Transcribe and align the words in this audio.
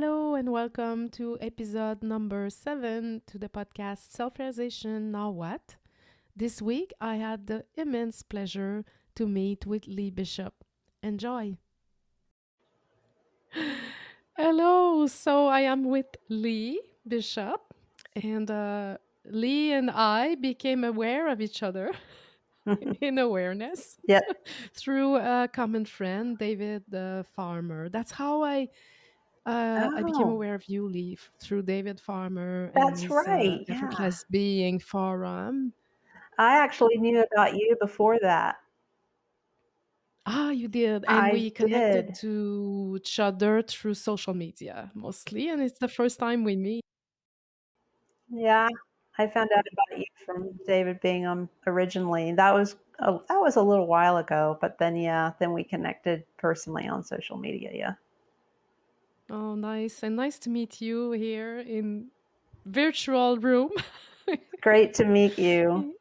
Hello 0.00 0.34
and 0.34 0.50
welcome 0.50 1.10
to 1.10 1.36
episode 1.42 2.02
number 2.02 2.48
seven 2.48 3.20
to 3.26 3.36
the 3.36 3.50
podcast 3.50 4.10
Self 4.10 4.38
Realization 4.38 5.12
Now 5.12 5.28
What? 5.28 5.76
This 6.34 6.62
week 6.62 6.94
I 7.02 7.16
had 7.16 7.48
the 7.48 7.66
immense 7.76 8.22
pleasure 8.22 8.86
to 9.16 9.26
meet 9.26 9.66
with 9.66 9.86
Lee 9.86 10.08
Bishop. 10.08 10.54
Enjoy. 11.02 11.58
Hello, 14.38 15.06
so 15.06 15.48
I 15.48 15.60
am 15.60 15.84
with 15.84 16.16
Lee 16.30 16.80
Bishop, 17.06 17.60
and 18.16 18.50
uh, 18.50 18.96
Lee 19.26 19.72
and 19.72 19.90
I 19.90 20.34
became 20.36 20.82
aware 20.82 21.28
of 21.28 21.42
each 21.42 21.62
other 21.62 21.92
in 23.02 23.18
awareness 23.18 23.98
yeah 24.08 24.20
through 24.72 25.16
a 25.16 25.46
common 25.52 25.84
friend, 25.84 26.38
David 26.38 26.84
the 26.88 27.26
Farmer. 27.36 27.90
That's 27.90 28.12
how 28.12 28.42
I 28.42 28.68
uh, 29.46 29.90
I 29.94 30.02
became 30.02 30.28
Oh, 30.28 30.30
aware 30.30 30.54
of 30.54 30.66
you, 30.68 30.90
f- 31.14 31.30
through 31.40 31.62
David 31.62 32.00
Farmer 32.00 32.70
and 32.74 32.96
that's 32.96 33.00
his 33.00 33.26
uh, 33.26 33.38
right. 33.38 33.64
Yeah. 33.68 33.96
Effortless 33.96 34.24
Being 34.30 34.78
Forum. 34.80 35.74
I 36.38 36.56
actually 36.58 36.98
knew 36.98 37.22
about 37.32 37.54
you 37.54 37.76
before 37.80 38.18
that. 38.18 38.56
Ah, 40.26 40.50
you 40.50 40.68
did. 40.68 41.04
And 41.08 41.28
I 41.28 41.30
we 41.30 41.50
connected 41.50 42.06
did. 42.06 42.18
to 42.20 42.96
each 43.00 43.18
other 43.18 43.62
through 43.62 43.94
social 43.94 44.34
media 44.34 44.90
mostly. 44.94 45.48
And 45.48 45.62
it's 45.62 45.78
the 45.78 45.88
first 45.88 46.18
time 46.18 46.44
we 46.44 46.56
meet. 46.56 46.82
Yeah. 48.28 48.68
I 49.18 49.26
found 49.26 49.50
out 49.56 49.64
about 49.72 49.98
you 49.98 50.04
from 50.24 50.58
David 50.66 51.00
Bingham 51.00 51.50
originally. 51.66 52.32
That 52.32 52.54
was 52.54 52.76
a, 53.00 53.18
that 53.28 53.38
was 53.40 53.56
a 53.56 53.62
little 53.62 53.86
while 53.86 54.16
ago, 54.16 54.56
but 54.60 54.78
then 54.78 54.96
yeah, 54.96 55.32
then 55.38 55.52
we 55.52 55.64
connected 55.64 56.24
personally 56.38 56.88
on 56.88 57.02
social 57.02 57.36
media. 57.36 57.70
Yeah. 57.74 57.94
Oh, 59.30 59.54
nice. 59.54 60.02
And 60.02 60.16
nice 60.16 60.38
to 60.40 60.50
meet 60.50 60.80
you 60.80 61.12
here 61.12 61.60
in 61.60 62.08
virtual 62.66 63.38
room. 63.38 63.70
Great 64.60 64.92
to 64.94 65.04
meet 65.04 65.38
you. 65.38 65.94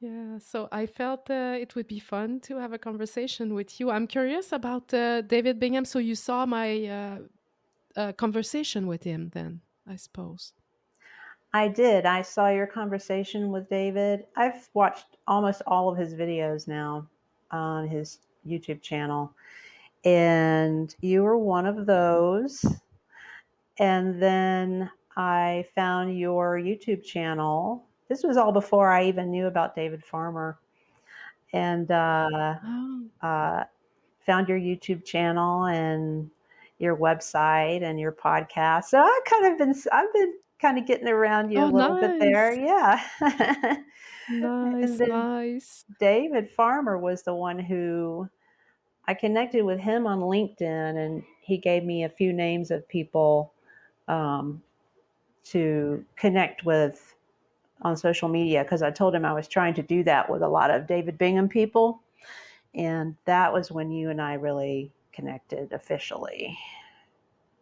Yeah, 0.00 0.38
so 0.38 0.66
I 0.72 0.86
felt 0.86 1.30
uh, 1.30 1.58
it 1.60 1.74
would 1.74 1.86
be 1.86 1.98
fun 1.98 2.40
to 2.40 2.56
have 2.56 2.72
a 2.72 2.78
conversation 2.78 3.52
with 3.52 3.78
you. 3.78 3.90
I'm 3.90 4.06
curious 4.06 4.50
about 4.50 4.92
uh, 4.94 5.20
David 5.20 5.60
Bingham. 5.60 5.84
So 5.84 5.98
you 5.98 6.14
saw 6.14 6.46
my 6.46 6.86
uh, 6.86 7.18
uh, 7.96 8.12
conversation 8.12 8.86
with 8.86 9.02
him 9.02 9.30
then, 9.34 9.60
I 9.86 9.96
suppose. 9.96 10.54
I 11.52 11.68
did. 11.68 12.06
I 12.06 12.22
saw 12.22 12.48
your 12.48 12.66
conversation 12.66 13.50
with 13.50 13.68
David. 13.68 14.24
I've 14.36 14.70
watched 14.72 15.18
almost 15.26 15.60
all 15.66 15.90
of 15.90 15.98
his 15.98 16.14
videos 16.14 16.66
now 16.66 17.06
on 17.50 17.86
his 17.86 18.20
YouTube 18.46 18.80
channel. 18.80 19.34
And 20.04 20.94
you 21.00 21.22
were 21.22 21.38
one 21.38 21.66
of 21.66 21.86
those. 21.86 22.64
And 23.78 24.20
then 24.22 24.90
I 25.16 25.66
found 25.74 26.18
your 26.18 26.58
YouTube 26.58 27.04
channel. 27.04 27.84
This 28.08 28.22
was 28.22 28.36
all 28.36 28.52
before 28.52 28.90
I 28.90 29.04
even 29.06 29.30
knew 29.30 29.46
about 29.46 29.76
David 29.76 30.04
Farmer. 30.04 30.58
And 31.52 31.90
uh, 31.90 32.54
Oh, 32.64 33.04
uh, 33.22 33.64
found 34.24 34.48
your 34.48 34.58
YouTube 34.58 35.04
channel 35.04 35.64
and 35.64 36.30
your 36.78 36.96
website 36.96 37.82
and 37.82 37.98
your 37.98 38.12
podcast. 38.12 38.84
So 38.84 38.98
I've 38.98 39.24
kind 39.24 39.52
of 39.52 39.58
been, 39.58 39.74
I've 39.92 40.12
been 40.12 40.34
kind 40.60 40.78
of 40.78 40.86
getting 40.86 41.08
around 41.08 41.50
you 41.50 41.58
a 41.58 41.64
oh, 41.64 41.68
little 41.68 42.00
bit 42.00 42.18
there. 42.18 42.52
Yeah. 42.52 43.76
Nice, 44.30 44.98
nice. 45.00 45.84
David 45.98 46.50
Farmer 46.50 46.96
was 46.96 47.22
the 47.22 47.34
one 47.34 47.58
who 47.58 48.28
I 49.10 49.14
connected 49.14 49.64
with 49.64 49.80
him 49.80 50.06
on 50.06 50.20
LinkedIn 50.20 50.96
and 50.96 51.24
he 51.40 51.58
gave 51.58 51.82
me 51.82 52.04
a 52.04 52.08
few 52.08 52.32
names 52.32 52.70
of 52.70 52.86
people 52.86 53.52
um, 54.06 54.62
to 55.46 56.04
connect 56.14 56.64
with 56.64 57.16
on 57.82 57.96
social 57.96 58.28
media 58.28 58.62
because 58.62 58.82
I 58.82 58.92
told 58.92 59.12
him 59.16 59.24
I 59.24 59.32
was 59.32 59.48
trying 59.48 59.74
to 59.74 59.82
do 59.82 60.04
that 60.04 60.30
with 60.30 60.42
a 60.42 60.48
lot 60.48 60.70
of 60.70 60.86
David 60.86 61.18
Bingham 61.18 61.48
people. 61.48 62.02
And 62.72 63.16
that 63.24 63.52
was 63.52 63.72
when 63.72 63.90
you 63.90 64.10
and 64.10 64.22
I 64.22 64.34
really 64.34 64.92
connected 65.12 65.72
officially. 65.72 66.56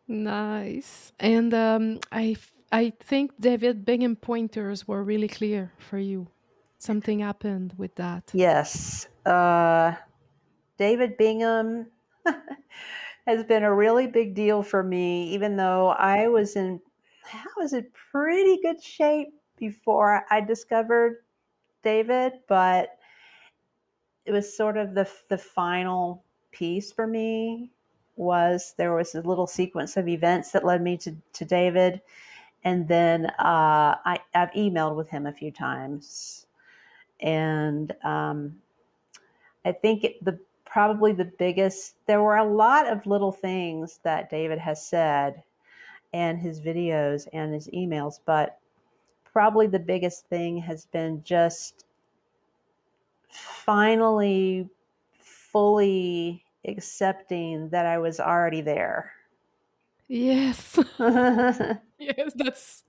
Nice. 0.07 1.15
And 1.19 1.55
um, 1.55 2.01
I, 2.13 2.37
I 2.73 2.93
think 3.01 3.33
David 3.41 3.87
Bingham 3.87 4.17
pointers 4.17 4.87
were 4.87 5.03
really 5.03 5.29
clear 5.29 5.73
for 5.79 5.97
you. 5.97 6.27
Something 6.79 7.21
happened 7.21 7.73
with 7.79 7.95
that. 7.95 8.33
Yes. 8.35 9.09
Uh, 9.25 9.95
David 10.79 11.17
Bingham 11.19 11.89
has 13.27 13.45
been 13.45 13.65
a 13.65 13.75
really 13.75 14.07
big 14.07 14.35
deal 14.35 14.63
for 14.63 14.83
me, 14.83 15.29
even 15.35 15.57
though 15.57 15.89
I 15.91 16.29
was 16.29 16.57
in 16.57 16.81
I 17.33 17.45
was 17.59 17.75
in 17.75 17.87
pretty 18.13 18.61
good 18.63 18.83
shape 18.83 19.29
before 19.59 20.25
I 20.31 20.41
discovered 20.41 21.19
David, 21.83 22.35
but 22.49 22.99
it 24.27 24.33
was 24.33 24.57
sort 24.57 24.77
of 24.77 24.95
the 24.95 25.09
the 25.29 25.39
final 25.39 26.25
piece 26.53 26.93
for 26.93 27.07
me 27.07 27.73
was 28.17 28.75
there 28.77 28.95
was 28.95 29.15
a 29.15 29.23
little 29.23 29.47
sequence 29.47 29.97
of 29.97 30.09
events 30.09 30.53
that 30.53 30.65
led 30.65 30.83
me 30.83 30.97
to, 30.99 31.15
to 31.35 31.45
David. 31.45 32.01
And 32.65 32.89
then 32.89 33.27
uh, 33.27 33.97
I, 34.05 34.19
I've 34.35 34.51
emailed 34.53 34.97
with 34.97 35.09
him 35.09 35.27
a 35.27 35.33
few 35.33 35.53
times. 35.53 36.47
And 37.21 37.95
um, 38.05 38.57
I 39.65 39.73
think 39.73 40.05
it, 40.05 40.25
the 40.25 40.39
probably 40.71 41.13
the 41.13 41.31
biggest, 41.39 41.95
there 42.07 42.23
were 42.23 42.37
a 42.37 42.45
lot 42.45 42.87
of 42.87 43.07
little 43.07 43.33
things 43.33 44.01
that 44.03 44.31
David 44.31 44.59
has 44.59 44.85
said 44.85 45.43
and 46.13 46.39
his 46.39 46.61
videos 46.61 47.27
and 47.33 47.53
his 47.53 47.69
emails, 47.69 48.21
but 48.25 48.59
probably 49.25 49.67
the 49.67 49.79
biggest 49.79 50.27
thing 50.27 50.59
has 50.59 50.87
been 50.87 51.23
just 51.25 51.85
finally 53.31 54.69
fully 55.19 56.43
accepting 56.67 57.69
that 57.71 57.87
I 57.87 57.99
was 57.99 58.21
already 58.21 58.61
there. 58.61 59.13
Yes. 60.09 60.79
yes, 60.99 62.33
that's 62.35 62.85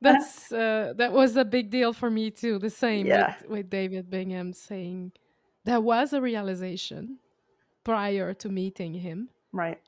that's 0.00 0.52
uh, 0.52 0.92
that 0.96 1.12
was 1.12 1.36
a 1.36 1.44
big 1.44 1.70
deal 1.70 1.92
for 1.92 2.10
me 2.10 2.30
too. 2.30 2.58
The 2.58 2.70
same 2.70 3.06
yeah, 3.06 3.34
with 3.40 3.50
with 3.50 3.70
David 3.70 4.10
Bingham 4.10 4.52
saying 4.52 5.12
there 5.68 5.82
was 5.82 6.14
a 6.14 6.20
realization 6.20 7.18
prior 7.84 8.32
to 8.32 8.48
meeting 8.48 8.94
him, 8.94 9.28
right. 9.52 9.78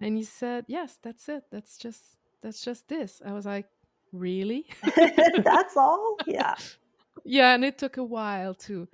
and 0.00 0.16
he 0.16 0.24
said, 0.24 0.64
"Yes, 0.68 0.98
that's 1.02 1.28
it. 1.28 1.44
That's 1.50 1.76
just 1.76 2.02
that's 2.40 2.64
just 2.64 2.88
this." 2.88 3.20
I 3.22 3.34
was 3.34 3.44
like, 3.44 3.66
"Really?" 4.10 4.64
That's 5.44 5.76
all? 5.76 6.16
Yeah. 6.26 6.54
yeah, 7.24 7.54
and 7.54 7.62
it 7.62 7.76
took 7.76 7.98
a 7.98 8.02
while 8.02 8.54
to 8.54 8.88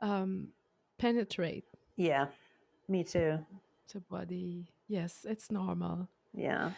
um, 0.00 0.48
penetrate 0.96 1.66
Yeah. 1.96 2.28
Me 2.88 3.04
too. 3.04 3.38
the 3.92 4.00
body. 4.00 4.66
Yes, 4.88 5.26
it's 5.28 5.50
normal. 5.50 6.08
Yeah. 6.32 6.70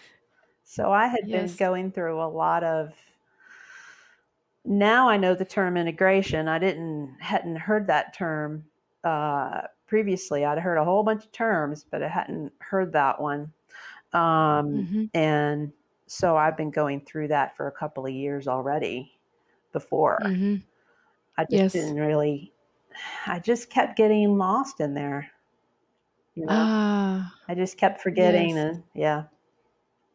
So 0.65 0.91
I 0.91 1.07
had 1.07 1.29
been 1.29 1.55
going 1.55 1.93
through 1.93 2.21
a 2.21 2.27
lot 2.27 2.65
of 2.65 2.93
now 4.65 5.09
I 5.09 5.19
know 5.19 5.35
the 5.35 5.45
term 5.45 5.77
integration. 5.77 6.49
I 6.49 6.59
didn't 6.59 7.17
hadn't 7.21 7.57
heard 7.57 7.87
that 7.87 8.15
term 8.15 8.65
uh, 9.05 9.63
previously. 9.87 10.45
I'd 10.45 10.59
heard 10.59 10.77
a 10.79 10.85
whole 10.85 11.03
bunch 11.03 11.25
of 11.27 11.33
terms, 11.33 11.85
but 11.91 12.03
I 12.03 12.09
hadn't 12.09 12.53
heard 12.61 12.93
that 12.93 13.21
one. 13.21 13.53
Um, 14.13 14.91
hmm 14.91 15.05
and 15.15 15.73
so 16.07 16.37
I've 16.37 16.57
been 16.57 16.71
going 16.71 17.03
through 17.03 17.29
that 17.29 17.57
for 17.57 17.69
a 17.69 17.73
couple 17.73 18.07
of 18.07 18.13
years 18.13 18.49
already 18.49 19.19
before. 19.73 20.33
hmm 20.33 20.63
I 21.37 21.45
just 21.45 21.71
Yes. 21.71 21.73
didn't 21.73 21.97
really 21.97 22.55
I 23.27 23.41
just 23.41 23.71
kept 23.71 23.97
getting 23.97 24.39
lost 24.39 24.81
in 24.81 24.95
there. 24.95 25.33
You 26.35 26.47
know? 26.47 26.71
Ah, 26.71 27.41
I 27.49 27.55
just 27.57 27.79
kept 27.79 28.01
forgetting 28.03 28.57
yes. 28.57 28.59
and 28.59 28.85
yeah. 28.95 29.27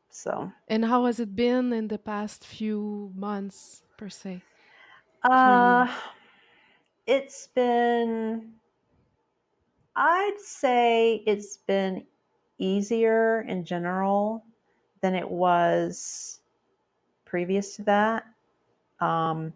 So 0.09 0.51
And 0.67 0.85
how 0.85 1.05
has 1.05 1.19
it 1.19 1.35
been 1.35 1.71
in 1.73 1.87
the 1.87 1.97
past 1.97 2.45
few 2.45 3.11
months, 3.15 3.83
per 3.97 4.09
se, 4.09 4.43
uh 5.23 5.87
it's 7.05 7.47
been 7.47 8.56
I'd 9.97 10.39
say 10.39 11.23
it's 11.25 11.57
been 11.57 12.05
easier 12.59 13.41
in 13.41 13.65
general 13.65 14.45
than 15.01 15.15
it 15.15 15.29
was 15.29 16.41
previous 17.25 17.75
to 17.77 17.83
that. 17.85 18.25
Um, 18.99 19.53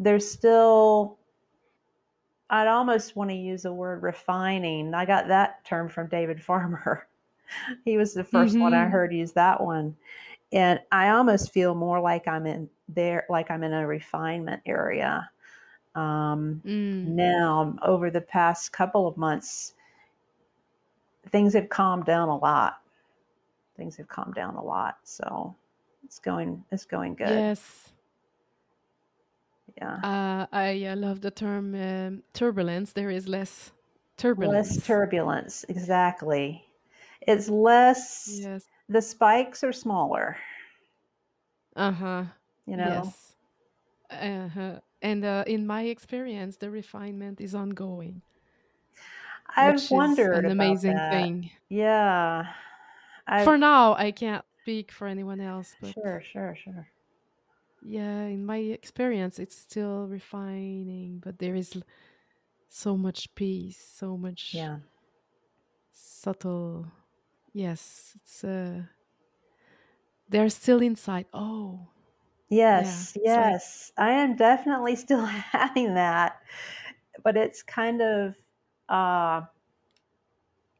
there's 0.00 0.30
still, 0.30 1.18
I'd 2.50 2.68
almost 2.68 3.16
want 3.16 3.30
to 3.30 3.36
use 3.36 3.62
the 3.62 3.72
word 3.72 4.02
refining. 4.02 4.94
I 4.94 5.06
got 5.06 5.28
that 5.28 5.64
term 5.64 5.88
from 5.88 6.08
David 6.08 6.42
Farmer. 6.42 7.08
he 7.84 7.96
was 7.98 8.14
the 8.14 8.24
1st 8.24 8.60
one 8.60 8.74
I 8.74 8.86
hmm 8.86 8.88
heard 8.88 9.12
use 9.12 9.32
that 9.32 9.62
one. 9.62 9.96
And 10.52 10.80
I 10.92 11.10
almost 11.10 11.52
feel 11.52 11.74
more 11.74 12.00
like 12.00 12.28
I'm 12.28 12.46
in 12.46 12.70
there, 12.88 13.26
like 13.30 13.50
I'm 13.50 13.64
in 13.64 13.74
a 13.74 13.86
refinement 13.86 14.62
area. 14.66 15.30
Um, 15.94 16.64
Mm. 16.64 17.04
now, 17.04 17.76
over 17.82 18.10
the 18.10 18.20
past 18.22 18.72
couple 18.72 19.06
of 19.08 19.16
months, 19.16 19.74
things 21.30 21.54
have 21.54 21.68
calmed 21.68 22.04
down 22.06 22.28
a 22.28 22.36
lot. 22.36 22.78
things 23.76 23.96
have 23.96 24.08
calmed 24.08 24.34
down 24.34 24.56
a 24.56 24.62
lot. 24.62 24.98
So 25.04 25.54
it's 26.04 26.18
going 26.18 26.64
it's 26.72 26.84
going 26.84 27.14
good. 27.14 27.28
Yes. 27.28 27.92
Yeah. 29.76 30.00
Uh, 30.02 30.46
I 30.52 30.84
uh, 30.86 30.96
love 30.96 31.20
the 31.20 31.30
term 31.30 31.74
um, 31.74 32.22
turbulence. 32.34 32.92
There 32.92 33.10
is 33.10 33.28
less 33.28 33.72
turbulence. 34.16 34.76
Less 34.76 34.86
turbulence, 34.86 35.64
exactly. 35.68 36.64
It's 37.22 37.48
less 37.48 38.28
yes. 38.42 38.64
the 38.88 39.00
spikes 39.00 39.62
are 39.64 39.72
smaller, 39.72 40.36
Uh 41.76 41.92
huh. 41.92 42.24
you 42.66 42.76
know. 42.76 43.14
Yes. 43.14 43.36
Uh 44.10 44.48
huh. 44.48 44.80
And 45.00 45.24
uh, 45.24 45.44
in 45.46 45.66
my 45.66 45.82
experience, 45.84 46.56
the 46.56 46.70
refinement 46.70 47.40
is 47.40 47.54
ongoing, 47.54 48.22
I've 49.56 49.90
wondered 49.90 50.44
an 50.44 50.50
about 50.52 50.84
amazing 50.84 50.86
that. 50.86 51.30
thing. 51.30 51.50
Yeah. 51.68 52.52
I've 53.26 53.52
For 53.52 53.58
now, 53.58 53.94
I 53.94 54.10
can't 54.10 54.44
speak 54.62 54.90
for 54.90 55.06
anyone 55.06 55.40
else, 55.40 55.76
but 55.78 55.94
sure, 55.94 56.20
sure, 56.22 56.54
sure. 56.56 56.88
yeah, 57.80 58.22
in 58.24 58.46
my 58.46 58.58
experience, 58.58 59.38
it's 59.38 59.56
still 59.56 60.06
refining, 60.06 61.18
but 61.18 61.38
there 61.38 61.54
is 61.56 61.74
so 62.68 62.96
much 62.96 63.34
peace, 63.36 63.78
so 63.78 64.16
much 64.18 64.72
Yeah. 64.72 64.78
subtle. 65.90 66.86
Yes, 67.52 68.12
it's 68.16 68.44
uh, 68.44 68.84
they're 70.28 70.48
still 70.48 70.80
inside. 70.82 71.26
Oh, 71.32 71.88
yeah, 72.62 73.06
Yes, 73.06 73.16
like 73.34 73.56
yes. 73.56 73.92
I 73.96 74.10
am 74.12 74.36
definitely 74.36 74.96
still 74.96 75.24
having 75.26 75.94
that, 75.94 76.40
but 77.24 77.36
it's 77.36 77.62
kind 77.62 78.02
of 78.02 78.36
uh 78.88 79.42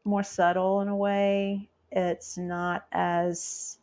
more 0.05 0.23
subtle 0.23 0.81
in 0.81 0.89
a 0.89 0.97
way. 0.97 1.69
It's 1.91 2.37
not 2.37 2.87
as 2.93 3.79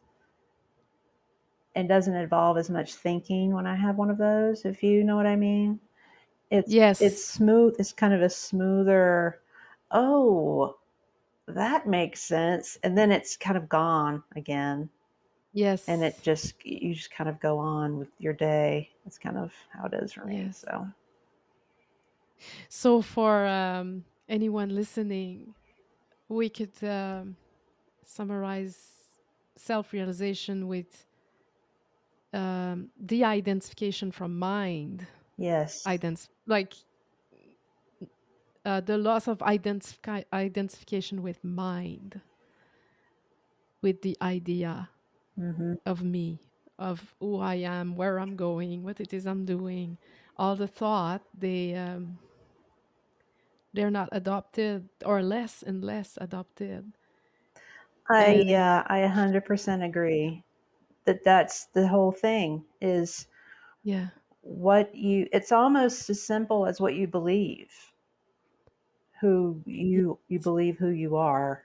it 1.75 1.88
doesn't 1.88 2.16
involve 2.16 2.57
as 2.57 2.69
much 2.69 2.95
thinking 2.95 3.54
when 3.54 3.68
I 3.68 3.75
have 3.75 3.98
one 3.98 4.10
of 4.10 4.18
those, 4.18 4.66
if 4.66 4.83
you 4.83 5.04
know 5.04 5.16
what 5.16 5.27
I 5.27 5.36
mean. 5.36 5.80
It's 6.51 6.71
yes. 6.71 7.01
it's 7.01 7.24
smooth, 7.24 7.75
it's 7.80 7.94
kind 7.94 8.13
of 8.13 8.21
a 8.21 8.30
smoother, 8.30 9.39
oh, 9.92 10.77
that 11.48 11.88
makes 11.88 12.21
sense. 12.21 12.77
And 12.83 12.98
then 12.98 13.12
it's 13.12 13.38
kind 13.38 13.57
of 13.57 13.69
gone 13.69 14.24
again. 14.36 14.89
Yes. 15.54 15.88
And 15.88 16.04
it 16.04 16.19
just 16.21 16.54
you 16.66 16.94
just 16.94 17.12
kind 17.12 17.30
of 17.30 17.39
go 17.39 17.57
on 17.60 17.98
with 17.98 18.10
your 18.19 18.33
day. 18.33 18.89
That's 19.06 19.18
kind 19.18 19.38
of 19.38 19.54
how 19.69 19.86
it 19.86 19.94
is 19.94 20.13
for 20.13 20.25
me. 20.25 20.44
yes. 20.45 20.66
So 20.68 20.88
So 22.70 23.02
for 23.02 23.46
um, 23.46 24.04
anyone 24.28 24.70
listening, 24.76 25.54
we 26.28 26.50
could 26.50 26.74
um, 26.84 27.36
summarize 28.06 28.78
self-realization 29.56 30.68
with 30.68 31.06
um, 32.34 32.90
de-identification 33.06 34.12
from 34.12 34.38
mind, 34.38 35.08
yes. 35.38 35.88
ident- 35.88 36.30
like 36.48 36.74
uh, 38.66 38.82
the 38.82 38.98
loss 38.98 39.28
of 39.28 39.40
identifi- 39.40 40.26
identification 40.34 41.22
with 41.22 41.44
mind, 41.44 42.22
with 43.82 44.02
the 44.02 44.18
idea 44.22 44.90
hmm 45.38 45.74
of 45.86 46.04
me, 46.04 46.40
of 46.78 47.14
who 47.20 47.40
I 47.40 47.56
am, 47.56 47.96
where 47.96 48.20
I'm 48.20 48.36
going, 48.36 48.84
what 48.84 49.00
it 49.00 49.14
is 49.14 49.26
I'm 49.28 49.46
doing, 49.46 49.98
all 50.38 50.56
the 50.56 50.68
thought 50.68 51.22
they 51.38 51.76
um, 51.76 52.18
they're 53.74 53.92
not 53.92 54.10
adopted 54.12 54.89
or 55.06 55.21
less 55.24 55.63
and 55.63 55.83
less 55.83 56.18
adopted, 56.21 56.94
I 58.10 58.31
yeah, 58.45 58.83
I 58.88 59.00
100% 59.01 59.83
agree 59.83 60.44
that 61.06 61.24
that's 61.24 61.66
the 61.68 61.88
whole 61.88 62.12
thing 62.12 62.66
is 62.81 63.27
yeah, 63.83 64.10
what 64.42 64.94
you 64.95 65.27
it's 65.31 65.51
almost 65.51 66.10
as 66.10 66.21
simple 66.21 66.66
as 66.66 66.81
what 66.81 66.95
you 66.95 67.07
believe, 67.07 67.94
who 69.19 69.62
you 69.66 70.18
you 70.27 70.39
believe 70.39 70.77
who 70.77 70.89
you 70.89 71.16
are. 71.16 71.63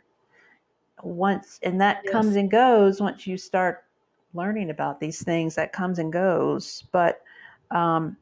Once 1.03 1.59
and 1.63 1.81
that 1.81 2.07
comes 2.07 2.37
and 2.37 2.51
goes 2.51 3.01
once 3.01 3.27
you 3.27 3.37
start 3.37 3.85
learning 4.33 4.71
about 4.71 5.01
these 5.01 5.23
things 5.23 5.55
that 5.55 5.73
comes 5.73 5.99
and 5.99 6.13
goes, 6.13 6.85
but 6.93 7.23
um 7.71 8.17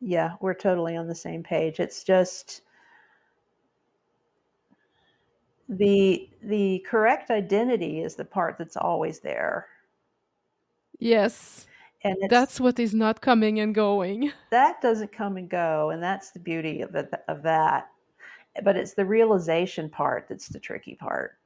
yeah, 0.00 0.34
we're 0.40 0.54
totally 0.54 0.96
on 0.96 1.06
the 1.08 1.14
same 1.14 1.42
page. 1.42 1.80
It's 1.80 2.04
just 2.04 2.62
the 5.70 6.28
the 6.42 6.80
correct 6.86 7.30
identity 7.30 8.02
is 8.02 8.14
the 8.14 8.24
part 8.26 8.58
that's 8.58 8.76
always 8.76 9.20
there. 9.20 9.68
yes. 10.98 11.68
And 12.04 12.16
That's 12.28 12.60
what 12.60 12.78
is 12.78 12.94
not 12.94 13.20
coming 13.20 13.60
and 13.60 13.74
going. 13.74 14.32
that 14.50 14.80
doesn't 14.80 15.12
come 15.12 15.36
and 15.36 15.48
go, 15.48 15.90
and 15.90 16.02
that's 16.02 16.30
the 16.30 16.38
beauty 16.38 16.82
of 16.82 16.94
it, 16.94 17.12
of 17.28 17.42
that. 17.42 17.90
But 18.62 18.76
it's 18.76 18.94
the 18.94 19.06
realization 19.06 19.88
part 19.90 20.26
that's 20.28 20.48
the 20.48 20.60
tricky 20.60 20.94
part, 20.96 21.38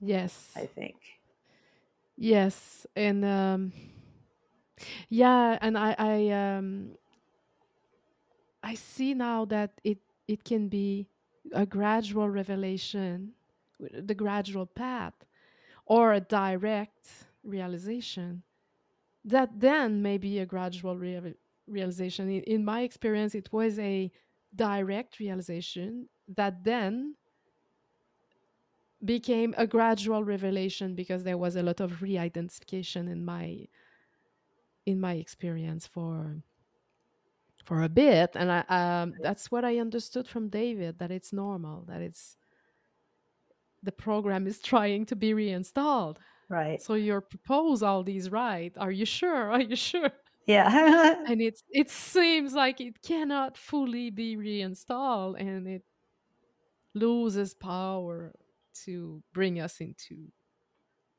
Yes, 0.00 0.56
I 0.56 0.66
think. 0.66 0.96
yes, 2.16 2.86
and 2.96 3.24
um, 3.24 3.72
yeah, 5.08 5.58
and 5.60 5.76
I 5.78 5.94
I 5.98 6.28
um 6.30 6.96
I 8.62 8.74
see 8.74 9.14
now 9.14 9.44
that 9.46 9.80
it 9.84 9.98
it 10.28 10.44
can 10.44 10.68
be 10.68 11.08
a 11.52 11.66
gradual 11.66 12.28
revelation, 12.28 13.32
the 13.80 14.14
gradual 14.14 14.66
path, 14.66 15.14
or 15.86 16.12
a 16.12 16.20
direct 16.20 17.08
realization. 17.44 18.42
That 19.24 19.60
then 19.60 20.02
may 20.02 20.18
be 20.18 20.38
a 20.38 20.46
gradual 20.46 20.96
rea- 20.96 21.34
realization. 21.66 22.30
In, 22.30 22.42
in 22.44 22.64
my 22.64 22.82
experience, 22.82 23.34
it 23.34 23.52
was 23.52 23.78
a 23.78 24.10
direct 24.56 25.18
realization 25.20 26.08
that 26.28 26.64
then 26.64 27.16
became 29.04 29.54
a 29.56 29.66
gradual 29.66 30.24
revelation 30.24 30.94
because 30.94 31.24
there 31.24 31.38
was 31.38 31.56
a 31.56 31.62
lot 31.62 31.80
of 31.80 32.02
re-identification 32.02 33.08
in 33.08 33.24
my 33.24 33.66
in 34.86 35.00
my 35.00 35.14
experience 35.14 35.86
for 35.86 36.42
for 37.64 37.82
a 37.82 37.88
bit 37.88 38.30
and 38.34 38.50
i 38.50 38.64
um, 38.68 39.12
that's 39.22 39.50
what 39.50 39.64
i 39.64 39.78
understood 39.78 40.26
from 40.26 40.48
david 40.48 40.98
that 40.98 41.10
it's 41.10 41.32
normal 41.32 41.84
that 41.86 42.00
it's 42.00 42.36
the 43.82 43.92
program 43.92 44.46
is 44.46 44.58
trying 44.72 45.06
to 45.06 45.16
be 45.16 45.34
reinstalled. 45.34 46.18
Right. 46.48 46.82
so 46.82 46.94
you 46.94 47.20
propose 47.20 47.80
all 47.80 48.02
these 48.02 48.28
right? 48.28 48.72
Are 48.76 48.90
you 48.90 49.04
sure? 49.04 49.52
Are 49.52 49.60
you 49.60 49.76
sure? 49.76 50.10
Yeah. 50.46 51.14
and 51.28 51.40
it's 51.40 51.62
it 51.70 51.90
seems 51.90 52.54
like 52.54 52.80
it 52.80 53.00
cannot 53.02 53.56
fully 53.56 54.10
be 54.10 54.36
reinstalled 54.36 55.36
and 55.38 55.68
it 55.68 55.82
loses 56.92 57.54
power 57.54 58.32
to 58.84 59.22
bring 59.32 59.60
us 59.60 59.80
into 59.80 60.26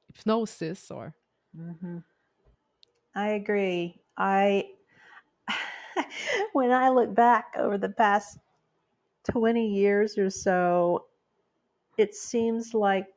hypnosis 0.08 0.92
or 0.92 1.16
hmm 1.56 2.00
I 3.16 3.30
agree. 3.30 4.02
I 4.18 4.72
when 6.54 6.72
I 6.72 6.90
look 6.90 7.14
back 7.16 7.56
over 7.58 7.78
the 7.78 7.90
past 7.90 8.40
20 9.30 9.68
years 9.70 10.18
or 10.18 10.30
so, 10.30 11.08
it 11.98 12.16
seems 12.16 12.74
like 12.74 13.08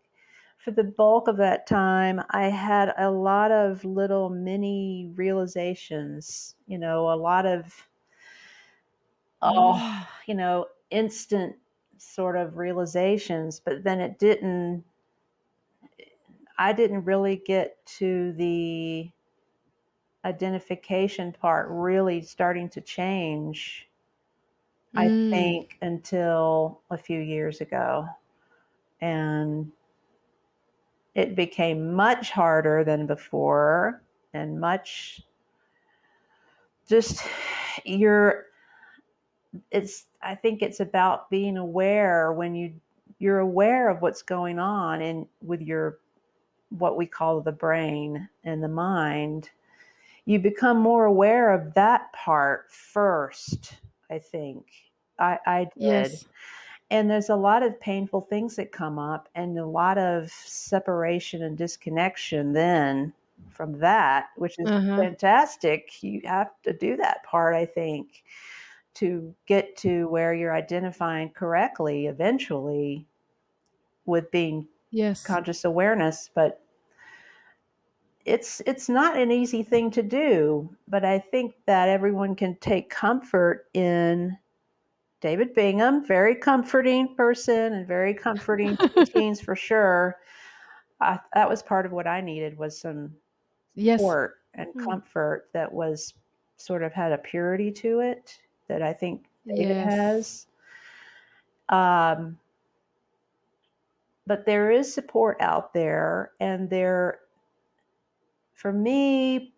for 0.58 0.72
the 0.72 0.84
bulk 0.84 1.28
of 1.28 1.38
that 1.38 1.66
time, 1.66 2.22
I 2.30 2.48
had 2.48 2.94
a 2.98 3.10
lot 3.10 3.52
of 3.52 3.84
little 3.84 4.30
mini 4.30 5.12
realizations, 5.14 6.56
you 6.66 6.78
know, 6.78 7.10
a 7.12 7.16
lot 7.16 7.46
of, 7.46 7.88
oh, 9.42 9.78
Mm, 9.78 10.06
you 10.26 10.34
know, 10.34 10.66
instant 10.90 11.56
sort 11.98 12.36
of 12.36 12.56
realizations, 12.56 13.60
but 13.60 13.84
then 13.84 14.00
it 14.00 14.18
didn't, 14.18 14.84
I 16.58 16.72
didn't 16.72 17.04
really 17.04 17.36
get 17.36 17.84
to 17.98 18.32
the 18.32 19.10
identification 20.24 21.32
part 21.32 21.68
really 21.70 22.22
starting 22.22 22.68
to 22.70 22.80
change, 22.80 23.88
I 24.96 25.10
mm, 25.12 25.30
think, 25.30 25.76
until 25.82 26.80
a 26.90 26.96
few 26.98 27.20
years 27.20 27.60
ago. 27.60 28.06
And 29.00 29.72
it 31.14 31.34
became 31.36 31.94
much 31.94 32.30
harder 32.30 32.84
than 32.84 33.06
before 33.06 34.02
and 34.32 34.60
much 34.60 35.22
just 36.88 37.22
you're 37.84 38.46
it's 39.70 40.06
i 40.22 40.34
think 40.34 40.62
it's 40.62 40.80
about 40.80 41.30
being 41.30 41.56
aware 41.56 42.32
when 42.32 42.54
you 42.54 42.72
you're 43.18 43.38
aware 43.38 43.88
of 43.88 44.02
what's 44.02 44.22
going 44.22 44.58
on 44.58 45.00
and 45.00 45.26
with 45.42 45.60
your 45.60 45.98
what 46.70 46.96
we 46.96 47.06
call 47.06 47.40
the 47.40 47.52
brain 47.52 48.28
and 48.44 48.62
the 48.62 48.68
mind 48.68 49.50
you 50.26 50.38
become 50.38 50.78
more 50.78 51.04
aware 51.04 51.52
of 51.52 51.74
that 51.74 52.12
part 52.12 52.70
first 52.70 53.80
i 54.10 54.18
think 54.18 54.66
i 55.18 55.38
i 55.46 55.66
did 55.88 56.20
yes 56.20 56.26
and 56.90 57.10
there's 57.10 57.30
a 57.30 57.36
lot 57.36 57.62
of 57.62 57.80
painful 57.80 58.22
things 58.22 58.56
that 58.56 58.72
come 58.72 58.98
up 58.98 59.28
and 59.34 59.58
a 59.58 59.66
lot 59.66 59.98
of 59.98 60.30
separation 60.30 61.42
and 61.42 61.58
disconnection 61.58 62.52
then 62.52 63.12
from 63.50 63.78
that 63.80 64.28
which 64.36 64.56
is 64.58 64.68
Uh-huh. 64.68 65.06
fantastic 65.06 66.02
you 66.02 66.20
have 66.24 66.50
to 66.62 66.72
do 66.72 66.96
that 66.96 67.22
part 67.24 67.54
i 67.54 67.66
think 67.66 68.24
to 68.94 69.34
get 69.46 69.76
to 69.76 70.08
where 70.08 70.34
you're 70.34 70.54
identifying 70.54 71.30
correctly 71.30 72.06
eventually 72.06 73.06
with 74.06 74.30
being 74.30 74.68
Yes. 74.90 75.38
conscious 75.38 75.64
awareness 75.64 76.30
but 76.34 76.63
it's 78.24 78.62
it's 78.66 78.88
not 78.88 79.18
an 79.18 79.30
easy 79.30 79.62
thing 79.62 79.90
to 79.90 80.02
do 80.02 80.68
but 80.88 81.04
i 81.04 81.18
think 81.18 81.54
that 81.66 81.88
everyone 81.88 82.34
can 82.34 82.56
take 82.56 82.88
comfort 82.88 83.66
in 83.74 84.36
david 85.20 85.54
bingham 85.54 86.04
very 86.06 86.34
comforting 86.34 87.14
person 87.14 87.74
and 87.74 87.86
very 87.86 88.14
comforting 88.14 88.76
teachings 88.94 89.40
for 89.40 89.54
sure 89.54 90.16
I, 91.00 91.18
that 91.34 91.48
was 91.48 91.62
part 91.62 91.84
of 91.86 91.92
what 91.92 92.06
i 92.06 92.20
needed 92.20 92.56
was 92.56 92.78
some 92.78 93.14
Yes. 93.74 94.00
support 94.00 94.40
and 94.54 94.68
Mm. 94.68 94.84
comfort 94.84 95.48
that 95.52 95.72
was 95.72 96.14
sort 96.56 96.82
of 96.82 96.92
had 96.92 97.12
a 97.12 97.18
purity 97.18 97.70
to 97.72 98.00
it 98.00 98.38
that 98.68 98.80
i 98.80 98.92
think 98.92 99.24
david 99.48 99.76
Yes. 99.76 99.84
has 99.84 100.46
um, 101.70 102.38
but 104.26 104.44
there 104.46 104.70
is 104.70 104.92
support 104.92 105.36
out 105.40 105.72
there 105.72 106.32
and 106.40 106.68
there 106.70 107.20
for 108.54 108.72
me 108.72 109.54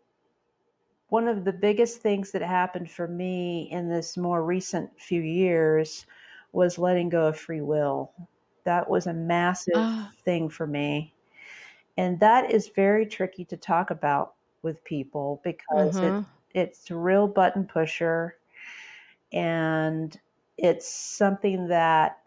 one 1.08 1.28
of 1.28 1.44
the 1.44 1.52
biggest 1.52 2.00
things 2.00 2.32
that 2.32 2.42
happened 2.42 2.90
for 2.90 3.06
me 3.08 3.68
in 3.70 3.88
this 3.88 4.16
more 4.16 4.44
recent 4.44 4.90
few 5.00 5.20
years 5.22 6.06
was 6.52 6.78
letting 6.78 7.08
go 7.08 7.26
of 7.28 7.38
free 7.38 7.60
will 7.60 8.12
that 8.64 8.88
was 8.88 9.06
a 9.06 9.12
massive 9.14 9.88
Ah. 9.88 10.12
thing 10.24 10.48
for 10.48 10.66
me 10.66 11.14
and 11.96 12.20
that 12.20 12.50
is 12.50 12.68
very 12.68 13.06
tricky 13.06 13.44
to 13.44 13.56
talk 13.56 13.90
about 13.90 14.34
with 14.62 14.82
people 14.84 15.40
because 15.44 16.00
Uh-huh. 16.00 16.02
it, 16.02 16.22
it's 16.54 16.90
a 16.90 16.96
real 16.96 17.28
button 17.28 17.64
pusher 17.66 18.36
and 19.32 20.20
it's 20.58 20.88
something 20.88 21.68
that 21.68 22.18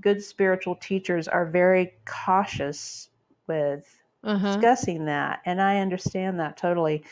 good 0.00 0.22
spiritual 0.22 0.74
teachers 0.76 1.28
are 1.28 1.46
very 1.46 1.94
cautious 2.06 3.10
with 3.46 4.02
Uh-huh. 4.26 4.66
discussing 4.66 5.04
that 5.06 5.40
and 5.46 5.60
i 5.62 5.78
understand 5.78 6.38
that 6.40 6.56
totally 6.56 7.04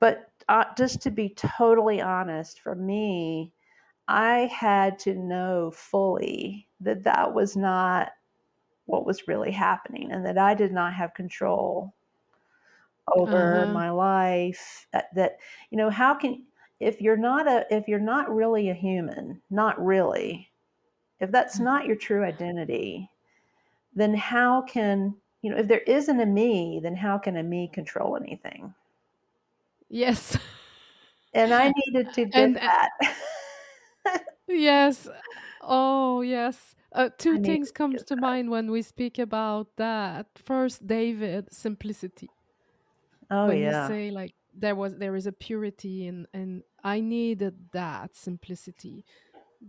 but 0.00 0.30
uh, 0.48 0.64
just 0.76 1.02
to 1.02 1.10
be 1.10 1.30
totally 1.30 2.00
honest 2.00 2.60
for 2.60 2.74
me 2.74 3.52
i 4.08 4.50
had 4.52 4.98
to 4.98 5.14
know 5.14 5.70
fully 5.74 6.68
that 6.80 7.04
that 7.04 7.32
was 7.34 7.56
not 7.56 8.10
what 8.86 9.06
was 9.06 9.28
really 9.28 9.52
happening 9.52 10.12
and 10.12 10.24
that 10.26 10.38
i 10.38 10.54
did 10.54 10.72
not 10.72 10.94
have 10.94 11.14
control 11.14 11.94
over 13.16 13.66
Uh-huh. 13.66 13.66
my 13.66 13.90
life 13.90 14.86
that, 14.92 15.06
that 15.14 15.38
you 15.70 15.78
know 15.78 15.90
how 15.90 16.14
can 16.14 16.44
if 16.80 17.00
you're 17.00 17.16
not 17.16 17.46
a 17.46 17.64
if 17.74 17.86
you're 17.88 17.98
not 18.00 18.34
really 18.34 18.68
a 18.70 18.74
human 18.74 19.40
not 19.50 19.82
really 19.84 20.50
if 21.20 21.30
that's 21.30 21.60
not 21.60 21.86
your 21.86 21.96
true 21.96 22.24
identity 22.24 23.10
then 23.94 24.14
how 24.14 24.62
can 24.62 25.14
you 25.46 25.52
know 25.52 25.58
if 25.58 25.68
there 25.68 25.80
isn't 25.86 26.20
a 26.20 26.26
me 26.26 26.80
then 26.82 26.96
how 26.96 27.18
can 27.18 27.36
a 27.36 27.42
me 27.42 27.68
control 27.68 28.16
anything 28.16 28.74
Yes. 29.88 30.36
and 31.34 31.54
i 31.54 31.72
needed 31.86 32.12
to 32.12 32.24
get 32.26 32.52
And 32.52 32.58
uh, 32.58 32.60
that 32.60 32.90
yes. 34.48 35.08
Oh, 35.60 36.20
yes. 36.22 36.74
Uh, 36.92 37.10
two 37.18 37.38
needed 37.38 37.46
things 37.46 37.70
comes 37.72 38.02
get 38.02 38.06
to 38.08 38.16
mind 38.16 38.50
when 38.50 38.70
we 38.70 38.82
speak 38.82 39.18
about 39.18 39.76
that. 39.76 40.26
First, 40.44 40.86
David, 40.86 41.52
simplicity. 41.52 42.30
oh 43.30 43.48
when 43.48 43.62
you 43.62 43.72
yeah 43.72 43.88
say 43.88 44.10
like 44.10 44.34
there 44.54 44.74
was 44.74 44.96
there 44.96 45.14
is 45.16 45.26
a 45.26 45.32
purity 45.32 46.06
and 46.06 46.26
and 46.32 46.62
I 46.84 47.00
needed 47.00 47.70
that 47.72 48.14
simplicity 48.16 49.04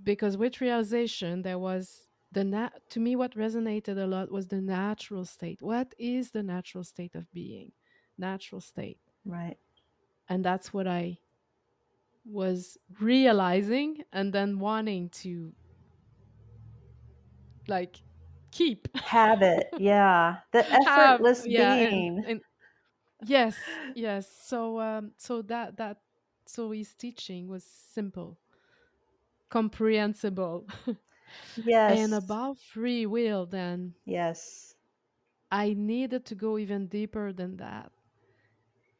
because 0.03 0.37
with 0.37 0.61
realization 0.61 1.41
there 1.41 1.59
was 1.59 2.06
the 2.37 2.43
nat- 2.43 2.81
to 2.91 2.99
me 2.99 3.15
what 3.15 3.33
resonated 3.35 3.97
a 3.97 4.05
lot 4.05 4.31
was 4.31 4.47
the 4.47 4.61
natural 4.61 5.25
state. 5.25 5.61
What 5.61 5.93
is 5.97 6.31
the 6.31 6.43
natural 6.43 6.83
state 6.83 7.15
of 7.15 7.31
being? 7.33 7.71
Natural 8.17 8.61
state. 8.61 8.99
right. 9.25 9.57
And 10.29 10.43
that's 10.43 10.73
what 10.73 10.87
I 10.87 11.17
was 12.25 12.77
realizing 12.99 14.03
and 14.11 14.33
then 14.33 14.59
wanting 14.59 15.09
to 15.09 15.53
like 17.67 18.01
keep. 18.51 18.87
Habit 18.97 19.67
yeah. 19.77 20.37
The 20.51 20.63
have 20.85 21.21
effortless 21.21 21.45
yeah 21.47 21.73
and 21.73 21.89
being. 21.89 22.23
and 22.27 22.41
yes 23.25 23.55
yes. 23.95 24.27
So 24.45 24.79
um 24.79 25.11
so 25.17 25.41
that 25.43 25.77
that 25.77 25.97
so 26.45 26.71
his 26.71 26.93
teaching 26.93 27.47
was 27.47 27.63
simple 27.63 28.37
comprehensible 29.49 30.67
and 31.55 31.65
yes. 31.65 32.11
about 32.11 32.57
free 32.59 33.05
will 33.05 33.45
then 33.45 33.93
yes. 34.05 34.75
I 35.51 35.73
needed 35.73 36.25
to 36.25 36.35
go 36.35 36.57
even 36.57 36.87
deeper 36.87 37.31
than 37.31 37.57
that. 37.57 37.91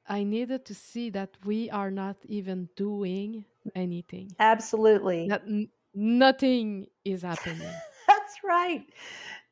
I 0.08 0.24
needed 0.24 0.66
to 0.66 0.74
see 0.74 1.10
that 1.10 1.32
we 1.44 1.70
are 1.70 1.92
not 1.92 2.16
even 2.26 2.70
doing 2.78 3.44
anything. 3.76 4.32
Absolutely. 4.40 5.28
That 5.28 5.44
n- 5.46 5.68
nothing 5.94 6.88
is 7.04 7.24
happening. 7.24 7.68
That's 8.08 8.44
right. 8.44 8.86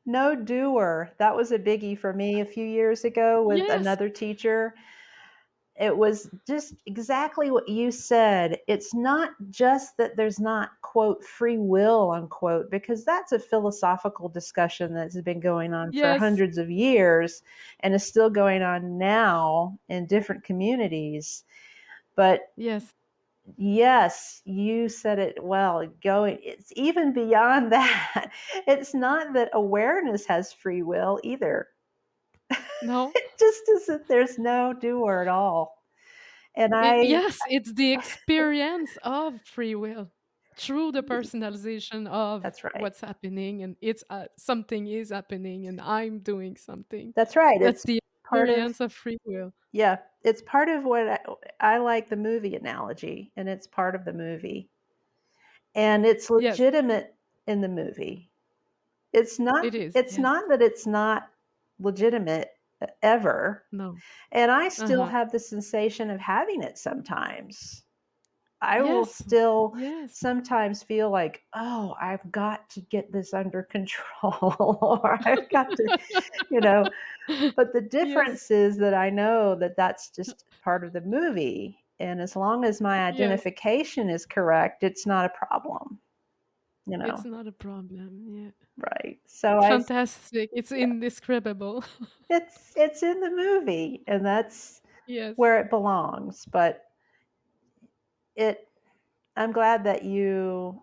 No 0.06 0.34
doer. 0.34 1.12
That 1.18 1.36
was 1.36 1.52
a 1.52 1.58
biggie 1.58 1.98
for 1.98 2.14
me 2.14 2.40
a 2.40 2.46
few 2.46 2.64
years 2.64 3.04
ago 3.04 3.44
with 3.46 3.58
yes. 3.58 3.80
another 3.80 4.08
teacher 4.08 4.74
it 5.78 5.96
was 5.96 6.30
just 6.46 6.74
exactly 6.86 7.50
what 7.50 7.68
you 7.68 7.90
said. 7.90 8.58
It's 8.66 8.94
not 8.94 9.30
just 9.50 9.96
that 9.98 10.16
there's 10.16 10.40
not, 10.40 10.70
quote, 10.82 11.22
free 11.24 11.58
will, 11.58 12.12
unquote, 12.12 12.70
because 12.70 13.04
that's 13.04 13.32
a 13.32 13.38
philosophical 13.38 14.28
discussion 14.28 14.94
that's 14.94 15.20
been 15.20 15.40
going 15.40 15.74
on 15.74 15.92
for 15.92 16.18
hundreds 16.18 16.56
of 16.58 16.70
years 16.70 17.42
and 17.80 17.94
is 17.94 18.04
still 18.04 18.30
going 18.30 18.62
on 18.62 18.96
now 18.96 19.78
in 19.88 20.06
different 20.06 20.44
communities. 20.44 21.44
But 22.14 22.52
yes 22.56 22.92
yes, 23.56 24.42
you 24.44 24.88
said 24.88 25.18
it 25.18 25.42
well. 25.42 25.86
Going, 26.02 26.38
it's 26.42 26.72
even 26.74 27.12
beyond 27.12 27.72
that. 27.72 28.30
It's 28.66 28.94
not 28.94 29.32
that 29.34 29.50
awareness 29.52 30.26
has 30.26 30.52
free 30.52 30.82
will 30.82 31.20
either. 31.22 31.68
No 32.82 33.12
It 33.14 33.38
just 33.38 33.68
isn't, 33.68 34.08
there's 34.08 34.38
no 34.38 34.72
doer 34.72 35.22
at 35.22 35.28
all. 35.28 35.82
And 36.56 36.72
it, 36.72 36.76
I, 36.78 37.02
yes 37.08 37.38
it's 37.48 37.72
the 37.72 37.92
experience 37.98 38.90
of 39.02 39.40
free 39.44 39.74
will 39.74 40.10
through 40.56 40.92
the 40.92 41.02
personalization 41.02 42.08
of 42.08 42.42
that's 42.42 42.64
right. 42.64 42.80
what's 42.80 43.00
happening 43.00 43.62
and 43.62 43.76
it's 43.82 44.02
uh, 44.08 44.24
something 44.38 44.86
is 44.86 45.10
happening 45.10 45.66
and 45.66 45.82
i'm 45.82 46.20
doing 46.20 46.56
something 46.56 47.12
That's 47.14 47.36
right. 47.36 47.60
that's 47.60 47.82
It's 47.82 47.84
the 47.84 48.00
part 48.24 48.48
of, 48.48 48.54
experience 48.54 48.80
of 48.80 48.90
free 48.90 49.18
will 49.26 49.52
yeah, 49.76 49.98
it's 50.22 50.40
part 50.40 50.70
of 50.70 50.84
what 50.84 51.06
I, 51.06 51.18
I 51.60 51.78
like 51.78 52.08
the 52.08 52.16
movie 52.16 52.56
analogy, 52.56 53.30
and 53.36 53.46
it's 53.46 53.66
part 53.66 53.94
of 53.94 54.06
the 54.06 54.12
movie. 54.14 54.70
And 55.74 56.06
it's 56.06 56.30
yes 56.30 56.58
legitimate 56.58 57.14
in 57.46 57.60
the 57.60 57.68
movie. 57.68 58.30
It's 59.12 59.38
not, 59.38 59.66
it 59.66 59.74
is 59.74 59.94
it's 59.94 60.12
yes 60.12 60.22
not 60.22 60.48
that 60.48 60.62
it's 60.62 60.86
not 60.86 61.28
legitimate 61.78 62.55
ever. 63.02 63.64
no 63.72 64.02
And 64.32 64.50
I 64.50 64.68
still 64.68 65.04
uh-huh 65.04 65.06
have 65.06 65.32
the 65.32 65.38
sensation 65.40 66.10
of 66.10 66.20
having 66.20 66.62
it 66.62 66.78
sometimes. 66.78 67.84
I 68.60 68.82
will 68.82 69.04
still 69.04 69.74
yes 69.74 70.10
sometimes 70.10 70.82
feel 70.82 71.10
like, 71.10 71.42
oh, 71.54 71.94
I've 72.00 72.30
got 72.32 72.68
to 72.70 72.80
get 72.80 73.12
this 73.12 73.34
under 73.34 73.62
control, 73.62 74.56
or 74.80 75.20
I've 75.26 75.48
got 75.50 75.74
to, 75.76 75.90
you 76.50 76.60
know. 76.60 76.88
But 77.56 77.72
the 77.72 77.80
yes 78.00 78.10
difference 78.12 78.50
is 78.50 78.78
that 78.78 78.94
I 78.94 79.10
know 79.10 79.54
that 79.56 79.76
that's 79.76 80.10
just 80.10 80.44
part 80.62 80.84
of 80.84 80.92
the 80.92 81.00
movie. 81.02 81.78
And 82.00 82.20
as 82.20 82.36
long 82.36 82.64
as 82.64 82.80
my 82.80 83.00
yes 83.08 83.48
identification 83.48 84.08
is 84.10 84.26
correct, 84.26 84.82
it's 84.84 85.06
not 85.06 85.26
a 85.26 85.46
problem, 85.46 86.00
you 86.86 86.98
it's 87.02 87.24
not 87.24 87.46
a 87.46 87.52
problem 87.52 88.24
yeah. 88.28 88.50
Right. 88.78 89.18
So 89.26 89.58
I, 89.58 89.68
fantastic. 89.70 90.50
It's 90.52 90.72
indescribable. 90.72 91.84
It's 92.28 92.72
it's 92.74 93.04
in 93.04 93.20
the 93.20 93.30
movie, 93.30 94.02
and 94.08 94.26
that's 94.26 94.80
yes. 95.06 95.34
where 95.36 95.60
it 95.60 95.70
belongs. 95.70 96.44
But 96.44 96.82
it, 98.34 98.68
I'm 99.36 99.52
glad 99.52 99.84
that 99.84 100.04
you 100.04 100.82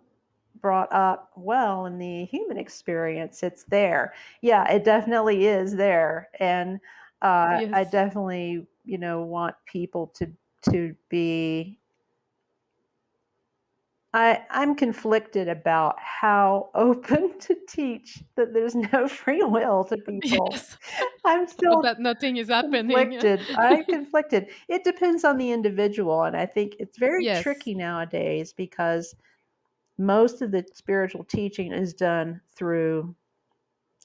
brought 0.61 0.91
up 0.93 1.31
well 1.35 1.85
in 1.85 1.97
the 1.97 2.23
human 2.25 2.57
experience 2.57 3.43
it's 3.43 3.65
there. 3.65 4.13
Yeah 4.41 4.71
it 4.71 4.85
definitely 4.85 5.47
is 5.47 5.75
there 5.75 6.29
and 6.39 6.79
uh, 7.21 7.67
i 7.73 7.85
definitely 7.89 8.65
you 8.85 8.97
know 8.97 9.23
want 9.23 9.55
people 9.65 10.07
to 10.15 10.31
to 10.71 10.95
be 11.09 11.77
I, 14.13 14.45
I'm 14.51 14.75
conflicted 14.75 15.47
about 15.47 15.99
how 15.99 16.69
open 16.75 17.39
to 17.39 17.55
teach 17.67 18.23
that 18.35 18.53
there's 18.53 18.75
no 18.75 19.07
free 19.07 19.43
will 19.43 19.83
to 19.85 19.97
people. 19.97 20.61
Yes. 20.61 20.77
I'm 21.25 21.47
still 21.57 21.83
that 21.83 21.99
nothing 21.99 22.37
is 22.37 22.49
happening. 22.49 23.17
conflicted. 23.19 23.49
I'm 23.55 23.85
conflicted. 23.85 24.49
It 24.69 24.83
depends 24.83 25.23
on 25.23 25.37
the 25.37 25.51
individual, 25.51 26.23
and 26.23 26.35
I 26.37 26.45
think 26.45 26.75
it's 26.79 26.97
very 26.97 27.25
Yes. 27.25 27.33
tricky 27.33 27.75
nowadays 27.75 28.53
because 28.53 29.15
most 29.97 30.41
of 30.41 30.51
the 30.51 30.65
spiritual 30.73 31.23
teaching 31.25 31.71
is 31.73 31.93
done 31.93 32.41
through 32.55 33.15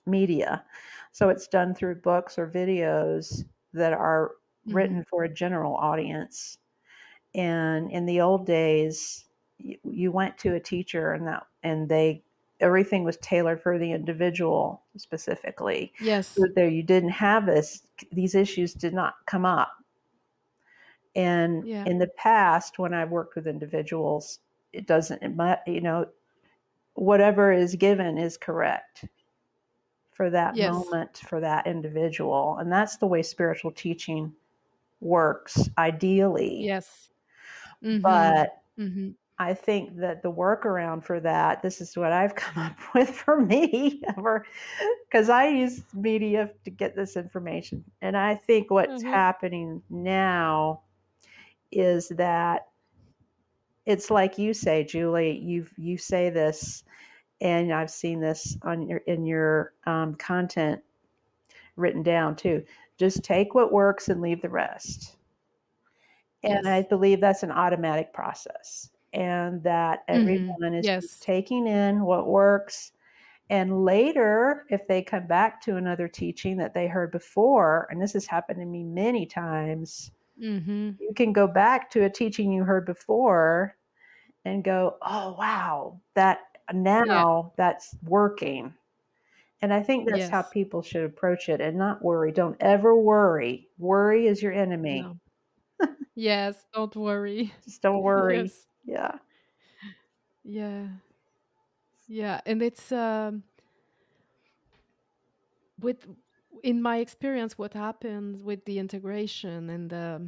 media. 0.07 0.65
So 1.13 1.29
it's 1.29 1.49
done 1.49 1.75
through 1.75 1.97
books 1.97 2.39
or 2.39 2.51
videos 2.51 3.45
that 3.73 3.93
are 3.93 4.33
Mhm. 4.65 4.95
written 4.95 5.05
for 5.05 5.25
a 5.25 5.33
general 5.35 5.77
audience. 5.77 6.59
And 7.35 7.91
in 7.93 8.07
the 8.07 8.21
old 8.23 8.47
days, 8.47 9.28
you, 9.59 10.13
went 10.13 10.39
to 10.39 10.55
a 10.55 10.61
teacher 10.61 11.13
and 11.13 11.27
that 11.27 11.47
and 11.63 11.89
they 11.89 12.23
everything 12.61 13.05
was 13.05 13.17
tailored 13.19 13.63
for 13.63 13.79
the 13.79 13.93
individual 13.93 14.83
specifically. 14.97 15.93
Yes. 16.01 16.39
So 16.39 16.47
there 16.55 16.69
you 16.69 16.83
didn't 16.83 17.11
have 17.11 17.47
this 17.47 17.83
these 18.13 18.35
issues 18.35 18.75
did 18.75 18.95
not 18.95 19.15
come 19.27 19.45
up. 19.45 19.73
And 21.17 21.65
Yeah. 21.65 21.85
in 21.85 21.99
the 21.99 22.09
past 22.09 22.79
when 22.79 22.95
I've 22.95 23.11
worked 23.11 23.35
with 23.35 23.47
individuals, 23.47 24.41
it 24.73 24.87
doesn't 24.87 25.23
you 25.67 25.81
know 25.81 26.07
whatever 26.95 27.53
is 27.53 27.77
given 27.77 28.19
is 28.19 28.37
correct 28.39 29.07
for 30.13 30.31
that 30.31 30.57
Yes. 30.57 30.95
moment 30.97 31.19
for 31.19 31.41
that 31.41 31.67
individual 31.67 32.57
and 32.59 32.73
that's 32.73 32.97
the 32.97 33.07
way 33.07 33.23
spiritual 33.23 33.71
teaching 33.71 34.35
works 35.01 35.69
ideally 35.79 36.71
Yes. 36.71 37.11
Mhm. 37.83 38.43
but 38.43 38.63
Mhm. 38.79 39.17
I 39.39 39.55
think 39.55 39.97
that 39.97 40.23
the 40.23 40.31
workaround 40.31 41.03
for 41.05 41.21
that 41.21 41.63
this 41.63 41.81
is 41.81 41.97
what 41.97 42.13
i've 42.13 42.35
come 42.37 42.65
up 42.65 42.77
with 42.95 43.11
for 43.11 43.41
me 43.41 44.03
because 45.11 45.29
i 45.29 45.47
use 45.49 45.83
media 45.95 46.51
to 46.65 46.71
get 46.71 46.95
this 46.97 47.17
information. 47.17 47.85
And 48.03 48.17
i 48.17 48.35
think 48.35 48.71
what's 48.71 49.03
Mhm. 49.03 49.13
happening 49.13 49.83
now 49.91 50.83
is 51.73 52.09
that 52.11 52.69
it's 53.87 54.11
like 54.11 54.39
you 54.39 54.53
say 54.55 54.85
julie 54.85 55.39
you 55.39 55.67
you 55.77 55.97
say 55.97 56.31
this 56.31 56.85
and 57.41 57.73
i've 57.73 57.91
seen 57.91 58.21
this 58.21 58.57
on 58.63 58.83
your 58.89 58.99
in 59.07 59.25
your 59.27 59.73
um, 59.87 60.15
content 60.15 60.81
written 61.77 62.03
down 62.03 62.35
too 62.37 62.63
just 62.99 63.23
take 63.25 63.55
what 63.55 63.73
works 63.73 64.09
and 64.09 64.21
leave 64.21 64.43
the 64.43 64.49
rest. 64.49 65.17
And 66.43 66.69
i 66.69 66.83
believe 66.83 67.21
that's 67.21 67.43
an 67.43 67.51
automatic 67.53 68.13
process 68.13 68.91
and 69.13 69.63
that 69.65 70.05
Mhm. 70.13 70.59
everyone 70.59 70.75
is 70.75 70.87
Yes. 70.87 71.21
taking 71.21 71.67
in 71.67 72.05
what 72.05 72.29
works 72.29 72.93
and 73.51 73.85
later 73.85 74.67
if 74.71 74.87
they 74.89 75.03
come 75.03 75.27
back 75.27 75.61
to 75.63 75.77
another 75.77 76.09
teaching 76.09 76.57
that 76.59 76.75
they 76.75 76.89
heard 76.89 77.13
before 77.13 77.89
and 77.91 78.03
this 78.03 78.13
has 78.15 78.27
happened 78.27 78.61
to 78.61 78.67
me 78.67 78.85
many 78.85 79.27
times 79.27 80.13
Mhm. 80.37 80.99
you 80.99 81.13
can 81.15 81.33
go 81.33 81.47
back 81.47 81.91
to 81.91 82.05
a 82.05 82.11
teaching 82.11 82.53
you 82.53 82.65
heard 82.65 82.87
before 82.87 83.77
and 84.45 84.65
go, 84.65 84.99
oh, 85.03 85.35
wow, 85.39 86.01
that 86.15 86.41
now 86.73 87.53
that's 87.57 87.97
working. 88.05 88.75
And 89.63 89.73
I 89.75 89.83
think 89.83 90.09
that's 90.09 90.29
how 90.29 90.43
people 90.43 90.83
should 90.83 91.05
approach 91.05 91.49
it 91.49 91.61
and 91.61 91.79
not 91.79 92.03
worry. 92.03 92.33
Don't 92.33 92.57
ever 92.61 92.97
worry. 92.97 93.69
Worry 93.79 94.27
is 94.29 94.43
your 94.43 94.53
enemy. 94.53 95.11
No. 95.11 95.19
Yes. 96.15 96.67
Don't 96.73 96.95
worry. 96.97 97.53
Just 97.65 97.83
don't 97.83 98.03
worry. 98.03 98.53
Yes. 98.53 98.67
Yeah. 98.89 99.19
Yeah. 100.45 100.89
Yeah. 102.09 102.41
And 102.47 102.63
it's 102.63 102.93
um 102.93 103.45
with 105.81 106.07
in 106.63 106.83
my 106.83 106.99
experience 106.99 107.59
what 107.59 107.75
happens 107.75 108.43
with 108.43 108.65
the 108.65 108.79
integration 108.79 109.71
and 109.71 109.91
the 109.91 110.23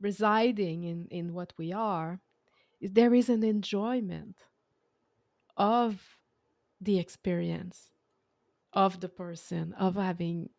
residing 0.00 0.84
in 0.84 1.06
in 1.10 1.32
what 1.34 1.52
we 1.58 1.72
are 1.72 2.20
is 2.80 2.92
there 2.92 3.14
is 3.14 3.28
an 3.28 3.42
enjoyment 3.44 4.36
of 5.56 6.18
the 6.80 6.98
experience 6.98 7.90
of 8.72 9.00
the 9.00 9.08
person 9.08 9.72
of 9.74 9.96
having 9.96 10.50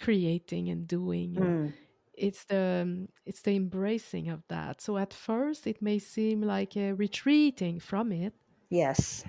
creating 0.00 0.68
and 0.68 0.86
doing 0.88 1.36
and 1.38 1.56
Mm, 1.56 1.74
it's 2.14 2.44
the 2.44 2.82
um, 2.84 3.08
it's 3.26 3.42
the 3.42 3.56
embracing 3.56 4.28
of 4.30 4.42
that. 4.48 4.80
So 4.80 4.96
at 4.98 5.12
first 5.14 5.66
it 5.66 5.82
may 5.82 5.98
seem 5.98 6.42
like 6.42 6.76
a 6.76 6.92
retreating 6.92 7.80
from 7.80 8.12
it. 8.12 8.34
Yes. 8.70 9.24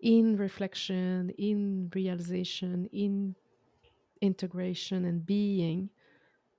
in 0.00 0.36
reflection 0.36 1.30
in 1.38 1.90
realization 1.94 2.86
in 2.92 3.34
integration 4.20 5.04
and 5.04 5.24
being. 5.26 5.90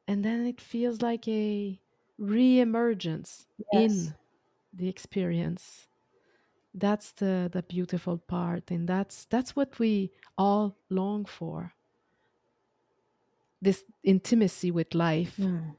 And 0.08 0.24
then 0.26 0.46
it 0.46 0.62
feels 0.62 1.02
like 1.02 1.28
a 1.28 1.80
re-emergence 2.18 3.48
Yes. 3.72 4.12
in 4.12 4.16
the 4.74 4.90
experience. 4.90 5.88
That's 6.74 7.12
the 7.14 7.50
the 7.52 7.64
beautiful 7.64 8.18
part 8.18 8.72
and 8.72 8.88
that's 8.88 9.26
that's 9.26 9.56
what 9.56 9.80
we 9.80 10.12
all 10.38 10.78
long 10.90 11.26
for 11.26 11.74
this 13.64 13.84
intimacy 14.04 14.72
with 14.72 14.94
life 14.94 15.38
Mm. 15.40 15.76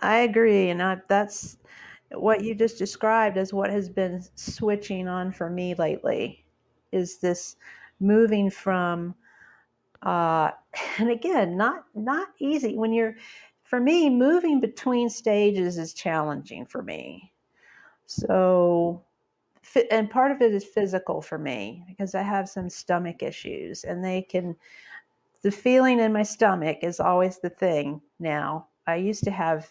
I 0.00 0.18
agree. 0.18 0.70
And 0.70 0.82
I, 0.82 0.98
that's 1.08 1.56
what 2.10 2.42
you 2.42 2.54
just 2.54 2.78
described 2.78 3.36
as 3.36 3.52
what 3.52 3.70
has 3.70 3.88
been 3.88 4.22
switching 4.34 5.08
on 5.08 5.32
for 5.32 5.48
me 5.50 5.74
lately 5.74 6.44
is 6.92 7.18
this 7.18 7.56
moving 8.00 8.50
from 8.50 9.14
uh, 10.02 10.50
and 10.98 11.10
again 11.10 11.56
not 11.56 11.84
not 11.94 12.28
easy 12.38 12.76
when 12.76 12.92
you're 12.92 13.16
for 13.62 13.80
me 13.80 14.10
moving 14.10 14.60
between 14.60 15.08
stages 15.08 15.78
is 15.78 15.94
challenging 15.94 16.66
for 16.66 16.82
me 16.82 17.32
so 18.06 19.02
and 19.90 20.10
part 20.10 20.30
of 20.30 20.42
it 20.42 20.54
is 20.54 20.64
physical 20.64 21.22
for 21.22 21.38
me 21.38 21.82
because 21.88 22.14
i 22.14 22.22
have 22.22 22.48
some 22.48 22.68
stomach 22.68 23.22
issues 23.22 23.84
and 23.84 24.04
they 24.04 24.20
can 24.20 24.54
the 25.44 25.52
feeling 25.52 26.00
in 26.00 26.12
my 26.12 26.24
stomach 26.24 26.78
is 26.82 27.00
always 27.00 27.40
the 27.40 27.50
thing 27.50 28.02
now 28.20 28.68
i 28.88 28.96
used 28.96 29.24
to 29.24 29.32
have 29.32 29.70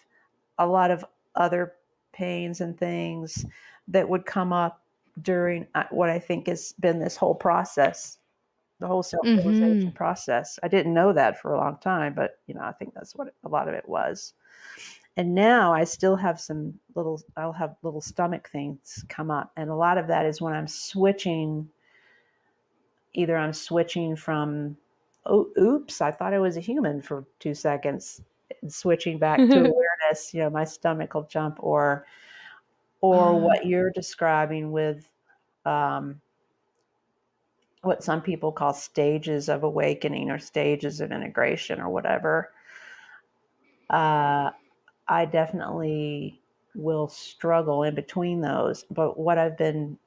a 0.59 0.67
lot 0.67 0.91
of 0.91 1.05
other 1.35 1.75
pains 2.13 2.61
and 2.61 2.77
things 2.79 3.45
that 3.87 4.09
would 4.09 4.25
come 4.25 4.53
up 4.53 4.83
during 5.21 5.67
uh, 5.75 5.85
what 5.91 6.09
i 6.09 6.19
think 6.19 6.47
has 6.47 6.73
been 6.79 6.99
this 6.99 7.17
whole 7.17 7.35
process 7.35 8.19
the 8.79 8.87
whole 8.87 9.03
self-realization 9.03 9.91
Mhm. 9.91 9.95
process. 9.95 10.59
I 10.63 10.67
didn't 10.69 10.93
know 10.93 11.13
that 11.13 11.39
for 11.39 11.53
a 11.53 11.57
long 11.57 11.77
time, 11.79 12.13
but 12.15 12.39
you 12.47 12.55
know, 12.55 12.61
I 12.63 12.73
think 12.73 12.93
that's 12.93 13.15
what 13.15 13.33
a 13.43 13.49
lot 13.49 13.69
of 13.69 13.75
it 13.75 13.89
was. 13.89 14.33
And 15.17 15.35
now 15.35 15.73
I 15.73 15.85
still 15.85 16.15
have 16.17 16.39
some 16.39 16.79
little 16.95 17.21
I'll 17.37 17.53
have 17.53 17.77
little 17.83 18.01
stomach 18.01 18.49
things 18.49 19.05
come 19.09 19.31
up 19.31 19.51
and 19.57 19.69
a 19.69 19.75
lot 19.75 19.97
of 19.97 20.07
that 20.07 20.25
is 20.25 20.41
when 20.41 20.53
I'm 20.53 20.67
switching 20.67 21.69
either 23.13 23.37
I'm 23.37 23.53
switching 23.53 24.15
from 24.15 24.77
oh 25.25 25.49
oops, 25.59 26.01
I 26.01 26.11
thought 26.11 26.33
I 26.33 26.39
was 26.39 26.57
a 26.57 26.61
human 26.61 27.01
for 27.01 27.25
2 27.39 27.53
seconds 27.53 28.21
and 28.61 28.73
switching 28.73 29.17
back 29.19 29.49
to 29.51 29.59
awareness, 29.63 30.33
you 30.33 30.41
know, 30.41 30.49
my 30.49 30.65
stomach 30.65 31.13
will 31.13 31.23
jump 31.23 31.57
or 31.63 32.05
or 33.01 33.35
Ah, 33.35 33.39
what 33.39 33.65
you're 33.65 33.91
describing 33.91 34.71
with 34.71 35.11
um 35.65 36.21
what 37.81 38.03
some 38.03 38.21
people 38.21 38.51
call 38.51 38.73
stages 38.73 39.47
of 39.49 39.63
awakening 39.63 40.29
or 40.31 40.39
stages 40.39 40.99
of 41.01 41.11
integration 41.11 41.79
or 41.81 41.89
whatever. 41.89 42.51
Uh, 43.89 44.51
I 45.07 45.25
definitely 45.25 46.41
will 46.75 47.07
struggle 47.07 47.83
in 47.83 47.95
between 47.95 48.41
those. 48.41 48.83
But 48.91 49.19
what 49.19 49.37
I've 49.37 49.57
been 49.57 49.99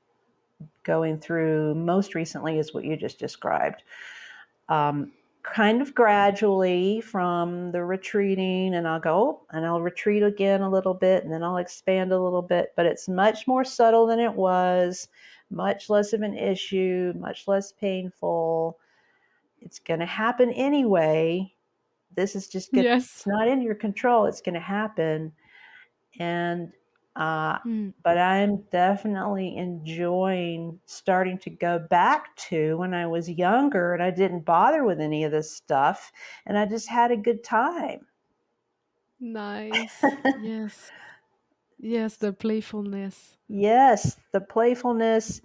going 0.84 1.20
through 1.20 1.74
most 1.76 2.14
recently 2.14 2.58
is 2.58 2.74
what 2.74 2.84
you 2.84 2.96
just 2.96 3.18
described. 3.18 3.82
Um, 4.68 5.12
kind 5.42 5.80
of 5.80 5.94
gradually 5.94 7.00
from 7.00 7.70
the 7.70 7.84
retreating, 7.84 8.74
and 8.74 8.86
I'll 8.86 9.00
go 9.00 9.42
and 9.52 9.64
I'll 9.64 9.80
retreat 9.80 10.22
again 10.22 10.62
a 10.62 10.70
little 10.70 10.94
bit, 10.94 11.22
and 11.22 11.32
then 11.32 11.42
I'll 11.42 11.58
expand 11.58 12.12
a 12.12 12.20
little 12.20 12.42
bit. 12.42 12.72
But 12.76 12.86
it's 12.86 13.08
much 13.08 13.46
more 13.46 13.64
subtle 13.64 14.06
than 14.06 14.18
it 14.18 14.32
was, 14.32 15.08
much 15.50 15.88
less 15.88 16.12
of 16.12 16.22
an 16.22 16.36
issue, 16.36 17.12
much 17.16 17.46
less 17.46 17.72
painful. 17.72 18.78
It's 19.60 19.78
going 19.78 20.00
to 20.00 20.06
happen 20.06 20.50
anyway. 20.50 21.52
This 22.14 22.34
is 22.34 22.48
just 22.48 22.72
gonna, 22.72 22.84
yes. 22.84 23.04
it's 23.04 23.26
not 23.26 23.46
in 23.46 23.62
your 23.62 23.74
control. 23.74 24.26
It's 24.26 24.40
going 24.40 24.54
to 24.54 24.60
happen, 24.60 25.32
and 26.18 26.72
uh, 27.16 27.58
Mm. 27.64 27.92
but 28.04 28.18
I'm 28.18 28.62
definitely 28.70 29.56
enjoying 29.56 30.80
starting 30.86 31.38
to 31.40 31.50
go 31.50 31.78
back 31.78 32.36
to 32.50 32.76
when 32.78 32.94
I 32.94 33.06
was 33.06 33.28
younger 33.30 33.94
and 33.94 34.02
I 34.02 34.10
didn't 34.12 34.44
bother 34.44 34.84
with 34.84 35.00
any 35.00 35.24
of 35.24 35.32
this 35.32 35.50
stuff 35.56 36.12
and 36.46 36.56
I 36.58 36.66
just 36.66 36.88
had 36.88 37.10
a 37.10 37.16
good 37.16 37.42
time. 37.44 38.06
Nice. 39.20 40.14
Yes. 40.34 40.92
Yes, 41.78 42.16
the 42.18 42.32
playfulness. 42.34 43.38
Yes, 43.48 44.20
the 44.32 44.40
playfulness. 44.40 45.40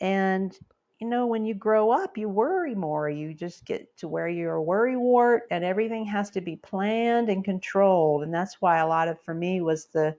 And, 0.00 0.58
you 1.00 1.08
know, 1.08 1.26
when 1.26 1.46
you 1.46 1.54
grow 1.54 1.90
up, 1.90 2.18
you 2.18 2.28
worry 2.28 2.74
more. 2.74 3.08
You 3.10 3.34
just 3.34 3.66
get 3.66 3.96
to 3.98 4.08
where 4.08 4.28
you're 4.28 4.54
a 4.56 4.62
worry 4.62 4.96
wart 4.96 5.44
and 5.50 5.64
everything 5.64 6.06
has 6.06 6.30
to 6.32 6.40
be 6.40 6.56
planned 6.56 7.28
and 7.28 7.44
controlled. 7.44 8.22
And 8.24 8.34
that's 8.34 8.60
why 8.62 8.78
a 8.78 8.88
lot 8.88 9.08
of, 9.08 9.20
for 9.20 9.34
me, 9.34 9.60
was 9.60 9.86
the, 9.88 10.16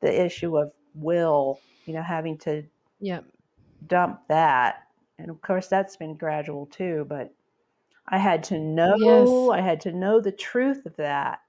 the 0.00 0.24
issue 0.26 0.56
of 0.58 0.72
will, 0.94 1.62
you 1.86 1.94
know, 1.94 2.02
having 2.02 2.38
to 2.38 2.64
Yeah. 3.00 3.22
dump 3.86 4.26
that. 4.28 4.88
And 5.18 5.30
of 5.30 5.40
course, 5.40 5.68
that's 5.68 5.96
been 5.96 6.16
gradual 6.16 6.66
too, 6.66 7.04
but 7.08 7.34
I 8.08 8.18
had 8.18 8.44
to 8.44 8.58
know, 8.60 8.96
Yes. 9.04 9.50
I 9.52 9.60
had 9.62 9.80
to 9.82 9.92
know 9.92 10.20
the 10.20 10.32
truth 10.32 10.86
of 10.86 10.96
that. 10.96 11.40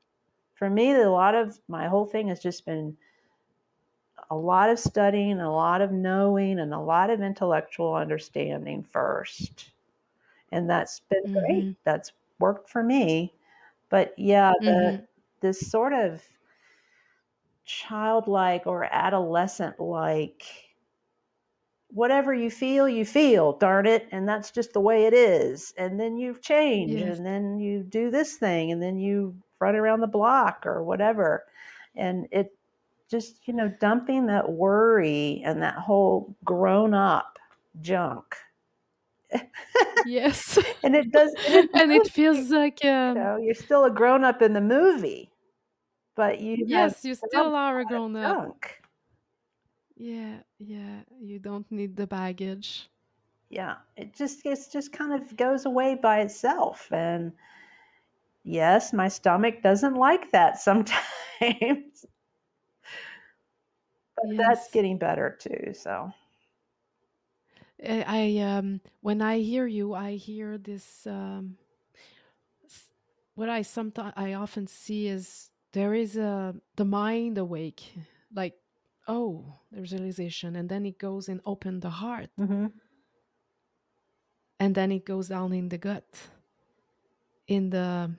For 0.55 0.69
me, 0.69 0.93
a 0.93 1.09
lot 1.11 1.35
of 1.35 1.59
my 1.69 1.87
whole 1.87 2.05
thing 2.07 2.29
has 2.29 2.41
just 2.41 2.65
been 2.65 2.97
a 4.29 4.35
lot 4.35 4.69
of 4.69 4.79
studying, 4.79 5.31
and 5.33 5.41
a 5.41 5.49
lot 5.51 5.81
of 5.81 5.91
knowing, 5.91 6.59
and 6.59 6.73
a 6.73 6.79
lot 6.79 7.09
of 7.09 7.21
intellectual 7.21 7.93
understanding 7.95 8.83
first. 8.83 9.71
And 10.51 10.69
that's 10.69 11.01
been 11.09 11.21
Mhm. 11.23 11.77
great. 11.77 11.77
That's 11.85 12.13
worked 12.39 12.69
for 12.69 12.83
me. 12.83 13.35
But 13.89 14.13
yeah, 14.19 14.51
the 14.65 14.93
Mhm. 14.93 15.07
this 15.41 15.61
sort 15.71 15.93
of 15.93 16.23
childlike 17.67 18.67
or 18.67 18.85
adolescent 18.91 19.79
like 19.79 20.43
whatever 21.89 22.33
you 22.33 22.49
feel, 22.51 22.87
you 22.89 23.05
feel, 23.05 23.53
darn 23.57 23.85
it, 23.85 24.07
and 24.11 24.27
that's 24.27 24.51
just 24.51 24.73
the 24.73 24.81
way 24.81 25.05
it 25.05 25.13
is. 25.13 25.73
And 25.77 25.99
then 25.99 26.17
you 26.17 26.37
change, 26.41 27.01
Yes. 27.01 27.07
and 27.07 27.25
then 27.25 27.59
you 27.59 27.83
do 27.83 28.11
this 28.11 28.35
thing, 28.37 28.71
and 28.71 28.81
then 28.81 28.99
you 28.99 29.35
run 29.59 29.75
around 29.75 30.01
the 30.01 30.07
block 30.07 30.65
or 30.65 30.83
whatever. 30.83 31.45
And 31.95 32.27
it 32.31 32.55
just, 33.09 33.47
you 33.47 33.53
know, 33.53 33.69
dumping 33.81 34.27
that 34.27 34.51
worry 34.51 35.41
and 35.45 35.61
that 35.63 35.75
whole 35.75 36.35
grown 36.45 36.93
up 36.93 37.39
junk. 37.81 38.35
Yes. 40.03 40.57
And 40.83 40.95
it 40.95 41.11
does, 41.11 41.35
and 41.45 41.55
it 41.55 41.69
and 41.75 41.91
it 41.91 42.07
feels 42.07 42.49
like 42.51 42.83
you 43.05 43.11
um 43.11 43.17
know, 43.19 43.37
you're 43.37 43.55
still 43.55 43.85
a 43.85 43.91
grown 43.91 44.23
up 44.23 44.41
in 44.41 44.53
the 44.53 44.61
movie, 44.61 45.31
but 46.17 46.41
you 46.41 46.57
yes, 46.65 47.05
you 47.05 47.15
still 47.15 47.55
are 47.55 47.79
a 47.81 47.81
a 47.81 47.85
lot 47.85 47.93
of 47.93 48.03
grown 48.03 48.15
up. 48.17 48.39
junk. 48.39 48.81
Yeah, 49.97 50.43
yeah. 50.59 51.03
You 51.19 51.39
don't 51.39 51.69
need 51.71 51.95
the 51.97 52.07
baggage. 52.07 52.89
Yeah, 53.49 53.77
it 53.97 54.13
just 54.15 54.45
it's 54.45 54.67
just 54.69 54.93
kind 54.93 55.13
of 55.13 55.35
goes 55.37 55.65
away 55.65 55.95
by 55.95 56.21
itself. 56.21 56.91
And 56.91 57.33
yes, 58.43 58.93
my 58.93 59.07
stomach 59.09 59.61
doesn't 59.61 59.95
like 59.95 60.31
that 60.31 60.59
sometimes, 60.61 61.03
but 64.15 64.35
that's 64.37 64.69
getting 64.71 64.97
better 64.97 65.37
too. 65.39 65.73
So 65.73 66.13
I, 67.83 68.03
I 68.07 68.37
um 68.41 68.81
when 69.01 69.21
I 69.21 69.39
hear 69.39 69.67
you, 69.67 69.93
I 69.93 70.13
hear 70.15 70.57
this 70.57 71.05
um 71.07 71.57
what 73.35 73.49
I 73.49 73.61
sometimes 73.61 74.13
I 74.17 74.33
often 74.33 74.67
see 74.67 75.07
is 75.07 75.51
there 75.73 75.93
is 75.93 76.17
a 76.17 76.55
the 76.75 76.85
mind 76.85 77.37
awake, 77.37 77.93
like 78.33 78.55
oh, 79.07 79.53
there's 79.71 79.93
realization, 79.93 80.55
and 80.55 80.69
then 80.69 80.85
it 80.85 80.97
goes 80.99 81.29
and 81.29 81.41
open 81.45 81.79
the 81.79 81.89
heart, 81.89 82.29
mhm. 82.39 82.71
and 84.59 84.75
then 84.75 84.91
it 84.91 85.05
goes 85.05 85.27
down 85.29 85.53
in 85.53 85.69
the 85.69 85.77
gut, 85.77 86.05
in 87.47 87.69
the 87.69 88.11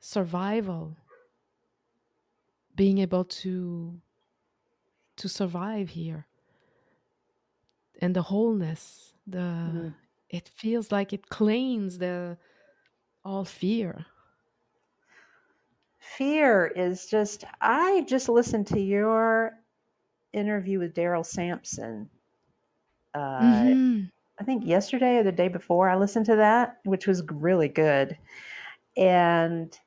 survival, 0.00 0.96
being 2.74 2.98
able 2.98 3.24
to 3.24 4.00
to 5.16 5.28
survive 5.28 5.90
here, 5.90 6.26
and 8.00 8.14
the 8.16 8.22
wholeness, 8.22 9.14
the 9.26 9.38
Mhm. 9.38 9.94
it 10.28 10.48
feels 10.48 10.90
like 10.92 11.12
it 11.12 11.28
cleans 11.28 11.98
the 11.98 12.38
all 13.24 13.44
fear. 13.44 14.06
Fear 16.02 16.66
is 16.66 17.06
just. 17.06 17.44
I 17.60 18.02
just 18.08 18.28
listened 18.28 18.66
to 18.68 18.80
your 18.80 19.58
interview 20.32 20.80
with 20.80 20.94
Daryl 20.94 21.26
Sampson. 21.26 22.10
Uh, 23.14 23.64
hmm 23.64 24.04
I 24.40 24.44
think 24.44 24.66
yesterday 24.66 25.18
or 25.18 25.22
the 25.24 25.32
day 25.32 25.48
before. 25.48 25.88
I 25.88 25.96
listened 25.96 26.26
to 26.26 26.36
that, 26.36 26.80
which 26.84 27.06
was 27.06 27.22
really 27.30 27.68
good, 27.68 28.18
and 28.96 29.78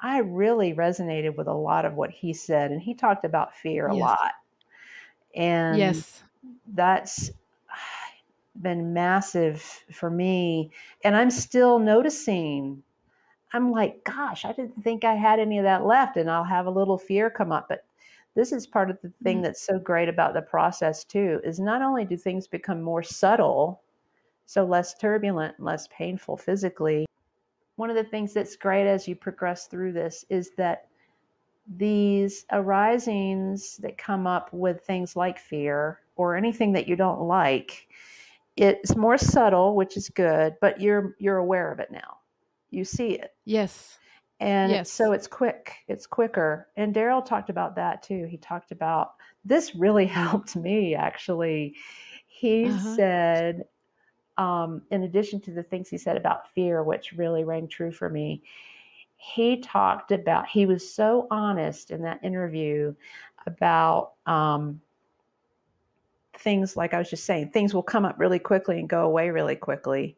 I 0.00 0.18
really 0.18 0.72
resonated 0.74 1.36
with 1.36 1.48
a 1.48 1.54
lot 1.54 1.84
of 1.84 1.94
what 1.94 2.10
he 2.10 2.32
said, 2.32 2.70
and 2.70 2.80
he 2.80 2.94
talked 2.94 3.24
about 3.24 3.56
fear 3.56 3.88
a 3.88 3.94
Yes. 3.94 3.96
lot. 3.96 4.32
And 5.34 6.04
Yes. 6.04 6.22
that's 6.68 7.30
been 8.62 8.92
massive 8.94 9.62
for 9.92 10.10
me. 10.10 10.72
And 11.04 11.16
I'm 11.16 11.30
still 11.30 11.78
noticing, 11.78 12.82
I'm 13.54 13.70
like, 13.70 14.04
gosh, 14.04 14.44
I 14.44 14.52
didn't 14.52 14.82
think 14.82 15.04
I 15.04 15.14
had 15.14 15.40
any 15.40 15.58
of 15.58 15.64
that 15.64 15.86
left. 15.86 16.16
And 16.16 16.30
I'll 16.30 16.44
have 16.44 16.66
a 16.66 16.70
little 16.70 16.98
fear 16.98 17.30
come 17.30 17.52
up. 17.52 17.68
But 17.68 17.84
this 18.34 18.52
is 18.52 18.66
part 18.66 18.90
of 18.90 19.00
the 19.02 19.12
thing 19.22 19.40
Mm. 19.40 19.42
that's 19.44 19.62
so 19.62 19.78
great 19.78 20.08
about 20.08 20.34
the 20.34 20.42
process, 20.42 21.04
too, 21.04 21.40
is 21.44 21.60
not 21.60 21.80
only 21.82 22.04
do 22.04 22.16
things 22.16 22.48
become 22.48 22.82
more 22.82 23.02
subtle, 23.02 23.80
so 24.46 24.64
less 24.64 24.94
turbulent, 24.94 25.58
less 25.60 25.88
painful 25.88 26.36
physically. 26.36 27.06
One 27.76 27.90
of 27.90 27.96
the 27.96 28.04
things 28.04 28.34
that's 28.34 28.56
great 28.56 28.86
as 28.88 29.08
you 29.08 29.16
progress 29.16 29.66
through 29.68 29.92
this 29.92 30.24
is 30.28 30.50
that 30.56 30.88
these 31.76 32.44
arisings 32.52 33.78
that 33.78 33.96
come 33.98 34.26
up 34.26 34.52
with 34.52 34.82
things 34.82 35.16
like 35.16 35.38
fear 35.38 36.00
or 36.16 36.36
anything 36.36 36.72
that 36.72 36.86
you 36.88 36.96
don't 36.96 37.22
like 37.22 37.88
it's 38.56 38.96
more 38.96 39.16
subtle 39.18 39.74
which 39.74 39.96
is 39.96 40.10
good 40.10 40.54
but 40.60 40.80
you're 40.80 41.16
you're 41.18 41.38
aware 41.38 41.72
of 41.72 41.80
it 41.80 41.90
now 41.90 42.18
you 42.74 42.84
see 42.84 43.12
it 43.12 43.34
Yes. 43.44 43.98
and 44.40 44.70
Yes. 44.70 44.90
so 44.90 45.12
it's 45.12 45.26
quick 45.26 45.72
it's 45.88 46.06
quicker 46.06 46.68
and 46.76 46.94
daryl 46.94 47.24
talked 47.24 47.50
about 47.50 47.76
that 47.76 48.02
too 48.02 48.26
he 48.26 48.36
talked 48.36 48.72
about 48.72 49.14
this 49.44 49.74
really 49.74 50.06
helped 50.22 50.56
me 50.56 50.94
actually 50.94 51.74
he 52.26 52.68
Uh-huh. 52.68 52.96
said 52.96 53.64
um, 54.36 54.82
in 54.90 55.04
addition 55.04 55.40
to 55.42 55.52
the 55.52 55.62
things 55.62 55.88
he 55.88 55.96
said 55.98 56.16
about 56.16 56.50
fear 56.52 56.82
which 56.82 57.12
really 57.12 57.44
rang 57.44 57.68
true 57.68 57.92
for 57.92 58.10
me 58.10 58.42
he 59.16 59.60
talked 59.60 60.10
about 60.10 60.48
he 60.48 60.66
was 60.66 60.92
so 60.92 61.28
honest 61.30 61.90
in 61.92 62.02
that 62.02 62.22
interview 62.24 62.92
about 63.46 64.12
um, 64.26 64.80
things 66.38 66.76
like 66.76 66.92
i 66.92 66.98
was 66.98 67.08
just 67.08 67.24
saying 67.24 67.48
things 67.50 67.72
will 67.72 67.82
come 67.82 68.04
up 68.04 68.18
really 68.18 68.40
quickly 68.40 68.80
and 68.80 68.88
go 68.88 69.04
away 69.04 69.30
really 69.30 69.54
quickly 69.56 70.16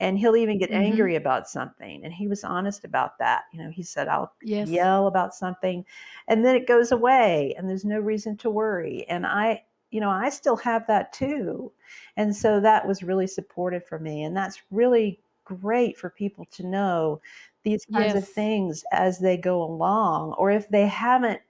and 0.00 0.18
he'll 0.18 0.36
even 0.36 0.58
get 0.58 0.70
Mhm. 0.70 0.72
angry 0.72 1.14
about 1.16 1.48
something 1.48 2.04
and 2.04 2.12
he 2.12 2.28
was 2.28 2.44
honest 2.44 2.84
about 2.84 3.18
that 3.18 3.44
you 3.52 3.58
know 3.62 3.70
he 3.70 3.82
said 3.82 4.08
i'll 4.08 4.34
Yes. 4.40 4.78
yell 4.78 5.06
about 5.06 5.34
something 5.34 5.84
and 6.28 6.44
then 6.44 6.56
it 6.56 6.66
goes 6.66 6.92
away 6.92 7.54
and 7.56 7.68
there's 7.68 7.84
no 7.84 7.98
reason 8.00 8.36
to 8.36 8.50
worry 8.50 9.06
and 9.08 9.26
i 9.26 9.62
you 9.90 10.00
know 10.00 10.10
i 10.10 10.28
still 10.28 10.56
have 10.56 10.86
that 10.86 11.12
too 11.12 11.72
and 12.16 12.34
so 12.36 12.60
that 12.60 12.86
was 12.86 13.02
really 13.02 13.26
supportive 13.26 13.84
for 13.86 13.98
me 13.98 14.22
and 14.24 14.36
that's 14.36 14.62
really 14.70 15.20
great 15.44 15.96
for 15.96 16.10
people 16.10 16.44
to 16.46 16.66
know 16.66 17.20
these 17.62 17.86
kinds 17.96 18.14
of 18.14 18.26
things 18.34 18.84
as 18.92 19.18
they 19.20 19.36
go 19.36 19.62
along 19.62 20.32
or 20.34 20.50
if 20.50 20.68
they 20.68 20.86
haven't 20.86 21.40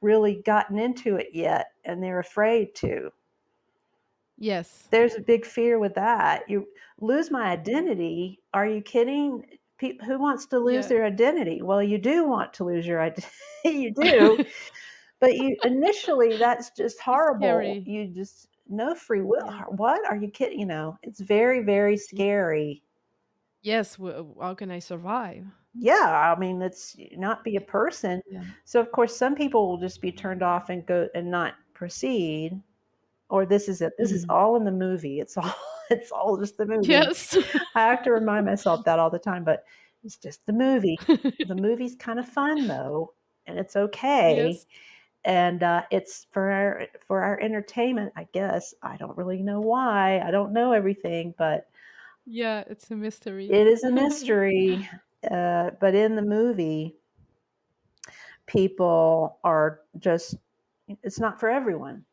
really 0.00 0.42
gotten 0.42 0.78
into 0.78 1.16
it 1.16 1.28
yet 1.34 1.72
and 1.84 2.02
they're 2.02 2.18
afraid 2.20 2.74
to 2.74 3.12
Yes. 4.40 4.88
there's 4.90 5.14
a 5.14 5.20
big 5.20 5.44
fear 5.46 5.78
with 5.78 5.94
that. 5.94 6.42
You 6.48 6.66
lose 7.00 7.30
my 7.30 7.50
identity. 7.52 8.40
Are 8.54 8.66
you 8.66 8.80
kidding? 8.80 9.44
Pe- 9.78 9.98
who 10.04 10.18
wants 10.18 10.46
to 10.46 10.58
lose 10.58 10.86
Yeah. 10.86 10.88
their 10.88 11.04
identity? 11.04 11.62
Well, 11.62 11.82
you 11.82 11.98
do 11.98 12.26
want 12.26 12.52
to 12.54 12.64
lose 12.64 12.86
your 12.86 13.00
identity. 13.00 13.28
you 13.64 13.92
do, 13.94 14.44
but 15.20 15.34
you 15.36 15.56
initially 15.64 16.36
that's 16.38 16.70
just 16.70 16.98
horrible. 17.00 17.42
scary. 17.46 17.84
You 17.86 18.06
just 18.08 18.48
no 18.68 18.94
free 18.94 19.20
will. 19.22 19.46
Yeah. 19.46 19.64
What 19.68 20.00
are 20.10 20.16
you 20.16 20.28
kidding? 20.28 20.58
You 20.60 20.66
know, 20.66 20.98
it's 21.02 21.20
very 21.20 21.62
very 21.62 21.96
scary. 21.96 22.82
Yes. 23.62 23.98
How 24.40 24.54
can 24.54 24.70
I 24.70 24.78
survive? 24.78 25.44
Yeah, 25.74 26.34
I 26.34 26.38
mean, 26.38 26.60
it's 26.62 26.96
not 27.16 27.44
be 27.44 27.56
a 27.56 27.60
person. 27.60 28.22
Yeah. 28.30 28.42
So 28.64 28.80
of 28.80 28.90
course, 28.90 29.14
some 29.14 29.34
people 29.34 29.68
will 29.68 29.78
just 29.78 30.00
be 30.00 30.10
turned 30.10 30.42
off 30.42 30.70
and 30.70 30.84
go 30.86 31.08
and 31.14 31.30
not 31.30 31.54
proceed. 31.74 32.58
Or 33.30 33.46
this 33.46 33.68
is 33.68 33.80
it. 33.80 33.94
This 33.96 34.12
is 34.12 34.26
Mm. 34.26 34.34
all 34.34 34.56
in 34.56 34.64
the 34.64 34.72
movie. 34.72 35.20
It's 35.20 35.36
all. 35.36 35.54
It's 35.92 36.12
all 36.12 36.36
just 36.38 36.56
the 36.56 36.66
movie. 36.66 36.86
Yes. 36.86 37.36
I 37.74 37.80
have 37.80 38.04
to 38.04 38.12
remind 38.12 38.46
myself 38.46 38.84
that 38.84 39.00
all 39.00 39.10
the 39.10 39.18
time, 39.18 39.42
but 39.42 39.64
it's 40.04 40.16
just 40.16 40.46
the 40.46 40.52
movie. 40.52 40.96
The 41.48 41.56
movie's 41.56 41.96
kind 41.96 42.20
of 42.20 42.28
fun 42.28 42.68
though, 42.68 43.12
and 43.48 43.58
it's 43.58 43.74
okay. 43.74 44.50
yes. 44.52 44.66
And 45.24 45.64
uh, 45.64 45.82
it's 45.90 46.28
for 46.30 46.48
our 46.48 46.86
for 47.08 47.22
our 47.22 47.40
entertainment, 47.40 48.12
I 48.14 48.28
guess. 48.32 48.72
I 48.84 48.96
don't 48.98 49.18
really 49.18 49.42
know 49.42 49.60
why. 49.60 50.20
I 50.20 50.30
don't 50.30 50.52
know 50.52 50.70
everything, 50.72 51.34
but 51.36 51.68
Yeah. 52.24 52.62
It's 52.68 52.88
a 52.92 52.94
mystery. 52.94 53.50
it 53.50 53.66
is 53.66 53.82
a 53.82 53.90
mystery. 53.90 54.88
uh, 55.28 55.70
but 55.80 55.96
in 55.96 56.14
the 56.14 56.22
movie, 56.22 56.94
people 58.46 59.38
are 59.42 59.80
just 59.98 60.36
it's 61.02 61.18
not 61.18 61.40
for 61.40 61.48
everyone. 61.50 62.04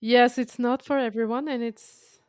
Yes, 0.00 0.38
it's 0.38 0.58
not 0.58 0.82
for 0.82 0.98
everyone, 0.98 1.48
and 1.48 1.62
it's 1.62 2.20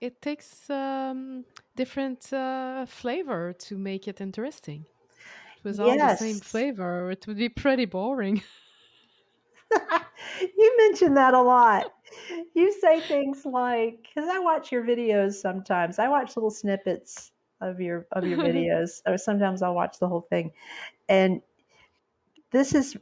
it 0.00 0.22
takes 0.22 0.70
um, 0.70 1.44
different 1.76 2.32
uh, 2.32 2.86
flavor 2.86 3.52
to 3.54 3.78
make 3.78 4.08
it 4.08 4.20
interesting. 4.20 4.86
It 5.58 5.64
was 5.64 5.80
all 5.80 5.98
the 5.98 6.10
same 6.10 6.40
Yes. 6.40 6.40
flavor, 6.40 7.10
it 7.10 7.26
would 7.26 7.38
be 7.38 7.48
pretty 7.50 7.86
boring. 7.86 8.42
you 10.56 10.76
mention 10.78 11.14
that 11.14 11.34
a 11.34 11.40
lot. 11.42 11.92
You 12.54 12.72
say 12.72 13.06
things 13.06 13.44
like, 13.44 14.02
because 14.02 14.28
I 14.28 14.38
watch 14.38 14.72
your 14.72 14.84
videos 14.84 15.34
sometimes. 15.34 15.98
I 15.98 16.08
watch 16.08 16.36
little 16.36 16.50
snippets 16.50 17.32
of 17.60 17.80
your 17.80 18.06
of 18.12 18.26
your 18.26 18.38
videos, 18.40 19.02
or 19.06 19.18
sometimes 19.18 19.62
I'll 19.62 19.74
watch 19.74 19.98
the 19.98 20.08
whole 20.08 20.22
thing. 20.22 20.52
And 21.08 21.42
this 22.50 22.74
is 22.74 22.96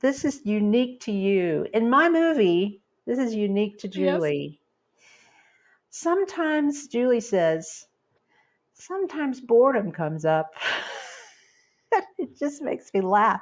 this 0.00 0.24
is 0.24 0.44
unique 0.44 1.00
to 1.02 1.12
you. 1.12 1.66
In 1.74 1.90
my 1.90 2.08
movie, 2.08 2.82
this 3.08 3.18
is 3.18 3.34
unique 3.34 3.78
to 3.78 3.88
Yes. 3.88 3.94
Julie. 3.94 4.60
Sometimes 5.88 6.86
Julie 6.88 7.20
says, 7.20 7.86
sometimes 8.74 9.40
boredom 9.40 9.90
comes 9.90 10.26
up. 10.26 10.52
it 12.18 12.36
just 12.38 12.60
makes 12.60 12.92
me 12.92 13.00
laugh 13.00 13.40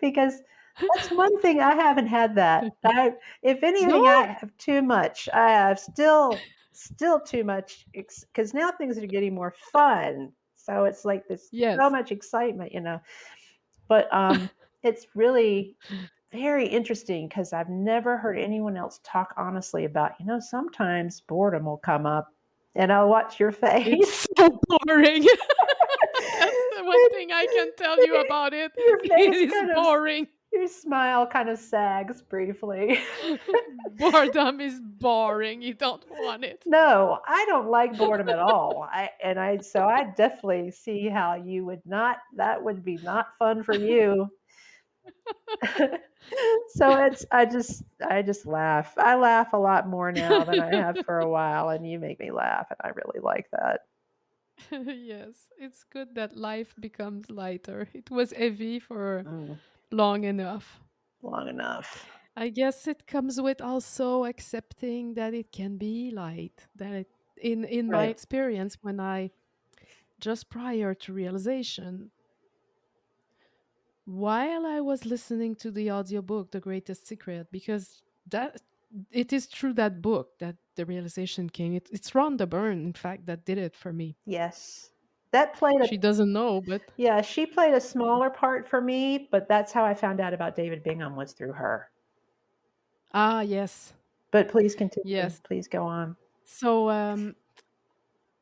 because 0.00 0.40
that's 0.80 1.10
one 1.12 1.38
thing 1.42 1.60
I 1.60 1.74
haven't 1.74 2.06
had 2.06 2.34
that. 2.36 2.64
I, 2.82 3.12
if 3.42 3.62
anything, 3.62 4.06
I 4.06 4.36
have 4.40 4.56
too 4.56 4.80
much. 4.80 5.28
I 5.34 5.50
have 5.50 5.78
still, 5.78 6.40
still 6.72 7.20
too 7.20 7.44
much 7.44 7.86
because 7.92 8.54
now 8.54 8.72
things 8.72 8.96
are 8.96 9.06
getting 9.06 9.34
more 9.34 9.54
fun. 9.70 10.32
So 10.56 10.84
it's 10.84 11.04
like 11.04 11.28
this 11.28 11.50
so 11.76 11.90
much 11.90 12.10
excitement, 12.10 12.72
you 12.72 12.80
know. 12.80 13.00
But 13.86 14.10
um, 14.14 14.48
it's 14.82 15.06
really 15.14 15.76
very 16.32 16.66
interesting 16.66 17.28
because 17.28 17.52
I've 17.52 17.70
never 17.70 18.16
heard 18.16 18.36
mm. 18.36 18.44
anyone 18.44 18.76
else 18.76 19.00
talk 19.02 19.34
honestly 19.36 19.84
about, 19.84 20.12
you 20.20 20.26
know, 20.26 20.40
sometimes 20.40 21.20
boredom 21.20 21.64
will 21.64 21.78
come 21.78 22.06
up 22.06 22.32
and 22.74 22.92
I'll 22.92 23.08
watch 23.08 23.40
your 23.40 23.52
face. 23.52 23.86
It's 23.86 24.26
so 24.36 24.60
boring. 24.86 25.22
That's 26.38 26.56
the 26.76 26.84
one 26.84 27.10
thing 27.10 27.32
I 27.32 27.46
can 27.46 27.74
tell 27.76 28.04
you 28.04 28.20
about 28.20 28.52
it. 28.52 28.72
Your 28.76 28.98
face 29.00 29.36
is 29.36 29.52
kind 29.52 29.70
of, 29.70 29.76
boring. 29.76 30.26
your 30.52 30.68
smile 30.68 31.26
kind 31.26 31.48
of 31.48 31.58
sags 31.58 32.22
briefly. 32.22 33.00
Boredom 33.98 34.60
is 34.60 34.80
boring. 34.80 35.60
You 35.60 35.74
don't 35.74 36.04
want 36.08 36.44
it. 36.44 36.62
no, 36.66 37.18
I 37.26 37.44
don't 37.48 37.68
like 37.68 37.96
boredom 37.96 38.28
at 38.28 38.38
all. 38.38 38.88
I 38.90 39.10
and 39.22 39.40
I 39.40 39.58
so 39.58 39.84
I 39.84 40.04
definitely 40.16 40.70
see 40.70 41.08
how 41.08 41.34
you 41.34 41.64
would 41.66 41.82
not 41.84 42.18
that 42.36 42.62
would 42.62 42.84
be 42.84 42.98
not 43.02 43.28
fun 43.38 43.62
for 43.64 43.74
you. 43.74 44.30
so 46.68 46.94
it's 46.96 47.24
I 47.32 47.44
just 47.46 47.82
I 48.08 48.22
just 48.22 48.46
laugh. 48.46 48.94
I 48.98 49.16
laugh 49.16 49.52
a 49.52 49.58
lot 49.58 49.88
more 49.88 50.12
now 50.12 50.44
than 50.44 50.60
I 50.60 50.70
have 50.72 50.98
for 51.04 51.20
a 51.20 51.28
while 51.30 51.68
and 51.70 51.88
you 51.88 51.98
make 51.98 52.20
me 52.20 52.30
laugh 52.30 52.66
and 52.70 52.78
I 52.82 52.88
really 52.90 53.20
like 53.20 53.46
that. 53.52 53.80
yes, 54.70 55.48
it's 55.58 55.84
good 55.84 56.14
that 56.14 56.36
life 56.36 56.74
becomes 56.78 57.30
lighter. 57.30 57.88
It 57.94 58.10
was 58.10 58.32
heavy 58.32 58.78
for 58.78 59.26
Mm, 59.26 59.60
long 59.90 60.24
enough. 60.24 60.80
long 61.22 61.48
enough. 61.48 62.06
I 62.36 62.48
guess 62.50 62.86
it 62.86 63.06
comes 63.06 63.40
with 63.40 63.60
also 63.60 64.24
accepting 64.24 65.14
that 65.14 65.34
it 65.34 65.52
can 65.52 65.76
be 65.76 66.10
light. 66.10 66.66
That 66.76 66.92
it, 66.92 67.08
in 67.36 67.64
in 67.64 67.90
my 67.90 68.06
experience, 68.06 68.78
when 68.82 69.00
I 69.00 69.30
just 70.20 70.50
prior 70.50 70.94
to 70.94 71.12
realization, 71.12 72.10
while 74.08 74.64
I 74.64 74.80
was 74.80 75.04
listening 75.04 75.54
to 75.56 75.70
the 75.70 75.90
audiobook, 75.92 76.50
The 76.50 76.60
Greatest 76.60 77.06
Secret, 77.06 77.46
because 77.52 78.00
that 78.30 78.56
it 79.10 79.34
is 79.34 79.44
through 79.44 79.74
that 79.74 80.00
book 80.00 80.30
that 80.38 80.56
the 80.76 80.86
realization 80.86 81.50
came. 81.50 81.74
It, 81.74 81.90
it's 81.92 82.12
Rhonda 82.12 82.48
Byrne, 82.48 82.86
in 82.86 82.94
fact, 82.94 83.26
that 83.26 83.44
did 83.44 83.58
it 83.58 83.76
for 83.76 83.92
me. 83.92 84.16
Yes. 84.24 84.90
That 85.32 85.52
played 85.54 85.82
a 85.82 85.86
She 85.86 85.98
doesn't 85.98 86.32
know, 86.32 86.62
but 86.62 86.80
yeah, 86.96 87.20
she 87.20 87.44
played 87.44 87.74
a 87.74 87.80
smaller 87.82 88.30
part 88.30 88.66
for 88.66 88.80
me, 88.80 89.28
but 89.30 89.46
that's 89.46 89.72
how 89.72 89.84
I 89.84 89.92
found 89.92 90.20
out 90.20 90.32
about 90.32 90.56
David 90.56 90.82
Bingham 90.82 91.14
was 91.14 91.32
through 91.34 91.52
her. 91.52 91.90
ah, 93.12 93.42
yes, 93.42 93.92
But 94.30 94.48
please 94.48 94.74
continue. 94.74 95.14
yes. 95.16 95.38
Please 95.44 95.68
go 95.68 95.82
on. 95.84 96.16
So 96.46 96.88
um, 96.88 97.36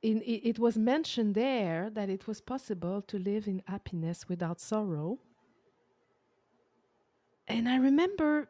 in, 0.02 0.22
it, 0.22 0.40
it 0.50 0.58
was 0.60 0.76
mentioned 0.78 1.34
there 1.34 1.90
that 1.90 2.08
it 2.08 2.28
was 2.28 2.40
possible 2.40 3.02
to 3.02 3.18
live 3.18 3.48
in 3.48 3.62
happiness 3.66 4.28
without 4.28 4.60
sorrow. 4.60 5.18
And 7.48 7.68
I 7.68 7.76
remember 7.76 8.48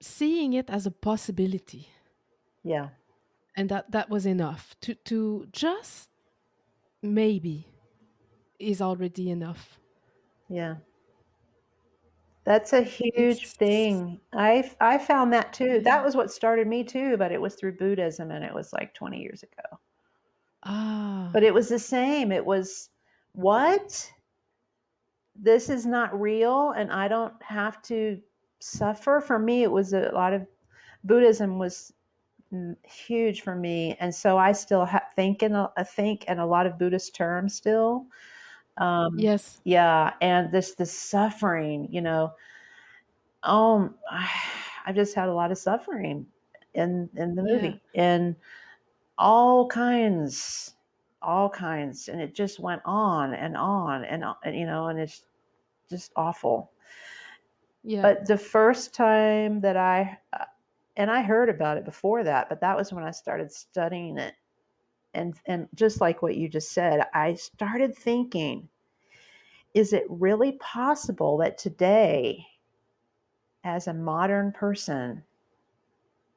seeing 0.00 0.52
it 0.52 0.70
as 0.70 0.86
a 0.86 0.90
possibility. 0.90 1.88
Yeah. 2.62 2.90
And 3.56 3.68
that, 3.68 3.90
that 3.90 4.08
was 4.10 4.26
enough 4.26 4.74
to, 4.82 4.94
to 4.94 5.46
just 5.52 6.08
maybe 7.02 7.66
is 8.58 8.80
already 8.80 9.30
enough. 9.30 9.78
Yeah. 10.48 10.76
That's 12.44 12.72
a 12.72 12.82
huge 12.82 13.46
thing. 13.52 14.20
I 14.32 14.70
I 14.80 14.98
found 14.98 15.32
that 15.32 15.52
too. 15.52 15.80
That 15.80 16.04
was 16.04 16.16
what 16.16 16.30
started 16.32 16.66
me 16.66 16.84
too, 16.84 17.16
but 17.16 17.32
it 17.32 17.40
was 17.40 17.54
through 17.54 17.76
Buddhism 17.76 18.30
and 18.30 18.44
it 18.44 18.54
was 18.54 18.72
like 18.72 18.94
20 18.94 19.20
years 19.20 19.42
ago. 19.42 19.78
Ah, 20.62 21.30
But 21.32 21.42
it 21.42 21.54
was 21.54 21.68
the 21.68 21.78
same. 21.78 22.32
It 22.32 22.44
was 22.46 22.90
what? 23.32 24.12
This 25.42 25.70
is 25.70 25.86
not 25.86 26.18
real 26.20 26.72
and 26.72 26.92
I 26.92 27.08
don't 27.08 27.40
have 27.42 27.80
to 27.82 28.20
suffer. 28.60 29.20
For 29.20 29.38
me, 29.38 29.62
it 29.62 29.70
was 29.70 29.92
a 29.94 30.10
lot 30.12 30.32
of 30.32 30.46
Buddhism 31.04 31.58
was 31.58 31.94
huge 32.84 33.42
for 33.42 33.54
me, 33.54 33.96
and 34.00 34.14
so 34.14 34.38
I 34.38 34.52
still 34.52 34.84
ha- 34.86 35.06
think 35.16 35.42
in 35.42 35.54
a, 35.54 35.72
I 35.76 35.84
think 35.84 36.24
in 36.26 36.38
a 36.38 36.46
lot 36.46 36.66
of 36.66 36.78
Buddhist 36.78 37.14
terms 37.14 37.54
still. 37.54 38.06
Um, 38.78 39.28
yes. 39.28 39.62
yeah, 39.64 40.14
and 40.20 40.52
this 40.52 40.74
the 40.76 40.86
suffering, 40.86 41.88
you 41.92 42.02
know. 42.02 42.34
Um, 43.42 43.98
I've 44.86 44.94
just 44.94 45.14
had 45.14 45.28
a 45.28 45.34
lot 45.34 45.50
of 45.50 45.58
suffering 45.58 46.26
in 46.74 47.10
in 47.16 47.34
the 47.34 47.42
Yeah. 47.42 47.46
movie, 47.52 47.82
and 47.94 48.36
all 49.18 49.68
kinds, 49.68 50.76
all 51.22 51.50
kinds, 51.50 52.08
and 52.08 52.20
it 52.20 52.34
just 52.34 52.60
went 52.60 52.82
on 52.86 53.34
and 53.34 53.56
on 53.56 54.04
and 54.04 54.24
on, 54.24 54.36
and, 54.44 54.56
you 54.56 54.66
know, 54.66 54.88
and 54.88 54.98
it's 55.00 55.26
just 55.90 56.12
awful. 56.16 56.72
Yeah. 57.82 58.02
But 58.02 58.26
the 58.26 58.38
first 58.38 58.94
time 58.94 59.60
that 59.60 59.76
I, 59.76 60.18
uh, 60.32 60.44
and 60.96 61.10
I 61.10 61.22
heard 61.22 61.48
about 61.48 61.76
it 61.78 61.84
before 61.84 62.24
that, 62.24 62.48
but 62.48 62.60
that 62.60 62.76
was 62.76 62.92
when 62.92 63.04
I 63.04 63.10
started 63.10 63.50
studying 63.52 64.18
it. 64.18 64.34
And, 65.14 65.34
and 65.46 65.68
just 65.74 66.00
like 66.00 66.22
what 66.22 66.36
you 66.36 66.48
just 66.48 66.72
said, 66.72 67.06
I 67.14 67.34
started 67.34 67.96
thinking, 67.96 68.68
is 69.74 69.92
it 69.92 70.04
really 70.08 70.52
possible 70.52 71.38
that 71.38 71.58
today, 71.58 72.46
as 73.64 73.86
a 73.88 73.94
modern 73.94 74.52
person, 74.52 75.22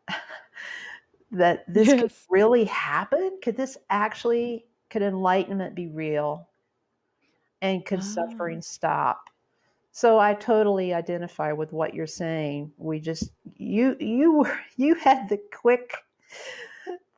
that 1.32 1.66
this 1.68 1.94
could 1.94 2.12
really 2.30 2.66
happen? 2.66 3.40
Could 3.44 3.58
this 3.58 3.78
actually, 3.90 4.66
could 4.90 5.02
enlightenment 5.02 5.76
be 5.76 5.88
real? 5.88 6.48
And 7.62 7.86
could 7.86 8.00
Ah, 8.00 8.04
suffering 8.04 8.62
stop? 8.62 9.30
So 9.94 10.20
I 10.20 10.34
totally 10.34 10.94
identify 10.94 11.54
with 11.54 11.72
what 11.72 11.94
you're 11.94 12.06
saying. 12.08 12.74
We 12.78 13.00
just 13.00 13.32
you 13.56 13.96
you 14.00 14.34
were 14.40 14.60
you 14.78 14.96
had 14.96 15.30
the 15.30 15.38
quick 15.54 15.94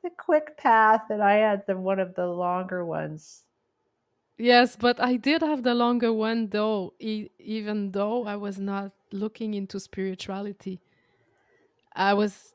the 0.03 0.09
quick 0.11 0.57
path 0.57 1.09
and 1.09 1.21
I 1.23 1.33
had 1.33 1.65
the 1.67 1.77
one 1.77 1.99
of 1.99 2.15
the 2.15 2.27
longer 2.27 2.85
ones. 2.85 3.45
yes, 4.37 4.75
but 4.75 4.99
I 4.99 5.15
did 5.17 5.41
have 5.41 5.63
the 5.63 5.73
longer 5.75 6.11
one 6.13 6.49
though, 6.49 6.93
e- 6.99 7.29
even 7.39 7.91
though 7.91 8.25
I 8.25 8.35
was 8.35 8.59
not 8.59 8.91
looking 9.11 9.53
into 9.53 9.79
spirituality. 9.79 10.81
I 11.95 12.13
was 12.13 12.53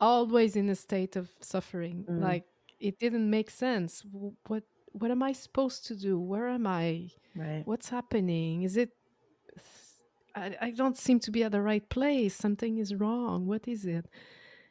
always 0.00 0.56
in 0.56 0.68
a 0.68 0.74
state 0.74 1.16
of 1.16 1.30
suffering. 1.40 2.08
Mm, 2.08 2.18
Like 2.18 2.44
it 2.80 2.98
didn't 2.98 3.30
make 3.30 3.50
sense. 3.50 4.04
What 4.12 4.64
what 4.92 5.10
am 5.10 5.22
I 5.22 5.32
supposed 5.32 5.86
to 5.86 5.96
do? 5.96 6.18
Where 6.18 6.48
am 6.48 6.66
I? 6.66 7.10
right. 7.36 7.66
What's 7.66 7.88
happening? 7.90 8.62
Is 8.62 8.76
it 8.76 8.90
I, 10.34 10.56
I 10.60 10.70
don't 10.70 10.96
seem 10.98 11.20
to 11.20 11.30
be 11.30 11.42
at 11.44 11.52
the 11.52 11.62
right 11.62 11.86
place. 11.88 12.34
Something 12.34 12.78
is 12.78 12.94
wrong. 12.94 13.46
What 13.46 13.66
is 13.68 13.84
it? 13.86 14.06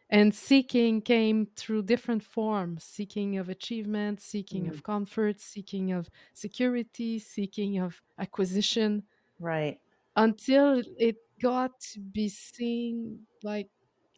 And 0.09 0.33
seeking 0.33 1.01
came 1.01 1.47
through 1.55 1.83
different 1.83 2.23
forms 2.23 2.83
seeking 2.83 3.37
of 3.37 3.49
achievement, 3.49 4.21
seeking 4.21 4.67
Mm, 4.67 4.69
of 4.69 4.83
comfort, 4.83 5.39
seeking 5.39 5.91
of 5.91 6.09
security, 6.33 7.19
seeking 7.19 7.79
of 7.79 8.01
acquisition, 8.17 9.03
right. 9.39 9.79
until 10.15 10.83
it 10.97 11.17
got 11.41 11.79
to 11.79 11.99
be 11.99 12.29
seen 12.29 13.25
like 13.43 13.69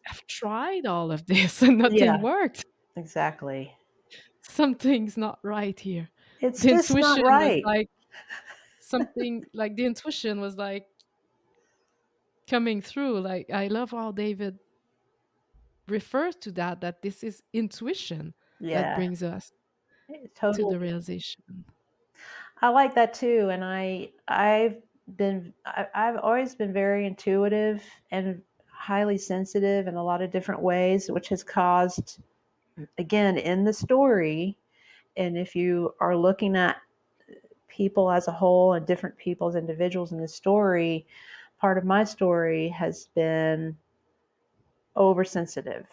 I've 0.08 0.26
tried 0.26 0.86
all 0.86 1.12
of 1.12 1.26
this 1.26 1.62
and 1.62 1.78
nothing 1.78 1.98
Yeah, 1.98 2.20
worked. 2.20 2.64
exactly. 2.96 3.76
Something's 4.42 5.16
not 5.16 5.38
right 5.42 5.78
here. 5.78 6.10
It's 6.40 6.60
The 6.60 6.68
just 6.68 6.90
not 6.94 7.22
right. 7.22 7.62
like 7.64 7.88
something 8.80 9.44
like 9.54 9.76
the 9.76 9.86
intuition 9.86 10.40
was 10.40 10.56
like 10.56 10.86
coming 12.52 12.82
through. 12.82 13.20
Like 13.20 13.50
I 13.50 13.68
love 13.68 13.90
how 13.90 14.12
David 14.12 14.58
refers 15.88 16.36
to 16.36 16.52
that 16.52 16.80
that 16.82 17.02
this 17.02 17.24
is 17.24 17.42
intuition 17.52 18.34
that 18.60 18.96
brings 18.96 19.22
us 19.22 19.52
it's 20.08 20.38
to 20.38 20.68
the 20.70 20.78
realization. 20.78 21.42
I 22.60 22.68
like 22.68 22.94
that 22.94 23.14
too, 23.14 23.48
and 23.50 23.64
I 23.64 24.10
I've 24.28 24.76
been 25.16 25.52
I, 25.66 25.86
I've 25.94 26.18
always 26.18 26.54
been 26.54 26.72
very 26.72 27.06
intuitive 27.06 27.82
and 28.10 28.40
highly 28.68 29.18
sensitive 29.18 29.86
in 29.86 29.96
a 29.96 30.04
lot 30.04 30.22
of 30.22 30.30
different 30.30 30.60
ways, 30.60 31.10
which 31.10 31.28
has 31.30 31.42
caused 31.42 32.20
again 32.98 33.38
in 33.38 33.64
the 33.64 33.72
story. 33.72 34.58
And 35.16 35.36
if 35.36 35.56
you 35.56 35.94
are 36.00 36.16
looking 36.16 36.56
at 36.56 36.76
people 37.68 38.10
as 38.10 38.28
a 38.28 38.32
whole 38.32 38.74
and 38.74 38.86
different 38.86 39.16
people 39.16 39.48
as 39.48 39.56
individuals 39.56 40.12
in 40.12 40.20
the 40.20 40.28
story, 40.28 41.06
part 41.62 41.78
of 41.78 41.86
my 41.86 42.04
story 42.04 42.68
has 42.70 43.08
been 43.14 43.78
oversensitive. 44.96 45.86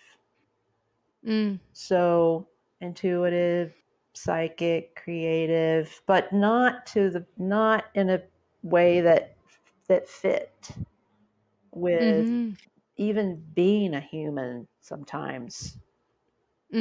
Mm, 1.24 1.60
So 1.74 2.48
intuitive, 2.82 3.74
psychic, 4.14 4.96
creative, 4.96 6.02
but 6.06 6.32
not 6.32 6.86
to 6.88 7.10
the 7.10 7.26
not 7.38 7.86
in 7.96 8.10
a 8.10 8.24
way 8.64 9.02
that 9.02 9.36
that 9.88 10.08
fit 10.08 10.72
with 11.72 12.30
mhm, 12.30 12.58
even 12.98 13.38
being 13.56 13.94
a 13.96 14.02
human 14.02 14.68
sometimes 14.82 15.78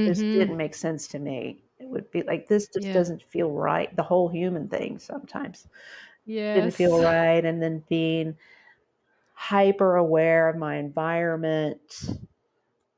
just 0.05 0.31
mhm, 0.31 0.33
didn't 0.33 0.57
make 0.57 0.75
sense 0.75 1.09
to 1.09 1.19
me. 1.19 1.65
It 1.79 1.89
would 1.89 2.11
be 2.11 2.23
like 2.23 2.49
this 2.49 2.69
just 2.69 2.93
Yeah. 2.93 2.93
doesn't 2.93 3.23
feel 3.23 3.51
right. 3.53 3.95
The 3.97 4.03
whole 4.03 4.29
human 4.29 4.69
thing 4.69 4.99
sometimes 4.99 5.69
didn't 6.55 6.73
feel 6.73 6.99
right. 7.01 7.45
And 7.45 7.63
then 7.63 7.85
being 7.89 8.37
hyper 9.39 9.95
aware 9.97 10.49
of 10.49 10.57
my 10.57 10.77
environment 10.77 11.81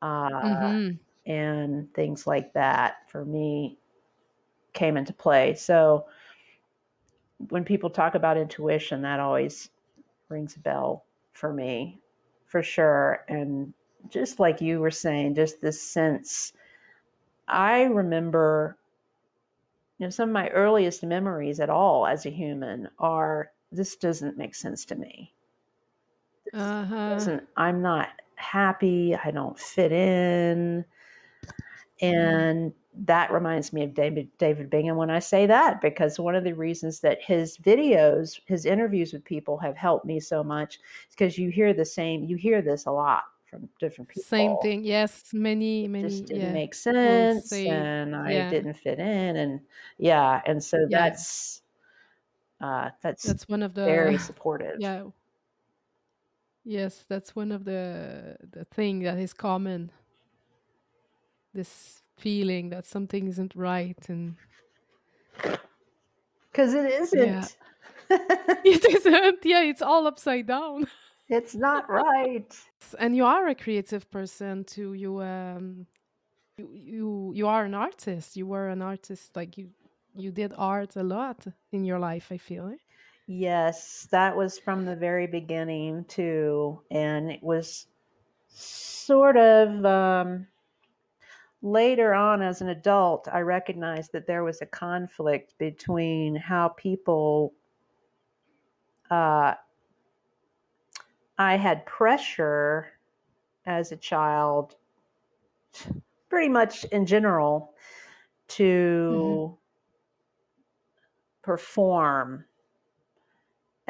uh, 0.02 0.40
Mhm. 0.42 0.98
and 1.26 1.92
things 1.94 2.26
like 2.26 2.52
that 2.54 3.08
for 3.10 3.24
me 3.24 3.78
came 4.72 4.96
into 4.96 5.12
play. 5.12 5.54
So 5.54 6.06
when 7.48 7.64
people 7.64 7.90
talk 7.90 8.14
about 8.14 8.36
intuition, 8.36 9.02
that 9.02 9.20
always 9.20 9.70
rings 10.28 10.56
a 10.56 10.60
bell 10.60 11.04
for 11.32 11.52
me, 11.52 12.00
for 12.46 12.62
sure. 12.62 13.24
And 13.28 13.74
just 14.10 14.40
like 14.40 14.60
you 14.60 14.80
were 14.80 14.90
saying, 14.90 15.34
just 15.34 15.60
this 15.60 15.82
sense. 15.82 16.52
I 17.48 17.84
remember, 17.84 18.78
you 19.98 20.06
know, 20.06 20.10
some 20.10 20.30
of 20.30 20.32
my 20.32 20.48
earliest 20.48 21.04
memories 21.04 21.60
at 21.60 21.70
all 21.70 22.04
as 22.06 22.26
a 22.26 22.30
human 22.30 22.88
are 22.98 23.52
this 23.70 23.94
doesn't 23.94 24.36
make 24.36 24.56
sense 24.56 24.84
to 24.86 24.96
me. 24.96 25.32
This 26.52 26.60
Uh-huh. 26.60 27.40
I'm 27.56 27.82
not 27.82 28.08
happy. 28.36 29.16
I 29.16 29.30
don't 29.30 29.58
fit 29.58 29.92
in. 29.92 30.84
And 32.00 32.72
that 32.94 33.30
reminds 33.30 33.72
me 33.72 33.84
of 33.84 33.94
David 33.94 34.28
David 34.38 34.68
Bingham 34.70 34.96
when 34.96 35.10
I 35.10 35.18
say 35.20 35.46
that 35.46 35.80
because 35.80 36.18
one 36.18 36.34
of 36.34 36.44
the 36.44 36.52
reasons 36.54 37.00
that 37.00 37.22
his 37.22 37.56
videos, 37.58 38.40
his 38.46 38.66
interviews 38.66 39.12
with 39.12 39.24
people 39.24 39.58
have 39.58 39.76
helped 39.76 40.06
me 40.06 40.18
so 40.18 40.42
much 40.42 40.76
is 40.76 41.14
because 41.16 41.38
you 41.38 41.50
hear 41.50 41.72
the 41.72 41.84
same, 41.84 42.24
you 42.24 42.36
hear 42.36 42.62
this 42.62 42.86
a 42.86 42.90
lot 42.90 43.24
from 43.46 43.68
different 43.78 44.08
people. 44.08 44.22
Same 44.24 44.56
thing. 44.62 44.82
Yes, 44.84 45.24
many, 45.32 45.86
many. 45.88 46.08
just 46.08 46.26
didn't 46.26 46.42
yeah. 46.42 46.52
make 46.52 46.74
sense 46.74 47.52
and 47.52 48.16
I 48.16 48.32
yeah. 48.32 48.50
didn't 48.50 48.74
fit 48.74 48.98
in 48.98 49.36
and 49.36 49.60
yeah, 49.98 50.40
and 50.46 50.62
so 50.62 50.78
Yeah. 50.88 51.10
that's 51.10 51.62
uh 52.60 52.90
that's 53.02 53.22
That's 53.22 53.48
one 53.48 53.62
of 53.62 53.74
the. 53.74 53.84
very 53.84 54.18
supportive. 54.18 54.76
Yeah. 54.80 55.04
Yes, 56.64 57.04
that's 57.08 57.34
one 57.34 57.52
of 57.52 57.64
the 57.64 58.36
the 58.52 58.64
thing 58.64 59.00
that 59.00 59.18
is 59.18 59.32
common. 59.32 59.90
This 61.54 62.02
feeling 62.18 62.70
that 62.70 62.84
something 62.84 63.26
isn't 63.28 63.54
right, 63.54 64.08
and 64.08 64.36
Cuz 66.52 66.74
it 66.74 66.86
isn't. 66.86 67.56
it 68.10 68.84
isn't. 68.84 69.44
Yeah, 69.44 69.62
it's 69.62 69.82
all 69.82 70.06
upside 70.06 70.46
down. 70.46 70.86
it's 71.30 71.54
not 71.54 71.88
right. 71.88 72.52
and 72.98 73.16
you 73.16 73.24
are 73.24 73.48
a 73.48 73.54
creative 73.54 74.10
person 74.10 74.64
too 74.64 74.94
you 74.94 75.22
um 75.22 75.86
you 76.58 76.68
you 76.74 77.32
you 77.34 77.46
are 77.46 77.64
an 77.64 77.74
artist 77.74 78.36
you 78.36 78.46
were 78.46 78.68
an 78.68 78.82
artist 78.82 79.36
like 79.36 79.56
you 79.56 79.70
you 80.16 80.30
did 80.32 80.52
art 80.56 80.96
a 80.96 81.02
lot 81.02 81.46
in 81.72 81.84
your 81.84 81.98
life 81.98 82.26
i 82.32 82.36
feel 82.36 82.66
eh? 82.68 82.76
Yes, 83.32 84.08
that 84.10 84.36
was 84.36 84.58
from 84.58 84.84
the 84.84 84.96
very 84.96 85.28
beginning 85.28 86.04
too, 86.06 86.82
and 86.90 87.30
it 87.30 87.40
was 87.40 87.86
sort 88.48 89.36
of 89.36 89.84
um, 89.86 90.48
later 91.62 92.12
on 92.12 92.42
as 92.42 92.60
an 92.60 92.70
adult. 92.70 93.28
I 93.32 93.42
recognized 93.42 94.10
that 94.14 94.26
there 94.26 94.42
was 94.42 94.60
a 94.62 94.66
conflict 94.66 95.56
between 95.58 96.34
how 96.34 96.70
people. 96.70 97.54
Uh, 99.08 99.54
I 101.38 101.56
had 101.56 101.86
pressure 101.86 102.88
as 103.64 103.92
a 103.92 103.96
child, 103.96 104.74
pretty 106.28 106.48
much 106.48 106.82
in 106.86 107.06
general, 107.06 107.74
to 108.48 109.56
perform 111.42 112.44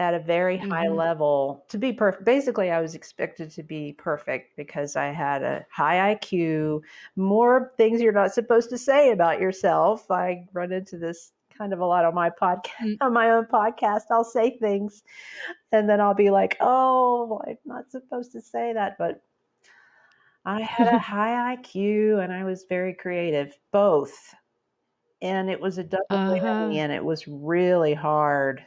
at 0.00 0.14
a 0.14 0.18
very 0.18 0.56
high 0.56 0.86
Mhm. 0.86 0.96
level 0.96 1.62
to 1.68 1.76
be 1.76 1.92
perfect. 1.92 2.24
Basically, 2.24 2.70
I 2.70 2.80
was 2.80 2.94
expected 2.94 3.50
to 3.50 3.62
be 3.62 3.92
perfect 3.92 4.56
because 4.56 4.96
I 4.96 5.08
had 5.08 5.42
a 5.42 5.64
high 5.70 6.14
IQ, 6.14 6.80
more 7.16 7.72
things 7.76 8.00
you're 8.00 8.10
not 8.12 8.32
supposed 8.32 8.70
to 8.70 8.78
say 8.78 9.12
about 9.12 9.40
yourself. 9.40 10.10
I 10.10 10.46
run 10.54 10.72
into 10.72 10.96
this 10.96 11.32
kind 11.56 11.74
of 11.74 11.80
a 11.80 11.86
lot 11.86 12.06
on 12.06 12.14
my 12.14 12.30
podcast, 12.30 12.80
Mm. 12.80 12.96
on 13.02 13.12
my 13.12 13.30
own 13.30 13.44
podcast. 13.44 14.04
I'll 14.10 14.24
say 14.24 14.56
things 14.56 15.02
and 15.70 15.86
then 15.86 16.00
I'll 16.00 16.14
be 16.14 16.30
like, 16.30 16.56
"Oh, 16.60 17.42
I'm 17.46 17.58
not 17.66 17.90
supposed 17.90 18.32
to 18.32 18.40
say 18.40 18.72
that," 18.72 18.96
but 18.96 19.20
I 20.46 20.62
had 20.62 20.88
a 20.88 20.98
high 20.98 21.54
IQ 21.56 22.24
and 22.24 22.32
I 22.32 22.44
was 22.44 22.64
very 22.64 22.94
creative, 22.94 23.54
both. 23.70 24.34
And 25.20 25.50
it 25.50 25.60
was 25.60 25.76
a 25.76 25.84
double 25.84 26.06
whammy 26.10 26.38
Uh-huh. 26.40 26.72
and 26.72 26.90
it 26.90 27.04
was 27.04 27.28
really 27.28 27.92
hard. 27.92 28.64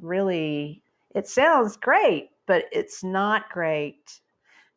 Really, 0.00 0.82
it 1.14 1.26
sounds 1.28 1.76
great, 1.76 2.30
but 2.46 2.66
it's 2.72 3.02
not 3.04 3.50
great 3.50 4.20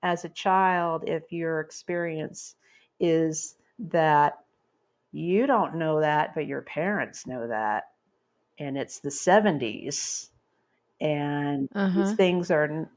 as 0.03 0.25
a 0.25 0.30
child 0.30 1.08
if 1.10 1.32
your 1.32 1.60
experience 1.62 2.56
is 2.99 3.58
that 3.80 4.45
you 5.12 5.47
don't 5.47 5.75
know 5.75 5.99
that, 6.01 6.36
but 6.36 6.47
your 6.47 6.62
parents 6.63 7.27
know 7.27 7.47
that. 7.47 7.86
And 8.60 8.77
it's 8.77 8.99
the 8.99 9.12
70s. 9.12 10.32
And 11.01 11.69
these 11.93 12.13
Uh-huh. 12.13 12.15
things 12.15 12.51
are 12.51 12.65
n- 12.65 12.89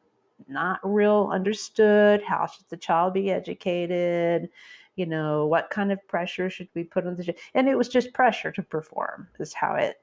not 0.49 0.81
real 0.85 1.31
understood. 1.33 2.23
How 2.23 2.47
should 2.47 2.69
the 2.69 2.77
child 2.77 3.15
be 3.15 3.31
educated? 3.31 4.51
You 4.97 5.07
know, 5.07 5.47
what 5.47 5.71
kind 5.71 5.93
of 5.93 6.07
pressure 6.09 6.51
should 6.51 6.69
we 6.75 6.85
put 6.85 7.07
on 7.07 7.17
the 7.17 7.25
child? 7.25 7.39
And 7.55 7.69
it 7.69 7.77
was 7.79 7.89
just 7.89 8.15
pressure 8.15 8.53
to 8.53 8.63
perform, 8.63 9.29
is 9.39 9.55
how 9.55 9.75
it 9.77 10.03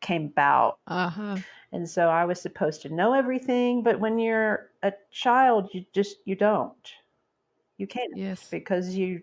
came 0.00 0.26
about. 0.26 0.78
Uh-huh. 0.86 1.42
And 1.72 1.88
so 1.88 2.08
I 2.08 2.24
was 2.24 2.40
supposed 2.40 2.82
to 2.82 2.88
know 2.94 3.12
everything, 3.14 3.82
but 3.82 4.00
when 4.00 4.18
you're 4.18 4.70
a 4.82 4.92
child, 5.10 5.70
you 5.72 5.84
just 5.92 6.16
you 6.24 6.34
don't. 6.36 6.92
You 7.78 7.86
can't 7.86 8.14
Yes. 8.14 8.50
because 8.50 8.94
you 8.96 9.22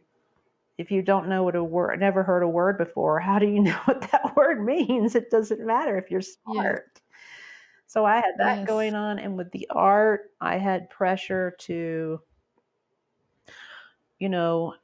if 0.78 0.92
you 0.92 1.02
don't 1.02 1.30
know 1.30 1.44
what 1.44 1.56
a 1.56 1.64
word 1.64 2.00
never 2.00 2.24
heard 2.24 2.44
a 2.44 2.48
word 2.50 2.78
before, 2.78 3.20
how 3.22 3.40
do 3.40 3.48
you 3.48 3.62
know 3.62 3.80
what 3.86 4.02
that 4.12 4.36
word 4.38 4.64
means? 4.64 5.16
It 5.16 5.30
doesn't 5.32 5.66
matter 5.66 5.98
if 5.98 6.12
you're 6.12 6.22
smart. 6.22 7.02
So 7.88 8.06
I 8.06 8.16
had 8.18 8.34
that 8.40 8.66
Yes. 8.66 8.68
going 8.68 8.96
on 8.96 9.20
and 9.20 9.38
with 9.38 9.52
the 9.52 9.68
art, 9.72 10.32
I 10.42 10.58
had 10.58 10.90
pressure 10.90 11.56
to 11.62 12.22
you 14.20 14.30
know 14.30 14.76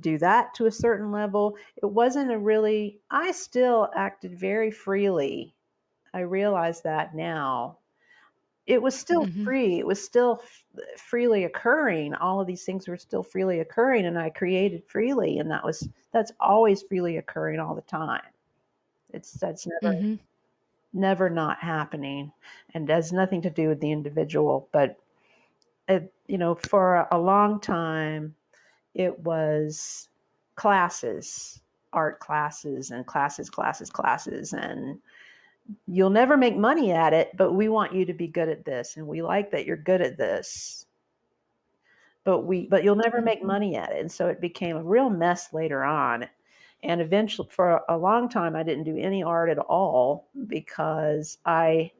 do 0.00 0.18
that 0.18 0.54
to 0.54 0.66
a 0.66 0.70
certain 0.70 1.10
level. 1.12 1.56
It 1.76 1.86
wasn't 1.86 2.32
a 2.32 2.38
really 2.38 3.00
I 3.10 3.32
still 3.32 3.90
acted 3.94 4.38
very 4.38 4.70
freely. 4.70 5.54
I 6.14 6.20
realize 6.20 6.82
that 6.82 7.14
now. 7.14 7.78
It 8.66 8.80
was 8.82 8.98
still 8.98 9.26
Mhm. 9.26 9.44
free. 9.44 9.78
It 9.80 9.86
was 9.86 10.02
still 10.04 10.40
f- 10.42 10.64
freely 10.98 11.44
occurring. 11.44 12.14
All 12.14 12.40
of 12.40 12.46
these 12.46 12.64
things 12.64 12.88
were 12.88 12.96
still 12.96 13.22
freely 13.22 13.60
occurring 13.60 14.06
and 14.06 14.18
I 14.18 14.30
created 14.30 14.84
freely 14.84 15.38
and 15.38 15.50
that 15.50 15.64
was 15.64 15.88
that's 16.12 16.32
always 16.40 16.82
freely 16.82 17.16
occurring 17.18 17.60
all 17.60 17.74
the 17.74 17.82
time. 17.82 18.22
It's 19.12 19.32
that's 19.34 19.66
never 19.66 19.96
mm-hmm. 19.96 20.14
never 20.92 21.30
not 21.30 21.58
happening 21.58 22.32
and 22.74 22.88
has 22.88 23.12
nothing 23.12 23.42
to 23.42 23.50
do 23.50 23.68
with 23.68 23.80
the 23.80 23.92
individual 23.92 24.68
but 24.72 24.96
it, 25.88 26.12
you 26.26 26.38
know 26.38 26.54
for 26.54 27.06
a 27.10 27.18
long 27.18 27.60
time 27.60 28.34
it 28.94 29.18
was 29.20 30.08
classes 30.56 31.60
art 31.92 32.20
classes 32.20 32.90
and 32.90 33.06
classes 33.06 33.50
classes 33.50 33.90
classes 33.90 34.52
and 34.54 35.00
you'll 35.86 36.10
never 36.10 36.36
make 36.36 36.56
money 36.56 36.92
at 36.92 37.12
it, 37.12 37.36
but 37.36 37.52
we 37.52 37.68
want 37.68 37.94
you 37.94 38.04
to 38.04 38.14
be 38.14 38.26
good 38.28 38.48
at 38.48 38.64
this 38.64 38.96
and 38.96 39.06
we 39.06 39.22
like 39.22 39.50
that 39.50 39.66
you're 39.66 39.76
good 39.76 40.02
at 40.02 40.18
this. 40.18 40.86
But 42.24 42.40
we 42.42 42.66
but 42.68 42.84
you'll 42.84 42.96
never 42.96 43.20
make 43.22 43.42
Mhm. 43.42 43.46
money 43.46 43.76
at 43.76 43.92
it. 43.92 44.00
And 44.00 44.12
so 44.12 44.28
it 44.28 44.40
became 44.40 44.76
a 44.76 44.82
real 44.82 45.10
mess 45.10 45.52
later 45.52 45.84
on. 45.84 46.28
And 46.82 47.00
eventually 47.00 47.48
for 47.50 47.82
a 47.88 47.96
long 47.98 48.28
time 48.28 48.56
I 48.56 48.64
didn't 48.64 48.84
do 48.84 48.96
any 48.98 49.22
art 49.22 49.50
at 49.50 49.58
all 49.58 50.28
because 50.48 51.38
I 51.46 51.92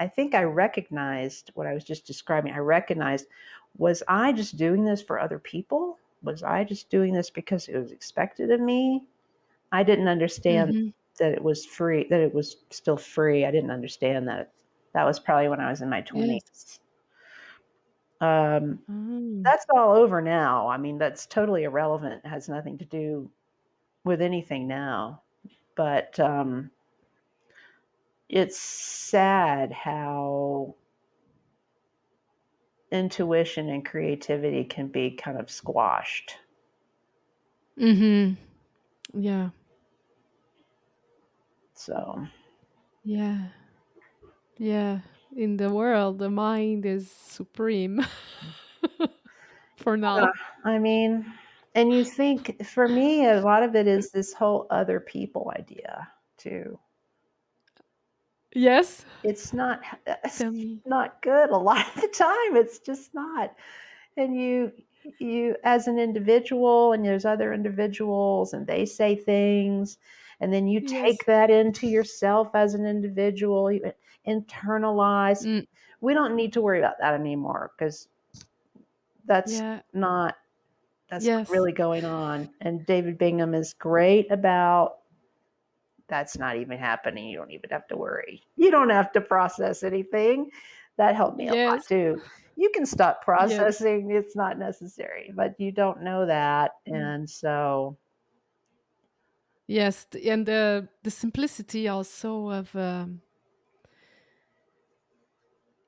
I 0.00 0.08
think 0.08 0.34
I 0.34 0.44
recognized 0.44 1.52
what 1.54 1.68
I 1.68 1.74
was 1.74 1.84
just 1.84 2.06
describing. 2.08 2.52
I 2.54 2.58
recognized 2.58 3.28
was 3.78 4.02
I 4.08 4.32
just 4.34 4.58
doing 4.58 4.84
this 4.84 5.02
for 5.02 5.20
other 5.20 5.38
people? 5.38 5.99
Was 6.22 6.42
I 6.42 6.64
just 6.64 6.90
doing 6.90 7.14
this 7.14 7.30
because 7.30 7.68
it 7.68 7.78
was 7.78 7.92
expected 7.92 8.50
of 8.50 8.60
me? 8.60 9.06
I 9.72 9.82
didn't 9.84 10.08
understand 10.08 10.72
Mhm. 10.72 10.92
that 11.18 11.32
it 11.32 11.44
was 11.44 11.66
free, 11.66 12.06
that 12.10 12.20
it 12.20 12.34
was 12.34 12.56
still 12.70 12.96
free. 12.98 13.44
I 13.46 13.50
didn't 13.52 13.70
understand 13.72 14.28
that. 14.28 14.52
That 14.94 15.04
was 15.04 15.20
probably 15.20 15.48
when 15.48 15.60
I 15.60 15.70
was 15.70 15.82
in 15.82 15.90
my 15.90 16.02
Yes. 16.12 16.40
20s. 16.42 16.80
Um, 18.20 18.80
Mm. 18.88 19.52
that's 19.52 19.66
all 19.74 19.96
over 19.96 20.20
now. 20.22 20.68
I 20.68 20.78
mean, 20.78 20.98
that's 20.98 21.26
totally 21.26 21.64
irrelevant. 21.64 22.22
It 22.24 22.28
has 22.28 22.48
nothing 22.48 22.78
to 22.78 22.84
do 22.84 23.30
with 24.04 24.22
anything 24.22 24.68
now. 24.68 25.22
But 25.76 26.20
um, 26.20 26.72
it's 28.28 28.58
sad 28.58 29.72
how 29.72 30.74
intuition 32.92 33.68
and 33.68 33.84
creativity 33.86 34.64
can 34.64 34.88
be 34.88 35.12
kind 35.12 35.38
of 35.38 35.50
squashed. 35.50 36.36
Mhm. 37.76 38.36
Yeah. 39.14 39.50
So, 41.74 42.28
Yeah. 43.04 43.48
Yeah. 44.58 45.00
In 45.36 45.56
the 45.56 45.72
world, 45.72 46.18
the 46.18 46.30
mind 46.30 46.84
is 46.86 47.10
supreme 47.10 48.00
for 49.76 49.96
yeah, 50.16 50.26
now. 50.26 50.32
I 50.64 50.78
mean, 50.78 51.32
and 51.74 51.92
you 51.92 52.04
think 52.04 52.64
for 52.64 52.88
me, 52.88 53.26
a 53.26 53.40
lot 53.40 53.62
of 53.62 53.74
it 53.76 53.86
is 53.86 54.10
this 54.10 54.32
whole 54.32 54.66
other 54.70 55.00
people 55.00 55.52
idea 55.56 56.08
too. 56.36 56.78
Yes. 58.54 59.04
It's 59.22 59.52
not 59.52 59.80
it's 60.06 60.44
not 60.86 61.20
good 61.22 61.50
a 61.50 61.56
lot 61.56 61.86
of 61.96 62.02
the 62.02 62.08
time. 62.08 62.56
It's 62.56 62.78
just 62.78 63.14
not. 63.14 63.54
And 64.16 64.36
you 64.36 64.72
you 65.18 65.56
as 65.64 65.88
an 65.88 65.98
individual 65.98 66.92
and 66.92 67.04
there's 67.04 67.24
other 67.24 67.52
individuals 67.52 68.52
and 68.54 68.66
they 68.66 68.86
say 68.86 69.16
things 69.16 69.98
and 70.40 70.52
then 70.52 70.68
you 70.68 70.80
Yes. 70.80 70.86
take 70.86 71.26
that 71.26 71.50
into 71.50 71.86
yourself 71.86 72.48
as 72.54 72.74
an 72.74 72.86
individual, 72.86 73.70
you 73.72 73.92
internalize. 74.26 75.46
Mm. 75.46 75.66
We 76.00 76.14
don't 76.14 76.36
need 76.36 76.52
to 76.54 76.62
worry 76.62 76.78
about 76.78 76.98
that 77.00 77.14
anymore 77.14 77.72
because 77.78 78.08
that's 79.26 79.62
Yeah. 79.62 79.82
not 79.92 80.36
that's 81.10 81.26
Yes. 81.26 81.48
really 81.48 81.72
going 81.72 82.04
on. 82.06 82.50
And 82.60 82.86
David 82.86 83.18
Bingham 83.18 83.54
is 83.54 83.74
great 83.74 84.30
about 84.32 84.99
that's 86.10 86.38
not 86.38 86.56
even 86.56 86.78
happening. 86.78 87.28
You 87.28 87.38
don't 87.38 87.52
even 87.52 87.70
have 87.70 87.86
to 87.88 87.96
worry. 87.96 88.42
You 88.56 88.70
don't 88.70 88.90
have 88.90 89.12
to 89.12 89.20
process 89.22 89.82
anything. 89.82 90.50
That 90.98 91.16
helped 91.16 91.38
me 91.38 91.48
a 91.48 91.54
lot 91.54 91.80
too. 91.88 92.22
You 92.56 92.70
can 92.74 92.84
stop 92.86 93.24
Yes. 93.38 93.80
processing, 93.80 94.10
it's 94.10 94.36
not 94.36 94.58
necessary, 94.58 95.32
but 95.34 95.58
you 95.58 95.72
don't 95.72 96.02
know 96.02 96.26
that. 96.26 96.72
Mm. 96.88 97.14
And 97.16 97.30
so, 97.30 97.96
Yes, 99.66 100.06
and 100.26 100.46
the 100.46 100.88
the 101.04 101.10
simplicity 101.10 101.86
also 101.86 102.50
of 102.50 102.74
um, 102.74 103.22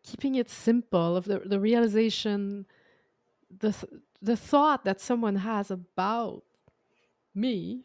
keeping 0.05 0.37
it 0.37 0.49
simple, 0.49 1.17
of 1.17 1.25
the 1.25 1.41
the 1.41 1.59
realization, 1.59 2.67
the 3.51 3.75
the 4.21 4.37
thought 4.37 4.85
that 4.85 5.01
someone 5.01 5.37
has 5.37 5.71
about 5.71 6.45
me 7.35 7.85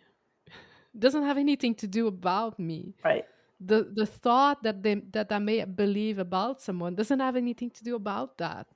doesn't 0.99 1.23
have 1.23 1.37
anything 1.37 1.75
to 1.75 1.87
do 1.87 2.07
about 2.07 2.59
me. 2.59 2.95
right. 3.03 3.25
The 3.59 3.89
the 3.91 4.05
thought 4.05 4.61
that 4.61 4.83
they 4.83 5.01
that 5.13 5.31
I 5.31 5.39
may 5.39 5.65
believe 5.65 6.19
about 6.19 6.61
someone 6.61 6.93
doesn't 6.93 7.19
have 7.19 7.35
anything 7.35 7.71
to 7.71 7.83
do 7.83 7.95
about 7.95 8.37
that 8.37 8.67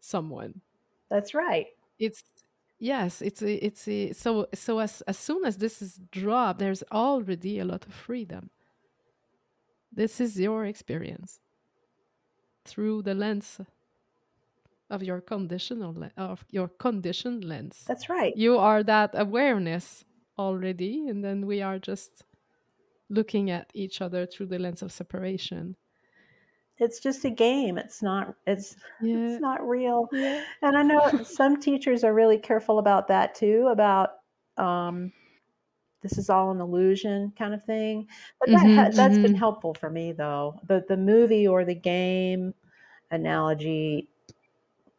someone. 0.00 0.62
That's 1.10 1.34
right. 1.34 1.66
It's 1.98 2.22
yes, 2.78 3.22
it's 3.22 3.42
a, 3.42 3.64
it's 3.64 3.86
a, 3.88 4.12
so 4.12 4.46
so 4.54 4.78
as 4.78 5.02
as 5.02 5.18
soon 5.18 5.44
as 5.44 5.56
this 5.58 5.82
is 5.82 6.00
dropped, 6.10 6.58
there's 6.58 6.82
already 6.90 7.58
a 7.58 7.64
lot 7.64 7.86
of 7.86 7.92
freedom. 7.92 8.50
This 9.92 10.20
is 10.20 10.38
your 10.38 10.64
experience 10.64 11.40
through 12.64 13.02
the 13.02 13.14
lens 13.14 13.60
of 14.90 15.02
your 15.02 15.20
conditional 15.20 15.92
le- 15.94 16.12
of 16.16 16.44
your 16.50 16.68
conditioned 16.68 17.44
lens. 17.44 17.84
That's 17.86 18.08
right. 18.08 18.36
You 18.36 18.58
are 18.58 18.82
that 18.84 19.10
awareness 19.14 20.04
already, 20.38 21.08
and 21.08 21.24
then 21.24 21.46
we 21.46 21.62
are 21.62 21.78
just 21.78 22.24
looking 23.10 23.50
at 23.50 23.70
each 23.74 24.00
other 24.02 24.26
through 24.26 24.46
the 24.46 24.58
lens 24.58 24.82
of 24.82 24.92
separation. 24.92 25.76
It's 26.78 27.00
just 27.00 27.24
a 27.24 27.30
game. 27.30 27.76
It's 27.78 28.02
not 28.02 28.34
it's 28.46 28.76
Yeah, 28.98 29.38
it's 29.38 29.40
not 29.40 29.66
real. 29.66 30.08
yeah, 30.10 30.44
And 30.62 30.76
I 30.76 30.82
know 30.82 31.00
some 31.24 31.58
teachers 31.60 32.04
are 32.04 32.14
really 32.14 32.38
careful 32.38 32.78
about 32.78 33.08
that 33.08 33.34
too, 33.34 33.68
about 33.68 34.10
um, 34.56 35.12
this 36.02 36.18
is 36.18 36.30
all 36.30 36.50
an 36.52 36.60
illusion 36.60 37.32
kind 37.38 37.54
of 37.54 37.64
thing. 37.64 38.08
But 38.40 38.50
that 38.52 38.68
hmm 38.68 38.88
ha- 38.88 38.90
that's 38.94 39.18
been 39.18 39.34
helpful 39.34 39.74
for 39.74 39.90
me 39.90 40.12
though. 40.12 40.60
The 40.68 40.84
the 40.88 40.96
movie 40.98 41.48
or 41.48 41.64
the 41.64 41.74
game 41.76 42.54
analogy 43.10 44.10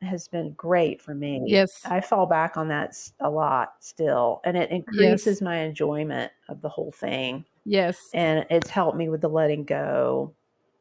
has 0.02 0.28
been 0.28 0.54
great 0.54 1.02
for 1.02 1.16
me. 1.16 1.64
yes, 1.64 1.86
I 1.86 2.02
fall 2.02 2.26
back 2.26 2.58
on 2.58 2.68
that 2.70 2.96
a 3.20 3.30
lot 3.30 3.76
still, 3.84 4.42
and 4.46 4.58
it 4.58 4.72
yes, 4.88 5.24
increases 5.24 5.42
my 5.42 5.58
enjoyment 5.60 6.32
of 6.50 6.62
the 6.62 6.70
whole 6.70 6.92
thing. 6.92 7.46
yes, 7.66 8.14
And 8.14 8.46
it's 8.50 8.70
helped 8.70 8.98
me 8.98 9.10
with 9.10 9.22
the 9.22 9.30
letting 9.30 9.66
go, 9.66 10.36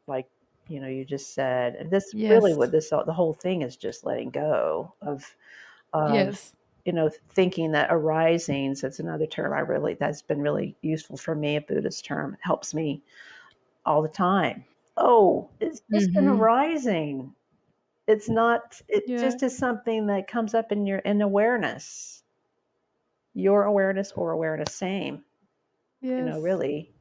like 0.09 0.29
you 0.69 0.81
know 0.81 0.89
you 0.89 1.05
just 1.05 1.35
said. 1.35 1.77
And 1.77 1.91
this 1.91 2.17
really 2.29 2.55
what 2.55 2.73
this 2.73 2.91
the 2.91 3.13
whole 3.15 3.35
thing 3.35 3.63
is 3.63 3.77
just 3.77 4.05
letting 4.05 4.31
go 4.31 4.95
of 5.03 5.37
of 5.95 6.37
yes, 6.37 6.55
you 6.87 6.93
know 6.95 7.11
thinking 7.31 7.73
that 7.73 7.89
arisings. 7.93 8.83
That's 8.83 9.01
another 9.01 9.27
term 9.27 9.53
I 9.55 9.61
really 9.61 9.95
that's 9.95 10.23
been 10.23 10.43
really 10.43 10.77
useful 10.83 11.17
for 11.19 11.35
me. 11.37 11.57
A 11.57 11.61
Buddhist 11.63 12.05
term 12.07 12.35
it 12.35 12.41
helps 12.43 12.75
me 12.75 13.03
all 13.87 14.03
the 14.03 14.09
time. 14.09 14.65
Oh, 14.97 15.51
it's 15.61 15.81
just 15.93 16.11
an 16.17 16.29
hmm 16.29 16.29
arising. 16.29 17.35
It's 18.09 18.29
not. 18.31 18.81
It 18.89 19.05
yeah, 19.07 19.21
just 19.21 19.43
is 19.43 19.57
something 19.57 20.07
that 20.07 20.27
comes 20.29 20.55
up 20.55 20.73
in 20.73 20.87
your 20.87 20.99
in 21.01 21.21
awareness. 21.21 22.23
Your 23.35 23.65
awareness 23.65 24.13
or 24.13 24.33
awareness, 24.33 24.75
same. 24.75 25.23
You 26.01 26.23
know, 26.23 26.41
really, 26.41 26.95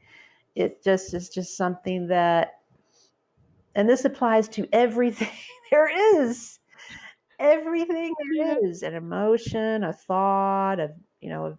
it 0.55 0.84
just 0.84 1.14
is 1.14 1.30
just 1.30 1.55
something 1.55 2.08
that, 2.08 2.60
and 3.76 3.88
this 3.88 4.05
applies 4.05 4.49
to 4.49 4.68
everything 4.74 5.30
there 5.72 6.20
is. 6.20 6.60
Everything 7.39 8.14
yeah, 8.34 8.55
there 8.55 8.70
is, 8.70 8.84
an 8.84 8.95
emotion, 8.95 9.84
a 9.84 9.93
thought, 9.93 10.80
of 10.80 10.91
you 11.22 11.30
know, 11.30 11.58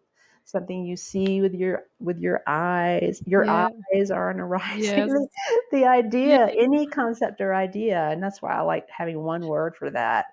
something 0.49 0.85
you 0.85 0.97
see 0.97 1.41
with 1.41 1.55
your 1.55 1.85
with 2.01 2.19
your 2.19 2.43
eyes. 2.47 3.23
Your 3.27 3.45
yeah, 3.45 3.69
eyes 3.95 4.11
are 4.11 4.31
an 4.31 4.41
arising. 4.41 5.07
yes, 5.07 5.13
The, 5.13 5.29
the 5.73 5.85
yeah, 6.23 6.39
idea, 6.39 6.47
any 6.49 6.87
concept 6.89 7.41
or 7.41 7.55
idea, 7.55 8.09
and 8.11 8.23
that's 8.23 8.43
why 8.43 8.53
I 8.55 8.61
like 8.63 8.89
having 8.91 9.21
one 9.23 9.47
word 9.47 9.77
for 9.77 9.91
that. 9.91 10.27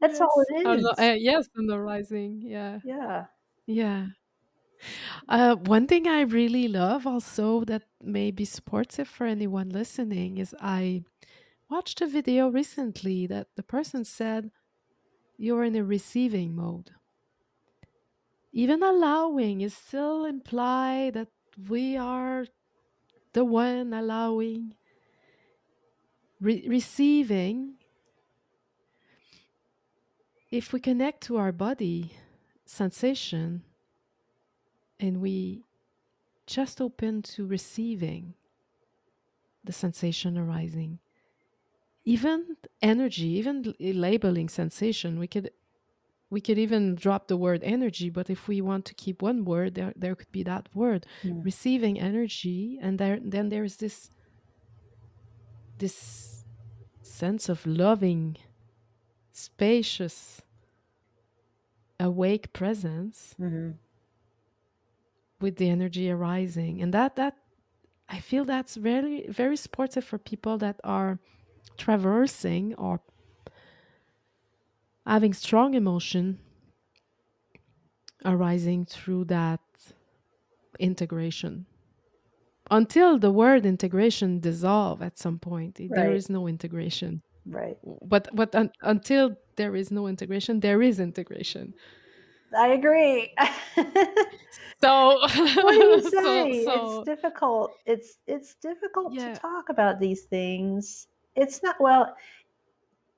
That's 0.00 0.20
all 0.22 0.30
yes, 0.30 0.46
it 0.48 0.54
Ar- 0.64 0.76
no, 0.78 0.90
is. 0.90 0.98
uh, 0.98 1.16
yes, 1.18 1.46
on 1.58 1.66
the 1.66 1.80
rising, 1.80 2.40
yeah, 2.42 2.80
Yeah. 2.82 3.26
yeah. 3.66 4.08
Uh, 5.28 5.56
one 5.56 5.86
thing 5.86 6.06
I 6.06 6.22
really 6.22 6.68
love 6.68 7.06
also 7.06 7.64
that 7.64 7.84
may 8.02 8.30
be 8.30 8.44
supportive 8.44 9.08
for 9.08 9.26
anyone 9.26 9.68
listening 9.70 10.38
is 10.38 10.54
I 10.60 11.04
watched 11.70 12.00
a 12.00 12.06
video 12.06 12.48
recently 12.50 13.26
that 13.28 13.48
the 13.56 13.62
person 13.62 14.04
said 14.04 14.50
you're 15.38 15.64
in 15.64 15.76
a 15.76 15.84
receiving 15.84 16.54
mode. 16.56 16.92
Even 18.56 18.82
allowing 18.82 19.60
is 19.60 19.74
still 19.74 20.24
imply 20.24 21.10
that 21.10 21.28
we 21.68 21.94
are 21.94 22.46
the 23.34 23.44
one 23.44 23.92
allowing, 23.92 24.72
re- 26.40 26.64
receiving. 26.66 27.74
If 30.50 30.72
we 30.72 30.80
connect 30.80 31.20
to 31.24 31.36
our 31.36 31.52
body 31.52 32.12
sensation 32.64 33.62
and 34.98 35.20
we 35.20 35.62
just 36.46 36.80
open 36.80 37.20
to 37.36 37.44
receiving 37.44 38.32
the 39.64 39.72
sensation 39.72 40.38
arising, 40.38 40.98
even 42.06 42.56
energy, 42.80 43.26
even 43.36 43.74
labeling 43.78 44.48
sensation, 44.48 45.18
we 45.18 45.26
could 45.26 45.50
we 46.30 46.40
could 46.40 46.58
even 46.58 46.94
drop 46.94 47.28
the 47.28 47.36
word 47.36 47.62
energy 47.62 48.10
but 48.10 48.28
if 48.30 48.48
we 48.48 48.60
want 48.60 48.84
to 48.84 48.94
keep 48.94 49.22
one 49.22 49.44
word 49.44 49.74
there, 49.74 49.92
there 49.96 50.14
could 50.14 50.32
be 50.32 50.42
that 50.42 50.68
word. 50.74 51.06
Mm. 51.24 51.44
receiving 51.44 51.98
energy 52.00 52.78
and 52.82 52.98
there 52.98 53.18
then 53.22 53.48
there's 53.48 53.76
this 53.76 54.10
this 55.78 56.44
sense 57.02 57.48
of 57.48 57.66
loving 57.66 58.36
spacious 59.32 60.42
awake 62.00 62.52
presence 62.52 63.34
hmm 63.38 63.70
with 65.40 65.56
the 65.56 65.68
energy 65.68 66.10
arising. 66.10 66.80
And 66.82 66.92
that 66.94 67.16
that 67.16 67.36
i 68.08 68.18
feel 68.20 68.44
that's 68.44 68.76
very 68.76 69.26
very 69.28 69.56
supportive 69.56 70.04
for 70.04 70.18
people 70.18 70.56
that 70.58 70.80
are 70.84 71.18
traversing 71.76 72.74
or 72.76 73.00
having 75.06 75.32
strong 75.32 75.74
emotion 75.74 76.38
arising 78.24 78.84
through 78.84 79.24
that 79.24 79.60
integration 80.78 81.66
until 82.70 83.18
the 83.18 83.30
word 83.30 83.64
integration 83.64 84.40
dissolve 84.40 85.00
at 85.02 85.16
some 85.18 85.38
point 85.38 85.78
it- 85.80 85.90
there 85.94 86.08
Right. 86.08 86.16
is 86.16 86.28
no 86.28 86.46
integration 86.48 87.22
Right. 87.46 87.78
but 88.02 88.28
but 88.34 88.54
un, 88.54 88.70
until 88.82 89.36
there 89.56 89.76
is 89.76 89.90
no 89.90 90.06
integration 90.08 90.60
there 90.60 90.82
is 90.82 90.98
integration 91.00 91.74
I 92.56 92.68
agree. 92.68 93.34
so 94.80 95.18
what 95.64 95.72
do 95.72 95.78
you 95.78 96.00
so, 96.10 96.10
say? 96.10 96.64
so 96.64 96.74
it's 97.00 97.04
difficult. 97.10 97.72
It's 97.86 98.18
it's 98.26 98.54
difficult 98.62 99.12
Yeah. 99.14 99.34
to 99.34 99.40
talk 99.40 99.68
about 99.68 99.98
these 100.00 100.22
things. 100.24 101.06
It's 101.34 101.62
not 101.62 101.76
well. 101.80 102.14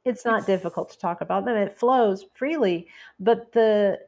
It's 0.05 0.25
not 0.25 0.43
It's- 0.43 0.47
difficult 0.47 0.91
to 0.91 0.99
talk 0.99 1.21
about 1.21 1.45
them. 1.45 1.57
It 1.57 1.79
flows 1.79 2.25
freely, 2.35 2.89
but 3.21 3.53
the 3.53 4.01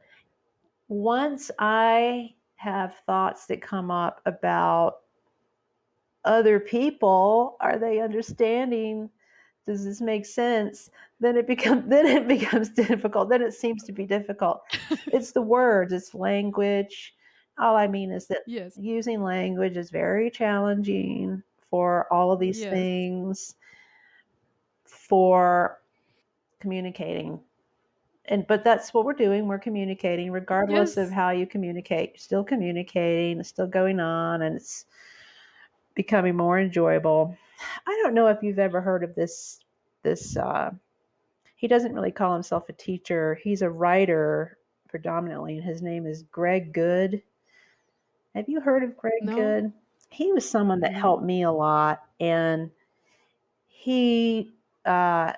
once 0.87 1.51
I 1.59 2.33
have 2.55 2.95
thoughts 3.05 3.45
that 3.47 3.61
come 3.61 3.89
up 3.91 4.21
about 4.25 4.99
other 6.25 6.59
people, 6.59 7.57
are 7.59 7.77
they 7.79 7.99
understanding? 7.99 9.09
Does 9.65 9.85
this 9.85 10.01
make 10.01 10.25
sense? 10.25 10.89
Then 11.19 11.37
it 11.37 11.47
becomes 11.47 11.85
then 11.89 12.05
it 12.05 12.27
becomes 12.27 12.69
difficult. 12.85 13.29
Then 13.29 13.41
it 13.41 13.53
seems 13.53 13.83
to 13.83 13.91
be 13.91 14.05
difficult. 14.05 14.61
it's 15.07 15.31
the 15.31 15.41
words, 15.41 15.93
it's 15.93 16.13
language. 16.13 17.15
All 17.59 17.75
I 17.75 17.87
mean 17.87 18.11
is 18.11 18.27
that 18.27 18.39
yes 18.47 18.75
using 18.77 19.21
language 19.23 19.77
is 19.77 19.89
very 19.91 20.31
challenging 20.31 21.43
for 21.69 22.11
all 22.11 22.31
of 22.31 22.39
these 22.39 22.59
Yes. 22.61 22.71
things 22.71 23.55
for 24.85 25.80
communicating. 26.61 27.39
And 28.25 28.45
but 28.47 28.63
that's 28.63 28.93
what 28.93 29.03
we're 29.03 29.13
doing 29.13 29.47
we're 29.47 29.57
communicating 29.59 30.31
regardless 30.31 30.95
of 30.95 31.09
how 31.09 31.31
you 31.31 31.47
communicate 31.47 32.11
you're 32.11 32.19
still 32.19 32.43
communicating 32.43 33.39
it's 33.39 33.49
still 33.49 33.65
going 33.65 33.99
on 33.99 34.43
and 34.43 34.55
it's 34.55 34.85
becoming 35.95 36.37
more 36.37 36.59
enjoyable. 36.59 37.35
I 37.87 37.99
don't 38.03 38.13
know 38.13 38.27
if 38.27 38.43
you've 38.43 38.59
ever 38.59 38.79
heard 38.79 39.03
of 39.03 39.15
this 39.15 39.59
this 40.03 40.37
uh 40.37 40.69
he 41.55 41.67
doesn't 41.67 41.93
really 41.93 42.11
call 42.11 42.33
himself 42.33 42.69
a 42.69 42.73
teacher 42.73 43.39
he's 43.43 43.63
a 43.63 43.69
writer 43.69 44.59
predominantly 44.87 45.57
and 45.57 45.65
his 45.65 45.81
name 45.81 46.05
is 46.05 46.21
Greg 46.21 46.73
Goode. 46.73 47.23
Have 48.35 48.47
you 48.47 48.61
heard 48.61 48.83
of 48.83 48.95
greg 48.95 49.13
No. 49.23 49.35
Goode? 49.35 49.73
He 50.09 50.31
was 50.31 50.47
someone 50.47 50.79
that 50.81 50.93
helped 50.93 51.23
me 51.23 51.41
a 51.41 51.51
lot 51.51 52.03
and 52.19 52.69
he 53.67 54.53
uh 54.85 55.33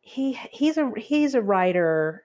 he 0.00 0.32
he's 0.50 0.78
a 0.78 0.90
he's 0.96 1.34
a 1.34 1.42
writer 1.42 2.24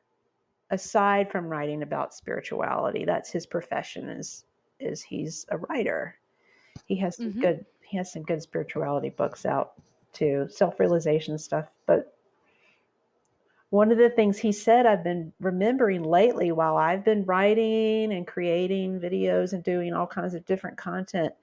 aside 0.71 1.31
from 1.31 1.47
writing 1.47 1.83
about 1.83 2.13
spirituality 2.13 3.05
that's 3.05 3.31
his 3.31 3.45
profession 3.45 4.09
is 4.09 4.45
is 4.79 5.01
he's 5.01 5.45
a 5.49 5.57
writer 5.57 6.15
he 6.85 6.95
has 6.95 7.17
some 7.17 7.31
Mhm. 7.31 7.41
good 7.41 7.65
he 7.81 7.97
has 7.97 8.11
some 8.11 8.23
good 8.23 8.41
spirituality 8.41 9.09
books 9.09 9.45
out 9.45 9.73
too 10.13 10.47
self-realization 10.49 11.37
stuff 11.37 11.69
but 11.85 12.15
one 13.69 13.91
of 13.91 13.97
the 13.97 14.09
things 14.09 14.37
he 14.37 14.51
said 14.51 14.85
I've 14.85 15.03
been 15.03 15.33
remembering 15.39 16.03
lately 16.03 16.51
while 16.51 16.77
I've 16.77 17.03
been 17.03 17.25
writing 17.25 18.13
and 18.13 18.25
creating 18.25 18.99
videos 18.99 19.53
and 19.53 19.63
doing 19.63 19.93
all 19.93 20.07
kinds 20.07 20.33
of 20.33 20.45
different 20.45 20.77
content, 20.77 21.33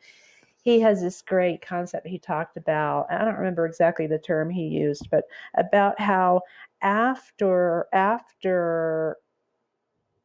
he 0.62 0.80
has 0.80 1.02
this 1.02 1.22
great 1.22 1.60
concept 1.60 2.06
he 2.06 2.18
talked 2.18 2.56
about. 2.56 3.06
I 3.10 3.24
don't 3.24 3.36
remember 3.38 3.66
exactly 3.66 4.06
the 4.06 4.18
term 4.18 4.50
he 4.50 4.62
used, 4.68 5.10
but 5.10 5.24
about 5.56 6.00
how 6.00 6.42
after 6.82 7.86
after 7.92 9.16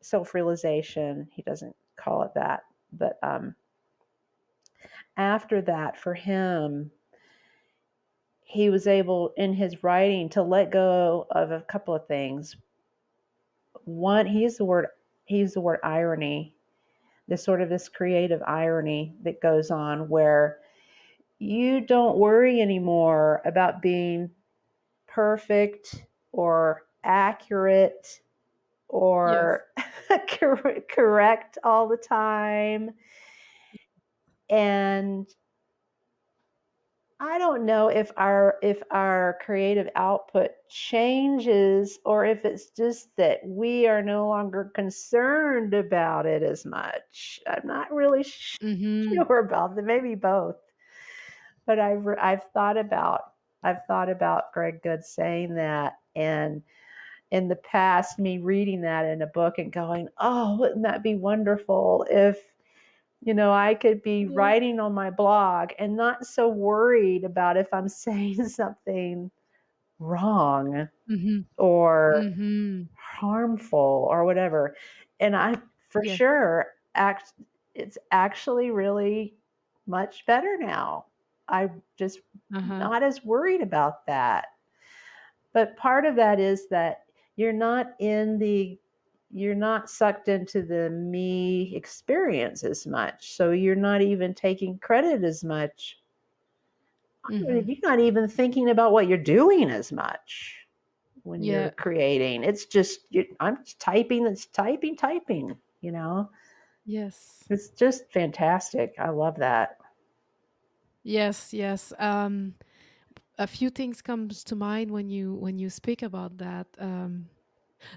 self-realization, 0.01 1.27
he 1.33 1.41
doesn't 1.41 1.75
call 1.97 2.23
it 2.23 2.33
that, 2.35 2.61
but 2.93 3.19
um 3.23 3.55
after 5.17 5.61
that 5.61 5.97
for 5.97 6.13
him 6.13 6.91
he 8.43 8.69
was 8.69 8.87
able 8.87 9.33
in 9.37 9.53
his 9.53 9.83
writing 9.83 10.29
to 10.29 10.41
let 10.41 10.71
go 10.71 11.27
of 11.31 11.51
a 11.51 11.61
couple 11.61 11.93
of 11.93 12.07
things. 12.07 12.55
One, 13.85 14.25
he 14.25 14.41
used 14.41 14.59
the 14.59 14.65
word 14.65 14.87
he 15.25 15.37
used 15.39 15.55
the 15.55 15.61
word 15.61 15.79
irony, 15.83 16.55
this 17.27 17.43
sort 17.43 17.61
of 17.61 17.69
this 17.69 17.89
creative 17.89 18.41
irony 18.43 19.15
that 19.23 19.41
goes 19.41 19.71
on 19.71 20.09
where 20.09 20.59
you 21.39 21.81
don't 21.81 22.17
worry 22.17 22.61
anymore 22.61 23.41
about 23.45 23.81
being 23.81 24.29
perfect 25.07 26.03
or 26.31 26.83
accurate 27.03 28.21
or 28.87 29.63
cor- 30.39 30.83
correct 30.89 31.57
all 31.63 31.87
the 31.87 31.97
time. 31.97 32.91
And 34.49 35.27
I 37.19 37.39
don't 37.39 37.65
know 37.65 37.87
if 37.89 38.11
our 38.17 38.59
if 38.61 38.83
our 38.91 39.39
creative 39.41 39.89
output 39.95 40.51
changes 40.69 41.97
or 42.05 42.25
if 42.25 42.45
it's 42.45 42.69
just 42.69 43.15
that 43.17 43.39
we 43.43 43.87
are 43.87 44.03
no 44.03 44.27
longer 44.27 44.65
concerned 44.75 45.73
about 45.73 46.27
it 46.27 46.43
as 46.43 46.63
much. 46.65 47.39
I'm 47.47 47.65
not 47.65 47.91
really 47.91 48.23
Mhm. 48.61 49.27
sure 49.27 49.39
about 49.39 49.75
that. 49.75 49.83
Maybe 49.83 50.13
both. 50.15 50.57
But 51.65 51.79
I've 51.79 52.07
I've 52.19 52.43
thought 52.53 52.77
about 52.77 53.33
I've 53.63 53.85
thought 53.87 54.09
about 54.09 54.53
Greg 54.53 54.81
Goode 54.81 55.03
saying 55.03 55.55
that 55.55 55.99
and 56.15 56.63
in 57.31 57.49
the 57.49 57.55
past 57.57 58.19
me 58.19 58.39
reading 58.39 58.81
that 58.81 59.05
in 59.05 59.21
a 59.21 59.27
book 59.27 59.57
and 59.59 59.71
going, 59.73 60.09
"Oh, 60.19 60.57
wouldn't 60.59 60.83
that 60.83 61.03
be 61.03 61.15
wonderful 61.15 62.05
if 62.09 62.53
you 63.21 63.33
know, 63.33 63.51
I 63.53 63.75
could 63.75 64.01
be 64.03 64.25
Yeah. 64.25 64.27
writing 64.27 64.79
on 64.79 64.93
my 64.93 65.09
blog 65.11 65.71
and 65.79 65.95
not 65.95 66.25
so 66.25 66.47
worried 66.49 67.23
about 67.23 67.57
if 67.57 67.73
I'm 67.73 67.89
saying 67.89 68.47
something 68.49 69.31
wrong 69.99 70.89
Mhm. 71.07 71.45
or 71.57 72.27
Mhm. 72.37 72.89
harmful 72.95 74.07
or 74.09 74.25
whatever. 74.25 74.75
And 75.19 75.35
I, 75.35 75.61
for 75.89 76.03
Yeah. 76.03 76.17
sure, 76.17 76.67
act. 76.95 77.33
It's 77.75 77.97
actually 78.11 78.71
really 78.71 79.37
much 79.87 80.25
better 80.27 80.57
now. 80.57 81.07
I'm 81.49 81.83
just 81.97 82.21
Uh-huh. 82.53 82.89
not 82.89 83.03
as 83.03 83.23
worried 83.25 83.61
about 83.61 84.05
that. 84.07 84.47
But 85.53 85.75
part 85.77 86.05
of 86.05 86.15
that 86.15 86.39
is 86.39 86.67
that 86.69 87.05
you're 87.35 87.53
not 87.53 87.95
in 87.99 88.39
the 88.39 88.79
you're 89.31 89.55
not 89.55 89.89
sucked 89.89 90.27
into 90.29 90.61
the 90.61 90.89
me 90.89 91.75
experience 91.75 92.63
as 92.63 92.87
much. 92.87 93.33
So 93.33 93.51
you're 93.51 93.75
not 93.75 94.01
even 94.01 94.33
taking 94.33 94.79
credit 94.79 95.23
as 95.23 95.43
much. 95.43 95.99
Mhm. 97.29 97.67
You're 97.67 97.77
not 97.83 97.99
even 97.99 98.27
thinking 98.27 98.69
about 98.69 98.91
what 98.93 99.07
you're 99.07 99.17
doing 99.17 99.69
as 99.69 99.91
much 99.91 100.65
when 101.23 101.43
Yeah. 101.43 101.45
you're 101.45 101.71
creating. 101.71 102.43
It's 102.43 102.65
just 102.65 103.01
you 103.11 103.25
I'm 103.39 103.63
just 103.63 103.79
typing, 103.79 104.25
it's 104.27 104.45
typing, 104.47 104.95
typing, 104.97 105.57
you 105.81 105.91
know. 105.91 106.29
Yes. 106.85 107.49
It's 107.49 107.67
just 107.71 108.09
fantastic. 108.13 108.95
I 108.97 109.09
love 109.09 109.35
that. 109.35 109.77
Yes, 111.03 111.53
yes. 111.53 111.93
Um, 111.99 112.55
a 113.37 113.47
few 113.47 113.69
things 113.69 114.01
comes 114.01 114.43
to 114.45 114.55
mind 114.55 114.91
when 114.91 115.09
you 115.09 115.33
when 115.35 115.59
you 115.59 115.69
speak 115.69 116.01
about 116.03 116.37
that. 116.39 116.67
Um, 116.79 117.29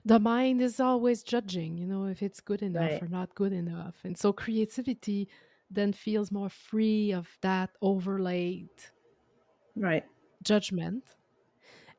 the 0.05 0.19
mind 0.19 0.61
is 0.61 0.81
always 0.81 1.23
judging, 1.23 1.77
you 1.79 1.87
know, 1.87 2.05
if 2.07 2.23
it's 2.23 2.41
good 2.41 2.63
enough 2.63 2.81
Right. 2.81 3.03
or 3.03 3.09
not 3.09 3.35
good 3.35 3.53
enough, 3.53 3.97
and 4.05 4.17
so 4.17 4.33
creativity 4.33 5.29
then 5.71 5.93
feels 5.93 6.31
more 6.33 6.49
free 6.49 7.13
of 7.13 7.29
that 7.43 7.71
overlaid 7.81 8.69
Right. 9.77 10.05
judgment. 10.43 11.05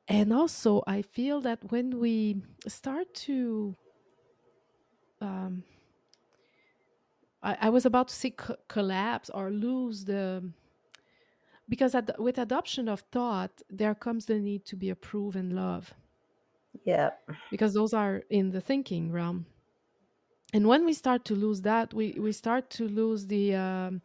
And 0.08 0.34
also, 0.34 0.84
I 0.88 1.02
feel 1.04 1.42
that 1.42 1.72
when 1.72 2.00
we 2.00 2.42
start 2.68 3.14
to, 3.28 3.76
um, 5.22 5.64
I, 7.42 7.58
I 7.62 7.70
was 7.70 7.86
about 7.86 8.08
to 8.10 8.14
say 8.16 8.32
co- 8.32 8.58
collapse 8.68 9.30
or 9.30 9.50
lose 9.52 10.06
the, 10.06 10.52
because 11.70 11.96
ad- 11.96 12.16
with 12.20 12.38
adoption 12.38 12.90
of 12.90 13.02
thought, 13.12 13.62
there 13.70 13.96
comes 13.96 14.26
the 14.26 14.40
need 14.40 14.66
to 14.66 14.76
be 14.76 14.90
approved 14.90 15.36
and 15.36 15.54
love. 15.54 15.94
Yeah. 16.86 17.12
because 17.50 17.74
those 17.74 17.94
are 17.94 18.24
in 18.30 18.52
the 18.52 18.62
thinking 18.62 19.12
realm. 19.12 19.46
And 20.54 20.68
when 20.68 20.86
we 20.86 20.94
start 20.94 21.26
to 21.26 21.36
lose 21.36 21.62
that, 21.62 21.94
we, 21.94 22.18
we 22.20 22.32
start 22.32 22.70
to 22.72 22.88
lose 22.88 23.28
the 23.28 23.56
um, 23.56 24.02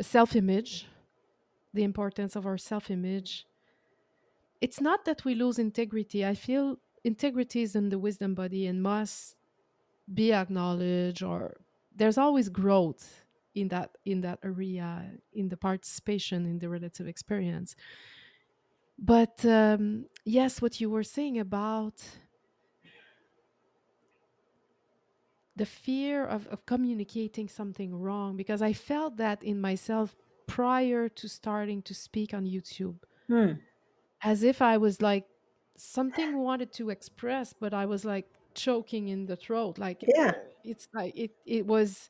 self 0.00 0.36
image, 0.36 0.86
the 1.72 1.84
importance 1.84 2.36
of 2.36 2.46
our 2.46 2.58
self 2.58 2.90
image. 2.90 3.46
It's 4.60 4.80
not 4.80 5.04
that 5.04 5.24
we 5.24 5.34
lose 5.34 5.58
integrity. 5.58 6.24
I 6.24 6.34
feel 6.34 6.78
integrity 7.04 7.62
is 7.62 7.76
in 7.76 7.88
the 7.88 7.98
wisdom 7.98 8.34
body 8.34 8.66
and 8.66 8.82
must 8.82 9.36
be 10.12 10.32
acknowledged 10.32 11.22
or 11.22 11.56
there's 11.94 12.18
always 12.18 12.48
growth 12.48 13.24
in 13.54 13.68
that 13.68 13.90
in 14.04 14.20
that 14.20 14.38
area 14.44 15.10
in 15.32 15.48
the 15.48 15.56
participation 15.56 16.46
in 16.46 16.58
the 16.58 16.68
relative 16.68 17.08
experience 17.08 17.74
but 18.98 19.44
um, 19.44 20.06
yes 20.24 20.60
what 20.62 20.80
you 20.80 20.90
were 20.90 21.02
saying 21.04 21.38
about 21.38 22.02
the 25.56 25.66
fear 25.66 26.24
of, 26.26 26.46
of 26.48 26.66
communicating 26.66 27.48
something 27.48 27.94
wrong 27.98 28.36
because 28.36 28.62
i 28.62 28.72
felt 28.72 29.16
that 29.16 29.42
in 29.42 29.60
myself 29.60 30.14
prior 30.46 31.08
to 31.08 31.28
starting 31.28 31.82
to 31.82 31.94
speak 31.94 32.32
on 32.34 32.44
youtube 32.44 32.96
Hmm. 33.28 33.52
as 34.22 34.42
if 34.42 34.62
i 34.62 34.76
was 34.76 35.02
like 35.02 35.26
something 35.76 36.38
wanted 36.38 36.72
to 36.72 36.90
express 36.90 37.52
but 37.52 37.74
i 37.74 37.84
was 37.86 38.04
like 38.04 38.26
choking 38.54 39.08
in 39.08 39.26
the 39.26 39.36
throat 39.36 39.78
like 39.78 40.04
Yeah. 40.06 40.32
it's 40.64 40.88
like 40.94 41.12
it 41.16 41.32
it 41.44 41.66
was 41.66 42.08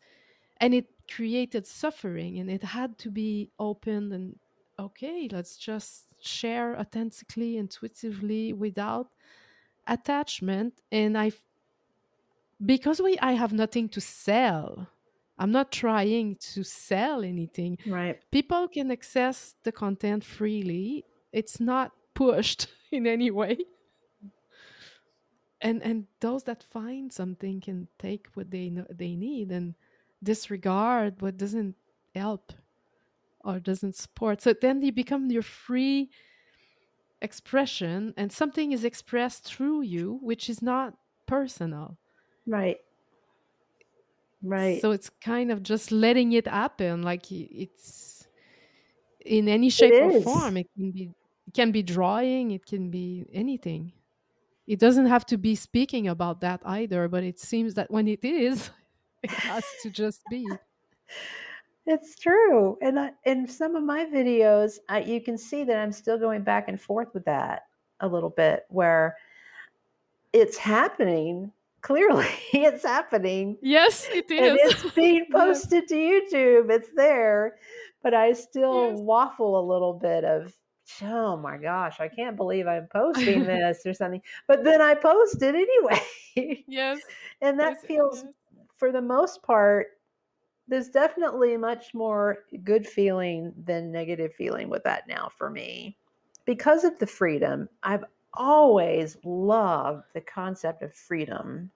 and 0.60 0.74
it 0.74 0.86
created 1.10 1.66
suffering 1.66 2.38
and 2.38 2.50
it 2.50 2.62
had 2.62 2.98
to 2.98 3.10
be 3.10 3.50
opened 3.58 4.12
and 4.12 4.36
okay 4.78 5.28
let's 5.32 5.56
just 5.56 6.06
share 6.20 6.78
authentically 6.78 7.56
intuitively 7.56 8.52
without 8.52 9.08
attachment. 9.86 10.80
And 10.90 11.16
i 11.16 11.32
because 12.64 13.00
we 13.00 13.18
i 13.18 13.32
have 13.32 13.52
nothing 13.52 13.86
to 13.86 14.00
sell 14.00 14.88
i'm 15.38 15.52
not 15.52 15.70
trying 15.70 16.36
to 16.36 16.62
sell 16.64 17.22
anything. 17.22 17.78
Right. 17.86 18.18
people 18.30 18.68
can 18.68 18.90
access 18.90 19.54
the 19.62 19.72
content 19.72 20.24
freely. 20.24 21.04
It's 21.32 21.60
not 21.60 21.92
pushed 22.14 22.68
in 22.90 23.06
any 23.06 23.30
way. 23.30 23.58
And 25.60 25.82
and 25.82 26.06
those 26.20 26.44
that 26.44 26.62
find 26.62 27.12
something 27.12 27.60
can 27.60 27.88
take 27.98 28.28
what 28.34 28.50
they 28.50 28.70
know 28.70 28.86
they 28.90 29.14
need 29.16 29.52
and 29.52 29.74
disregard 30.22 31.20
what 31.20 31.36
doesn't 31.36 31.76
help 32.14 32.52
or 33.46 33.60
doesn't 33.60 33.94
support. 33.94 34.42
So 34.42 34.52
then 34.52 34.82
you 34.82 34.92
become 34.92 35.30
your 35.30 35.42
free 35.42 36.10
expression 37.22 38.12
and 38.16 38.30
something 38.30 38.72
is 38.72 38.84
expressed 38.84 39.44
through 39.44 39.82
you 39.82 40.18
which 40.20 40.50
is 40.50 40.60
not 40.60 40.94
personal. 41.26 41.96
Right. 42.46 42.78
Right. 44.42 44.80
so 44.80 44.92
it's 44.92 45.10
kind 45.24 45.50
of 45.50 45.62
just 45.62 45.90
letting 45.90 46.32
it 46.32 46.46
happen 46.46 47.02
like 47.02 47.32
it's 47.32 48.28
in 49.24 49.48
any 49.48 49.70
shape 49.70 49.94
or 49.94 50.20
form 50.20 50.56
it 50.58 50.68
can 50.76 50.92
be 50.92 51.10
it 51.48 51.54
can 51.54 51.72
be 51.72 51.82
drawing 51.82 52.50
it 52.50 52.66
can 52.66 52.90
be 52.90 53.24
anything. 53.32 53.92
It 54.66 54.78
doesn't 54.78 55.06
have 55.06 55.24
to 55.26 55.38
be 55.38 55.54
speaking 55.54 56.08
about 56.08 56.42
that 56.42 56.60
either 56.64 57.08
but 57.08 57.24
it 57.24 57.40
seems 57.40 57.74
that 57.74 57.90
when 57.90 58.06
it 58.08 58.22
is 58.24 58.70
it 59.22 59.30
has 59.30 59.64
to 59.82 59.90
just 59.90 60.20
be 60.30 60.46
It's 61.86 62.18
true. 62.18 62.78
And 62.82 62.98
I, 62.98 63.12
in 63.24 63.46
some 63.46 63.76
of 63.76 63.82
my 63.84 64.04
videos, 64.06 64.78
I, 64.88 65.00
you 65.00 65.20
can 65.20 65.38
see 65.38 65.64
that 65.64 65.76
I'm 65.78 65.92
still 65.92 66.18
going 66.18 66.42
back 66.42 66.68
and 66.68 66.80
forth 66.80 67.14
with 67.14 67.24
that 67.26 67.66
a 68.00 68.08
little 68.08 68.30
bit, 68.30 68.66
where 68.68 69.16
it's 70.32 70.56
happening. 70.56 71.52
Clearly, 71.82 72.26
it's 72.52 72.84
happening. 72.84 73.58
yes 73.60 74.08
it 74.12 74.26
And 74.38 74.56
it's 74.56 74.84
being 74.94 75.26
Yes. 75.34 75.66
posted 75.66 75.88
to 75.88 75.94
YouTube. 75.94 76.70
It's 76.70 76.90
there. 76.96 77.58
But 78.02 78.14
I 78.14 78.32
still 78.32 78.92
Yes. 78.92 79.02
waffle 79.02 79.58
a 79.58 79.66
little 79.66 79.94
bit 79.94 80.24
of, 80.24 80.54
oh 81.02 81.36
my 81.36 81.56
gosh, 81.56 82.00
I 82.00 82.08
can't 82.08 82.36
believe 82.36 82.66
I'm 82.66 82.88
posting 82.92 83.44
this 83.46 83.84
or 83.86 83.94
something. 83.94 84.22
But 84.46 84.64
then 84.64 84.80
I 84.80 84.94
post 84.94 85.42
it 85.42 85.54
anyway. 85.54 86.64
yes 86.66 87.00
and 87.40 87.58
that 87.60 87.76
yes, 87.78 87.86
feels 87.86 88.24
for 88.76 88.92
the 88.92 89.00
most 89.02 89.42
part 89.42 89.95
there's 90.68 90.88
definitely 90.88 91.56
much 91.56 91.94
more 91.94 92.44
good 92.64 92.86
feeling 92.86 93.52
than 93.56 93.92
negative 93.92 94.34
feeling 94.34 94.68
with 94.68 94.82
that 94.84 95.06
now 95.08 95.28
for 95.36 95.50
me. 95.50 95.96
Because 96.44 96.84
of 96.84 96.98
the 96.98 97.06
freedom 97.06 97.68
i've 97.82 98.04
always 98.34 99.16
loved 99.24 100.04
the 100.14 100.20
concept 100.20 100.82
of 100.82 100.94
freedom 100.94 101.70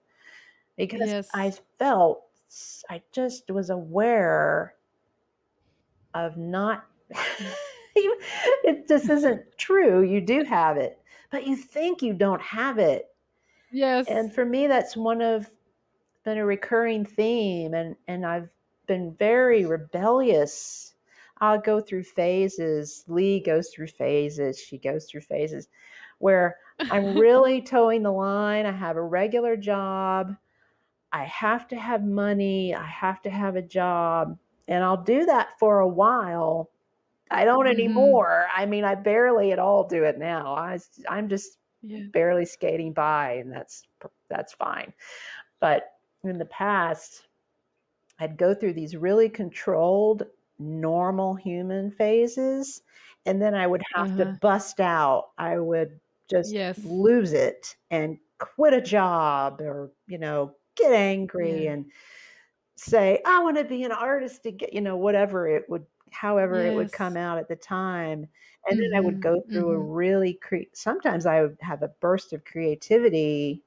because 0.77 0.99
Yes. 1.07 1.29
i 1.33 1.51
felt 1.79 2.23
i 2.89 3.01
just 3.11 3.49
was 3.49 3.69
aware 3.69 4.75
of 6.13 6.37
not 6.37 6.85
mm. 7.13 7.55
it 7.95 8.87
just 8.87 9.09
isn't 9.09 9.43
true 9.57 10.01
you 10.03 10.21
do 10.21 10.43
have 10.43 10.77
it 10.77 10.99
but 11.31 11.47
you 11.47 11.55
think 11.55 12.01
you 12.01 12.13
don't 12.13 12.41
have 12.41 12.77
it. 12.77 13.07
Yes. 13.71 14.07
And 14.09 14.33
for 14.33 14.43
me 14.45 14.67
that's 14.67 14.97
one 14.97 15.21
of 15.21 15.49
been 16.23 16.37
a 16.37 16.45
recurring 16.45 17.05
theme 17.05 17.73
and 17.73 17.95
and 18.07 18.25
i've 18.25 18.49
been 18.87 19.15
very 19.15 19.65
rebellious. 19.65 20.95
I'll 21.39 21.59
go 21.61 21.81
through 21.81 22.03
phases. 22.03 23.03
Lee 23.07 23.39
goes 23.39 23.69
through 23.69 23.87
phases. 23.87 24.59
She 24.59 24.77
goes 24.77 25.07
through 25.09 25.21
phases 25.21 25.67
where 26.19 26.57
i'm 26.89 27.13
really 27.15 27.61
toeing 27.61 28.03
the 28.03 28.11
line. 28.11 28.65
I 28.65 28.71
have 28.71 28.97
a 28.97 29.03
regular 29.03 29.57
job. 29.57 30.35
I 31.13 31.25
have 31.25 31.67
to 31.69 31.75
have 31.77 32.03
money. 32.03 32.73
I 32.75 32.85
have 32.85 33.21
to 33.23 33.29
have 33.29 33.55
a 33.55 33.61
job 33.61 34.37
and 34.67 34.83
i'll 34.83 35.03
do 35.03 35.25
that 35.25 35.57
for 35.59 35.79
a 35.79 35.87
while. 35.87 36.71
I 37.31 37.45
don't 37.45 37.67
Mhm. 37.67 37.67
anymore. 37.67 38.47
I 38.55 38.65
mean 38.65 38.83
i 38.85 38.95
barely 38.95 39.51
at 39.51 39.59
all 39.59 39.87
do 39.87 40.03
it 40.05 40.17
now. 40.19 40.55
I, 40.55 40.79
i'm 41.09 41.29
just 41.29 41.57
yeah. 41.81 42.07
barely 42.13 42.45
skating 42.45 42.93
by 42.93 43.33
and 43.33 43.51
that's 43.51 43.83
that's 44.29 44.53
fine. 44.53 44.93
But 45.59 45.83
in 46.23 46.37
the 46.37 46.45
past 46.45 47.27
i'd 48.21 48.37
go 48.37 48.53
through 48.55 48.73
these 48.73 48.95
really 48.97 49.29
controlled 49.29 50.23
normal 50.59 51.35
human 51.35 51.91
phases 51.91 52.83
and 53.25 53.41
then 53.41 53.55
i 53.55 53.67
would 53.67 53.83
have 53.95 54.15
to 54.17 54.25
Uh-huh. 54.25 54.37
bust 54.41 54.79
out 54.79 55.31
i 55.39 55.59
would 55.59 55.99
just 56.29 56.57
Yes. 56.57 56.77
lose 56.77 57.33
it 57.33 57.75
and 57.91 58.17
quit 58.39 58.73
a 58.73 58.81
job 58.81 59.61
or 59.61 59.91
you 60.07 60.17
know 60.17 60.55
get 60.75 60.93
angry 60.93 61.67
Yeah. 61.67 61.67
and 61.67 61.91
say 62.77 63.21
i 63.25 63.39
want 63.43 63.57
to 63.57 63.63
be 63.63 63.83
an 63.83 63.91
artist 63.91 64.43
to 64.43 64.51
get 64.51 64.73
you 64.73 64.81
know 64.81 64.95
whatever 64.97 65.47
it 65.47 65.69
would 65.69 65.85
however 66.11 66.65
it 66.65 66.73
would 66.73 66.91
come 66.91 67.15
out 67.17 67.37
at 67.37 67.47
the 67.47 67.55
time 67.55 68.27
and 68.67 68.79
then 68.81 68.91
i 68.95 68.99
would 69.01 69.19
Mhm, 69.19 69.21
go 69.21 69.41
through 69.51 69.71
a 69.71 69.77
mhm. 69.77 69.91
really 69.93 70.33
cre- 70.35 70.69
sometimes 70.73 71.25
i 71.25 71.41
would 71.41 71.57
have 71.61 71.83
a 71.83 71.87
burst 71.99 72.33
of 72.33 72.43
creativity 72.45 73.63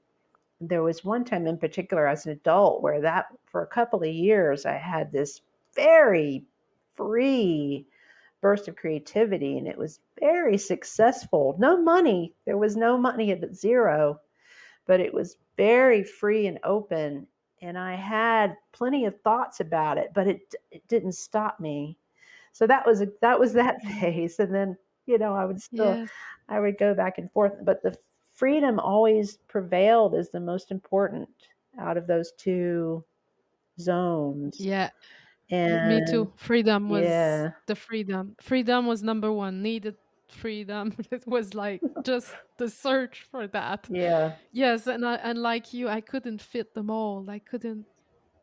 there 0.61 0.83
was 0.83 1.05
one 1.05 1.25
time 1.25 1.47
in 1.47 1.59
particular 1.59 2.07
as 2.07 2.27
an 2.27 2.33
adult 2.33 2.83
where 2.83 3.01
that 3.01 3.27
for 3.47 3.63
a 3.63 3.67
couple 3.67 4.03
of 4.03 4.09
years 4.09 4.67
i 4.67 4.75
had 4.75 5.11
this 5.13 5.41
very 5.75 6.45
free 6.95 7.87
burst 8.41 8.69
of 8.69 8.77
creativity 8.77 9.57
and 9.59 9.67
it 9.67 9.79
was 9.79 10.01
very 10.21 10.59
successful. 10.59 11.57
No 11.59 11.81
money. 11.81 12.35
There 12.45 12.59
was 12.59 12.77
no 12.77 12.99
money 12.99 13.33
at 13.33 13.55
zero 13.55 14.21
but 14.87 15.01
it 15.01 15.15
was 15.15 15.39
very 15.57 16.05
free 16.05 16.47
and 16.47 16.59
open 16.63 17.27
and 17.63 17.79
i 17.79 17.95
had 17.95 18.57
plenty 18.73 19.07
of 19.07 19.19
thoughts 19.23 19.61
about 19.61 19.97
it 19.97 20.11
but 20.15 20.27
it, 20.27 20.55
it 20.71 20.87
didn't 20.89 21.13
stop 21.13 21.59
me. 21.59 21.97
So 22.53 22.67
that 22.67 22.87
was 22.87 23.03
that 23.23 23.41
was 23.41 23.55
that 23.55 23.83
phase 24.01 24.39
and 24.39 24.55
then 24.55 24.77
you 25.07 25.19
know 25.19 25.35
i 25.35 25.45
would 25.45 25.61
still 25.61 25.99
Yes. 25.99 26.11
I 26.49 26.61
would 26.61 26.77
go 26.77 26.93
back 26.95 27.17
and 27.17 27.33
forth, 27.33 27.55
but 27.63 27.83
the 27.83 27.97
freedom 28.35 28.79
always 28.79 29.39
prevailed 29.49 30.15
as 30.15 30.31
the 30.31 30.41
most 30.41 30.71
important 30.71 31.29
out 31.79 31.97
of 31.97 32.07
those 32.07 32.33
two 32.33 33.03
zones. 33.81 34.61
Yeah. 34.61 34.91
And 35.51 35.89
Me 35.89 36.03
too. 36.11 36.33
Freedom 36.37 36.89
was 36.89 37.05
yeah. 37.05 37.51
the 37.67 37.75
freedom. 37.77 38.35
Freedom 38.41 38.87
was 38.87 39.03
number 39.03 39.33
one. 39.33 39.63
Needed 39.63 39.97
freedom. 40.29 40.95
It 41.11 41.27
was 41.27 41.55
like 41.55 41.81
just 42.05 42.35
the 42.59 42.69
search 42.69 43.27
for 43.31 43.47
that. 43.49 43.87
Yeah. 43.91 44.35
Yes, 44.53 44.87
and 44.87 45.05
I, 45.07 45.15
and 45.17 45.39
like 45.39 45.73
you, 45.75 45.89
I 45.89 46.01
couldn't 46.01 46.43
fit 46.43 46.75
the 46.75 46.83
mold. 46.83 47.29
I 47.29 47.39
couldn't. 47.39 47.87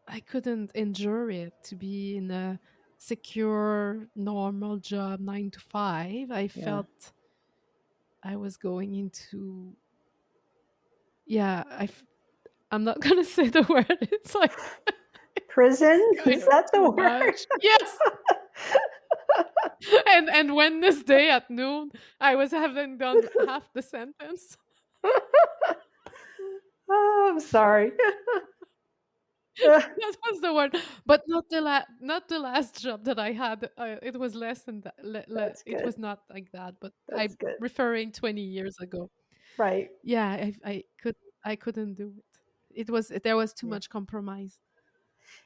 I 0.08 0.20
couldn't 0.20 0.72
endure 0.76 1.30
it 1.32 1.54
to 1.66 1.76
be 1.76 2.18
in 2.18 2.32
a 2.32 2.60
secure, 2.98 4.08
normal 4.16 4.78
job, 4.78 5.20
nine 5.22 5.50
to 5.52 5.60
five. 5.60 6.32
I 6.32 6.50
Yeah. 6.54 6.66
felt 6.66 7.12
I 8.24 8.36
was 8.36 8.58
going 8.58 8.96
into. 8.96 9.74
Yeah, 11.26 11.64
I'm 12.72 12.84
not 12.84 13.00
gonna 13.06 13.24
say 13.24 13.50
the 13.50 13.64
word. 13.64 13.86
It's 14.12 14.36
like 14.36 14.54
Prison? 15.50 16.00
kind 16.24 16.36
Is 16.38 16.46
that 16.48 16.70
the 16.72 16.78
too 16.80 16.92
word? 16.92 16.98
much. 16.98 17.46
Yes. 17.62 17.98
and 20.08 20.30
and 20.30 20.56
Wednesday 20.56 21.30
at 21.30 21.50
noon, 21.50 21.92
I 22.20 22.36
was 22.36 22.52
having 22.52 22.98
done 22.98 23.22
half 23.48 23.64
the 23.74 23.82
sentence. 23.82 24.58
Oh, 26.94 27.30
I'm 27.32 27.40
sorry. 27.40 27.92
that 29.64 30.16
was 30.32 30.42
the 30.42 30.54
word, 30.54 30.76
but 31.06 31.22
not 31.28 31.46
the 31.50 31.62
la- 31.62 31.86
not 32.00 32.28
the 32.28 32.40
last 32.40 32.82
job 32.82 33.04
that 33.06 33.20
I 33.20 33.32
had. 33.32 33.70
Uh, 33.78 33.96
it 34.02 34.18
was 34.18 34.34
less 34.36 34.64
than 34.64 34.82
that. 34.82 34.96
Le- 35.04 35.24
le- 35.28 35.54
it 35.66 35.84
was 35.86 35.98
not 35.98 36.20
like 36.30 36.52
that, 36.54 36.76
but 36.82 36.94
That's 37.08 37.22
I'm 37.22 37.36
good. 37.40 37.56
referring 37.60 38.12
twenty 38.12 38.42
years 38.44 38.76
ago. 38.82 39.10
Right. 39.58 39.90
Yeah, 40.04 40.28
I, 40.30 40.54
I 40.66 40.84
could 41.02 41.16
I 41.44 41.56
couldn't 41.56 41.96
do 41.96 42.14
it. 42.18 42.26
It 42.88 42.90
was 42.90 43.10
there 43.24 43.36
was 43.36 43.54
too 43.54 43.68
Yeah. 43.68 43.72
much 43.76 43.90
compromise. 43.90 44.60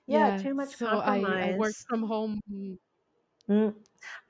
Yeah, 0.08 0.38
too 0.38 0.53
much 0.53 0.76
so 0.76 0.88
I 0.88 1.18
I 1.18 1.56
worked 1.58 1.84
from 1.89 2.03
home. 2.03 2.39
mm, 2.51 2.78
Mm. 3.49 3.74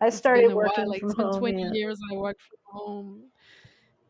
I 0.02 0.10
started 0.10 0.52
a 0.52 0.56
while. 0.56 0.64
working 0.64 0.88
Like 0.88 1.02
from 1.02 1.16
home. 1.16 1.40
twenty 1.40 1.62
Yeah. 1.62 1.74
years 1.74 2.00
I 2.12 2.16
worked 2.16 2.42
from 2.42 2.60
home. 2.66 3.24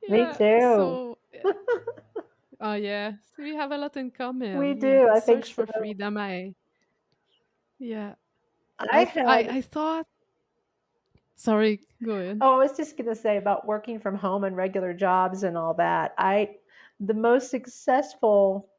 Me 0.10 0.26
too. 0.38 0.60
So 0.62 1.18
oh 2.62 2.74
yeah, 2.74 3.14
so 3.36 3.44
we 3.44 3.56
have 3.56 3.72
a 3.72 3.78
lot 3.78 3.98
in 3.98 4.12
common. 4.12 4.58
We 4.60 4.74
do. 4.74 5.10
I 5.10 5.20
think 5.20 5.46
search 5.46 5.54
for 5.54 5.66
so. 5.68 5.74
freedom. 5.80 6.18
I 6.18 6.54
yeah. 7.80 8.16
I 8.80 9.12
I 9.18 9.24
I. 9.26 9.40
I 9.58 9.62
thought. 9.62 10.08
Sorry, 11.36 11.82
go 12.04 12.14
ahead. 12.14 12.38
Oh, 12.42 12.56
I 12.56 12.58
was 12.58 12.78
just 12.78 12.98
going 12.98 13.10
to 13.10 13.16
say 13.16 13.38
about 13.38 13.68
working 13.68 14.00
from 14.00 14.16
home 14.16 14.46
and 14.46 14.56
regular 14.56 14.94
jobs 14.94 15.44
and 15.44 15.58
all 15.58 15.74
that. 15.76 16.14
I, 16.18 16.52
the 17.00 17.14
most 17.14 17.52
successful, 17.52 18.70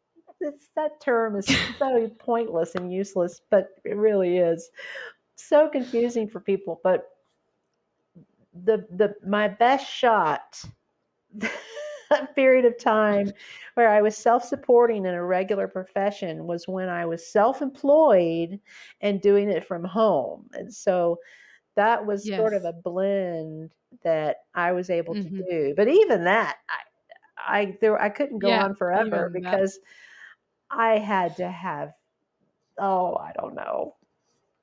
it's, 0.41 0.69
that 0.75 1.01
term 1.01 1.37
is 1.37 1.47
so 1.79 2.09
pointless 2.19 2.75
and 2.75 2.93
useless, 2.93 3.41
but 3.51 3.69
it 3.85 3.97
really 3.97 4.39
is 4.39 4.71
so 5.37 5.69
confusing 5.69 6.29
for 6.29 6.41
people. 6.41 6.81
But 6.83 7.11
the 8.65 8.87
the 8.91 9.15
my 9.27 9.49
best 9.49 9.87
shot, 9.87 10.63
a 12.11 12.27
period 12.35 12.65
of 12.65 12.79
time 12.79 13.33
where 13.75 13.91
I 13.91 14.01
was 14.01 14.17
self-supporting 14.17 15.05
in 15.05 15.15
a 15.15 15.25
regular 15.25 15.69
profession 15.69 16.47
was 16.47 16.67
when 16.67 16.89
I 16.89 17.05
was 17.05 17.27
self-employed 17.27 18.59
and 19.03 19.21
doing 19.21 19.51
it 19.51 19.67
from 19.67 19.85
home. 19.85 20.49
And 20.55 20.73
so 20.73 21.19
that 21.77 22.07
was 22.07 22.33
sort 22.35 22.55
of 22.55 22.65
a 22.65 22.73
blend 22.73 23.73
that 24.05 24.39
I 24.55 24.73
was 24.73 24.91
able 24.91 25.17
to 25.17 25.31
hmm 25.31 25.47
do. 25.51 25.75
But 25.77 25.89
even 25.89 26.25
that, 26.25 26.59
I, 27.39 27.61
I 27.63 27.79
there 27.81 28.01
I 28.01 28.11
couldn't 28.11 28.41
go 28.41 28.55
Yeah, 28.55 28.59
on 28.59 28.75
forever 28.77 29.31
even 29.31 29.43
that. 29.43 29.67
because 29.69 29.79
I 30.71 30.99
had 30.99 31.37
to 31.37 31.51
have 31.51 31.93
oh 32.79 33.17
I 33.17 33.33
don't 33.41 33.55
know 33.55 33.97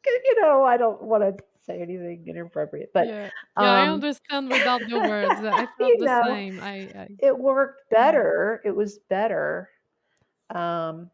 you 0.06 0.42
know 0.42 0.64
I 0.64 0.78
don't 0.78 1.02
want 1.04 1.24
to 1.24 1.44
say 1.62 1.82
anything 1.82 2.28
inappropriate, 2.28 2.92
but 2.94 3.10
Yeah, 3.10 3.30
yeah, 3.56 3.72
I 3.74 3.88
um, 3.88 3.92
understand 3.92 4.50
without 4.50 4.88
the 4.88 5.00
words. 5.00 5.42
I 5.44 5.68
felt 5.68 5.98
the 5.98 6.10
know 6.10 6.24
same. 6.24 6.60
I, 6.60 6.92
I 6.96 7.20
it 7.20 7.38
worked 7.40 7.90
yeah. 8.00 8.24
better. 8.24 8.62
It 8.66 8.76
was 8.76 9.00
better 9.10 9.70
um, 10.50 11.12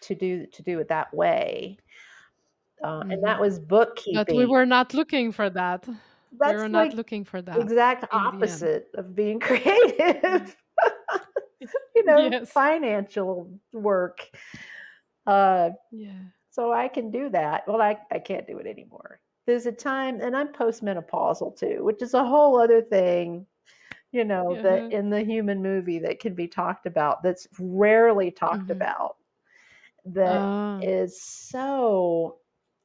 to 0.00 0.14
do 0.14 0.46
to 0.46 0.62
do 0.62 0.78
it 0.80 0.88
that 0.88 1.12
way, 1.14 1.78
uh, 2.82 3.04
and 3.10 3.22
that 3.24 3.40
was 3.40 3.58
was 3.58 3.60
But 4.12 4.32
we 4.32 4.46
were 4.46 4.66
not 4.66 4.94
looking 4.94 5.32
for 5.32 5.50
that. 5.50 5.86
We 5.86 5.96
That's 6.38 6.62
were 6.62 6.68
not 6.68 6.92
looking 6.94 7.24
for 7.24 7.42
that 7.42 7.60
exact 7.62 8.04
in 8.12 8.30
the 8.30 8.46
end. 8.46 8.70
opposite 8.72 8.88
of 8.96 9.14
being 9.14 9.40
creative. 9.42 10.56
you 11.94 12.04
know, 12.04 12.30
Yes. 12.30 12.50
financial 12.52 13.50
work. 13.72 14.20
Uh, 15.26 15.70
Yeah. 15.90 16.30
so 16.50 16.72
I 16.72 16.88
can 16.88 17.10
do 17.10 17.28
that. 17.30 17.66
Well, 17.66 17.80
I, 17.82 17.98
I 18.10 18.18
can't 18.18 18.46
do 18.46 18.58
it 18.58 18.66
anymore. 18.66 19.20
There's 19.46 19.66
a 19.66 19.72
time, 19.72 20.20
and 20.20 20.36
I'm 20.36 20.52
postmenopausal 20.52 21.58
too, 21.58 21.84
which 21.84 22.02
is 22.02 22.14
a 22.14 22.24
whole 22.24 22.60
other 22.60 22.82
thing, 22.82 23.46
you 24.12 24.24
know, 24.24 24.44
Uh-huh. 24.52 24.62
that 24.62 24.90
in 24.90 25.10
the 25.10 25.22
human 25.22 25.62
movie 25.62 25.98
that 26.00 26.20
can 26.20 26.34
be 26.34 26.48
talked 26.48 26.86
about, 26.86 27.22
that's 27.22 27.46
rarely 27.58 28.30
talked 28.30 28.70
hmm 28.70 28.72
about, 28.72 29.16
that 30.06 30.40
Ah. 30.40 30.80
is 30.80 31.20
so, 31.22 32.38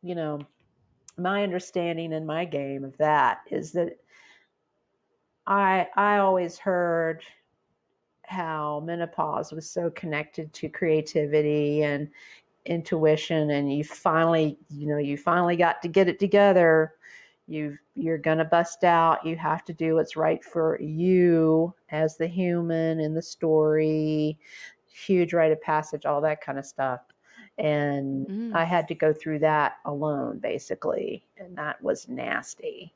you 0.03 0.15
know, 0.15 0.39
my 1.17 1.43
understanding 1.43 2.13
and 2.13 2.25
my 2.25 2.45
game 2.45 2.83
of 2.83 2.97
that 2.97 3.41
is 3.49 3.71
that 3.73 3.97
I 5.47 5.87
I 5.95 6.17
always 6.17 6.57
heard 6.57 7.23
how 8.23 8.81
menopause 8.85 9.51
was 9.51 9.69
so 9.69 9.89
connected 9.91 10.53
to 10.53 10.69
creativity 10.69 11.83
and 11.83 12.09
intuition 12.65 13.49
and 13.49 13.73
you 13.75 13.83
finally 13.83 14.57
you 14.69 14.87
know 14.87 14.97
you 14.97 15.17
finally 15.17 15.55
got 15.55 15.81
to 15.81 15.87
get 15.87 16.07
it 16.07 16.19
together. 16.19 16.93
You 17.47 17.77
you're 17.95 18.17
going 18.17 18.37
to 18.37 18.45
bust 18.45 18.83
out. 18.83 19.25
You 19.25 19.35
have 19.35 19.65
to 19.65 19.73
do 19.73 19.95
what's 19.95 20.15
right 20.15 20.43
for 20.43 20.79
you 20.81 21.73
as 21.89 22.17
the 22.17 22.27
human 22.27 22.99
in 22.99 23.13
the 23.13 23.21
story. 23.21 24.39
Huge 24.87 25.33
rite 25.33 25.51
of 25.51 25.61
passage 25.61 26.05
all 26.05 26.21
that 26.21 26.41
kind 26.41 26.57
of 26.59 26.65
stuff 26.65 27.01
and 27.61 28.27
Mm. 28.29 28.53
i 28.53 28.65
had 28.65 28.87
to 28.89 28.95
go 28.95 29.13
through 29.13 29.39
that 29.39 29.77
alone 29.85 30.39
basically 30.39 31.23
and 31.37 31.57
that 31.57 31.81
was 31.83 32.09
nasty 32.09 32.93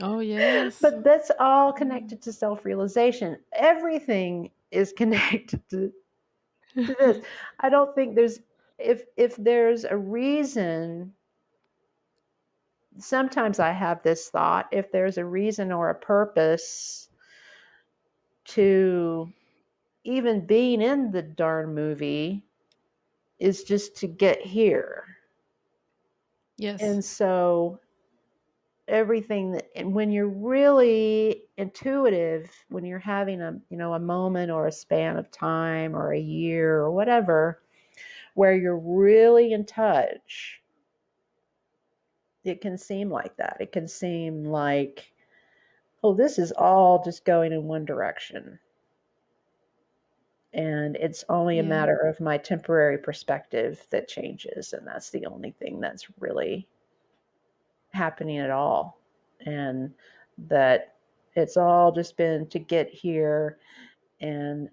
Oh 0.00 0.20
yes. 0.20 0.80
but 0.80 1.04
that's 1.04 1.30
all 1.40 1.72
Mm. 1.72 1.76
connected 1.78 2.22
to 2.22 2.32
self-realization 2.32 3.38
everything 3.54 4.50
is 4.72 4.92
connected 4.98 5.62
to, 5.70 5.92
to 6.86 6.94
this 6.98 7.18
i 7.60 7.70
don't 7.70 7.94
think 7.94 8.16
there's 8.16 8.40
if 8.78 9.04
if 9.16 9.36
there's 9.36 9.84
a 9.84 9.96
reason 9.96 11.12
sometimes 12.98 13.60
i 13.60 13.72
have 13.72 14.02
this 14.02 14.30
thought 14.30 14.68
if 14.72 14.90
there's 14.92 15.18
a 15.18 15.24
reason 15.24 15.72
or 15.72 15.90
a 15.90 15.94
purpose 15.94 17.08
to 18.44 19.32
even 20.04 20.46
being 20.46 20.82
in 20.82 21.12
the 21.12 21.22
darn 21.22 21.74
movie 21.74 22.44
is 23.38 23.64
just 23.64 23.96
to 23.96 24.06
get 24.06 24.40
here. 24.40 25.04
Yes. 26.56 26.82
and 26.82 27.04
so 27.04 27.78
everything 28.88 29.52
that 29.52 29.68
and 29.76 29.94
when 29.94 30.10
you're 30.10 30.26
really 30.26 31.44
intuitive 31.56 32.50
when 32.68 32.84
you're 32.84 32.98
having 32.98 33.40
a 33.40 33.56
you 33.70 33.76
know 33.76 33.94
a 33.94 33.98
moment 34.00 34.50
or 34.50 34.66
a 34.66 34.72
span 34.72 35.16
of 35.16 35.30
time 35.30 35.94
or 35.94 36.12
a 36.12 36.18
year 36.18 36.78
or 36.78 36.90
whatever 36.90 37.62
where 38.34 38.56
you're 38.56 38.78
really 38.78 39.52
in 39.52 39.64
touch 39.64 40.60
it 42.44 42.60
can 42.60 42.78
seem 42.78 43.10
like 43.10 43.36
that. 43.36 43.56
It 43.60 43.72
can 43.72 43.86
seem 43.88 44.44
like 44.44 45.12
oh 46.02 46.14
this 46.14 46.38
is 46.38 46.52
all 46.52 47.02
just 47.04 47.24
going 47.24 47.52
in 47.52 47.64
one 47.64 47.84
direction 47.84 48.58
and 50.54 50.96
it's 50.96 51.24
only 51.28 51.58
a 51.58 51.62
matter 51.62 51.98
of 52.00 52.20
my 52.20 52.38
temporary 52.38 52.98
perspective 52.98 53.86
that 53.90 54.08
changes 54.08 54.72
and 54.72 54.86
that's 54.86 55.10
the 55.10 55.26
only 55.26 55.50
thing 55.52 55.78
that's 55.80 56.06
really 56.20 56.66
happening 57.92 58.38
at 58.38 58.50
all 58.50 58.98
and 59.44 59.92
that 60.36 60.94
it's 61.34 61.56
all 61.56 61.92
just 61.92 62.16
been 62.16 62.46
to 62.46 62.58
get 62.58 62.88
here 62.88 63.58
and 64.20 64.68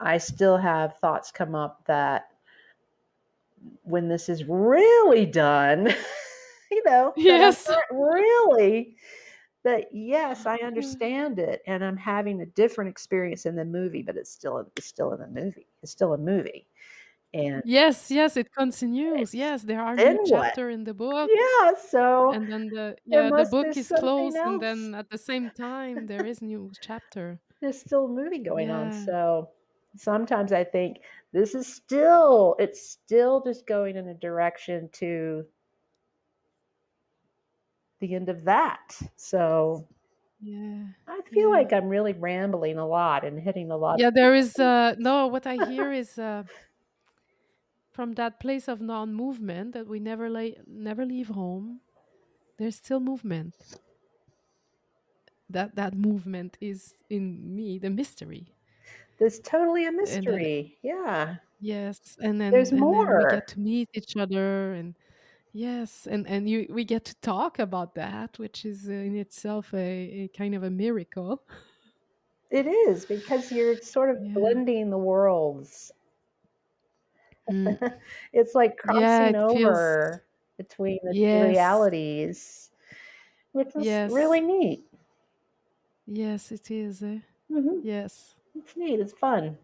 i 0.00 0.18
still 0.18 0.56
have 0.56 0.96
thoughts 0.98 1.30
come 1.30 1.54
up 1.54 1.82
that 1.86 2.28
when 3.84 4.08
this 4.08 4.28
is 4.28 4.44
really 4.44 5.26
done 5.26 5.86
you 6.70 6.82
know 6.84 7.12
Yes. 7.16 7.68
really 7.90 8.94
that 9.68 9.84
yes 9.92 10.46
i 10.46 10.58
mm. 10.58 10.66
understand 10.66 11.38
it 11.38 11.62
and 11.66 11.84
i'm 11.84 11.96
having 11.96 12.40
a 12.40 12.46
different 12.46 12.90
experience 12.90 13.46
in 13.46 13.54
the 13.54 13.64
movie 13.64 14.02
but 14.02 14.16
it's 14.16 14.30
still 14.30 14.70
it's 14.76 14.86
still 14.86 15.12
in 15.12 15.20
the 15.20 15.40
movie 15.40 15.66
it's 15.82 15.92
still 15.92 16.14
a 16.14 16.18
movie 16.18 16.66
and 17.34 17.62
Yes, 17.66 18.10
yes, 18.10 18.38
it 18.38 18.50
continues. 18.54 19.34
Yes, 19.34 19.62
there 19.62 19.82
are 19.82 19.94
new 19.94 20.24
chapter 20.26 20.70
in 20.70 20.82
the 20.84 20.94
book, 20.94 21.28
yeah 21.30 21.72
so 21.90 22.32
and 22.32 22.50
then 22.50 22.68
the 22.68 22.96
yeah 23.04 23.28
the 23.28 23.46
book 23.50 23.76
is 23.76 23.92
closed, 24.00 24.34
and 24.34 24.58
then 24.58 24.94
at 24.94 25.10
the 25.10 25.18
same 25.18 25.50
time 25.50 26.06
there 26.06 26.24
is 26.24 26.40
new 26.40 26.72
chapter. 26.80 27.38
there's 27.60 27.80
still 27.80 28.06
a 28.06 28.08
movie 28.08 28.38
going 28.38 28.70
on. 28.70 28.92
So 29.04 29.50
sometimes 29.96 30.52
I 30.52 30.64
think 30.64 30.98
this 31.32 31.54
is 31.54 31.66
still, 31.66 32.56
it's 32.58 32.90
still 32.90 33.42
just 33.44 33.66
going 33.66 33.96
in 33.96 34.08
a 34.08 34.14
direction 34.14 34.88
to 34.94 35.44
the 38.00 38.14
end 38.14 38.28
of 38.28 38.44
that. 38.44 39.00
So 39.16 39.88
Yeah. 40.40 40.88
I 41.06 41.20
feel 41.32 41.50
Yeah. 41.50 41.50
like 41.50 41.72
I'm 41.72 41.88
really 41.88 42.12
rambling 42.12 42.78
a 42.78 42.86
lot 42.86 43.24
and 43.24 43.40
hitting 43.40 43.70
a 43.70 43.76
lot. 43.76 44.00
Yeah, 44.00 44.10
there 44.10 44.34
is 44.34 44.58
uh 44.58 44.94
no 44.98 45.26
what 45.26 45.46
I 45.46 45.56
hear 45.56 45.90
is 45.92 46.18
uh 46.18 46.44
from 47.90 48.12
that 48.14 48.40
place 48.40 48.66
of 48.66 48.80
non-movement 48.80 49.72
that 49.72 49.86
we 49.86 50.00
never 50.00 50.30
lay 50.30 50.58
never 50.66 51.04
leave 51.04 51.28
home. 51.28 51.82
There's 52.58 52.76
still 52.76 53.00
movement. 53.00 53.56
That 55.50 55.74
that 55.76 55.94
movement 55.94 56.56
is 56.60 57.02
in 57.10 57.54
me 57.54 57.78
the 57.78 57.90
mystery. 57.90 58.56
There's 59.18 59.38
totally 59.38 59.86
a 59.86 59.92
And 60.04 60.26
then 60.26 60.48
mystery. 60.48 60.78
Yeah. 60.82 61.36
yes, 61.60 61.98
and 62.20 62.40
then 62.40 62.56
There's 62.56 62.72
and 62.72 62.92
then 62.92 63.14
we 63.14 63.26
get 63.26 63.46
to 63.48 63.60
meet 63.60 63.88
each 63.94 64.16
other 64.16 64.72
and 64.74 64.96
yes, 65.58 66.06
and 66.06 66.26
and 66.28 66.48
you 66.48 66.66
we 66.70 66.84
get 66.84 67.04
to 67.06 67.14
talk 67.20 67.58
about 67.58 67.94
that, 67.94 68.38
which 68.38 68.64
is 68.64 68.88
uh, 68.88 68.92
in 68.92 69.16
itself 69.16 69.72
a, 69.74 70.24
a 70.24 70.28
kind 70.28 70.54
of 70.54 70.62
a 70.62 70.70
miracle. 70.70 71.42
it 72.50 72.66
is 72.66 73.06
because 73.06 73.50
you're 73.52 73.76
sort 73.80 74.10
of 74.10 74.16
Yeah. 74.18 74.34
blending 74.34 74.90
the 74.90 74.98
worlds. 74.98 75.92
Mm. 77.50 77.78
it's 78.32 78.54
like 78.54 78.78
Yeah, 78.84 79.24
crossing 79.24 79.34
it 79.34 79.42
feels 79.50 79.50
over 79.52 80.24
between 80.56 80.98
the 81.04 81.14
yes. 81.14 81.48
realities, 81.48 82.70
which 83.52 83.68
is 83.76 83.76
Yes. 83.84 84.10
really 84.10 84.40
neat. 84.40 84.84
Yes, 86.06 86.50
it 86.50 86.70
is. 86.72 87.02
Eh? 87.04 87.20
hmm 87.48 87.80
Yes. 87.82 88.34
It's 88.54 88.76
neat. 88.76 89.00
It's 89.00 89.12
fun. 89.14 89.58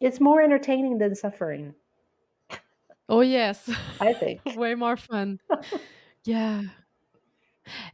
It's 0.00 0.20
more 0.20 0.42
entertaining 0.42 0.98
than 0.98 1.14
suffering, 1.14 1.76
Oh 3.10 3.20
yes. 3.22 3.68
I 4.00 4.14
think. 4.14 4.42
Way 4.56 4.74
more 4.74 4.96
fun. 4.96 5.40
Yeah. 6.24 6.62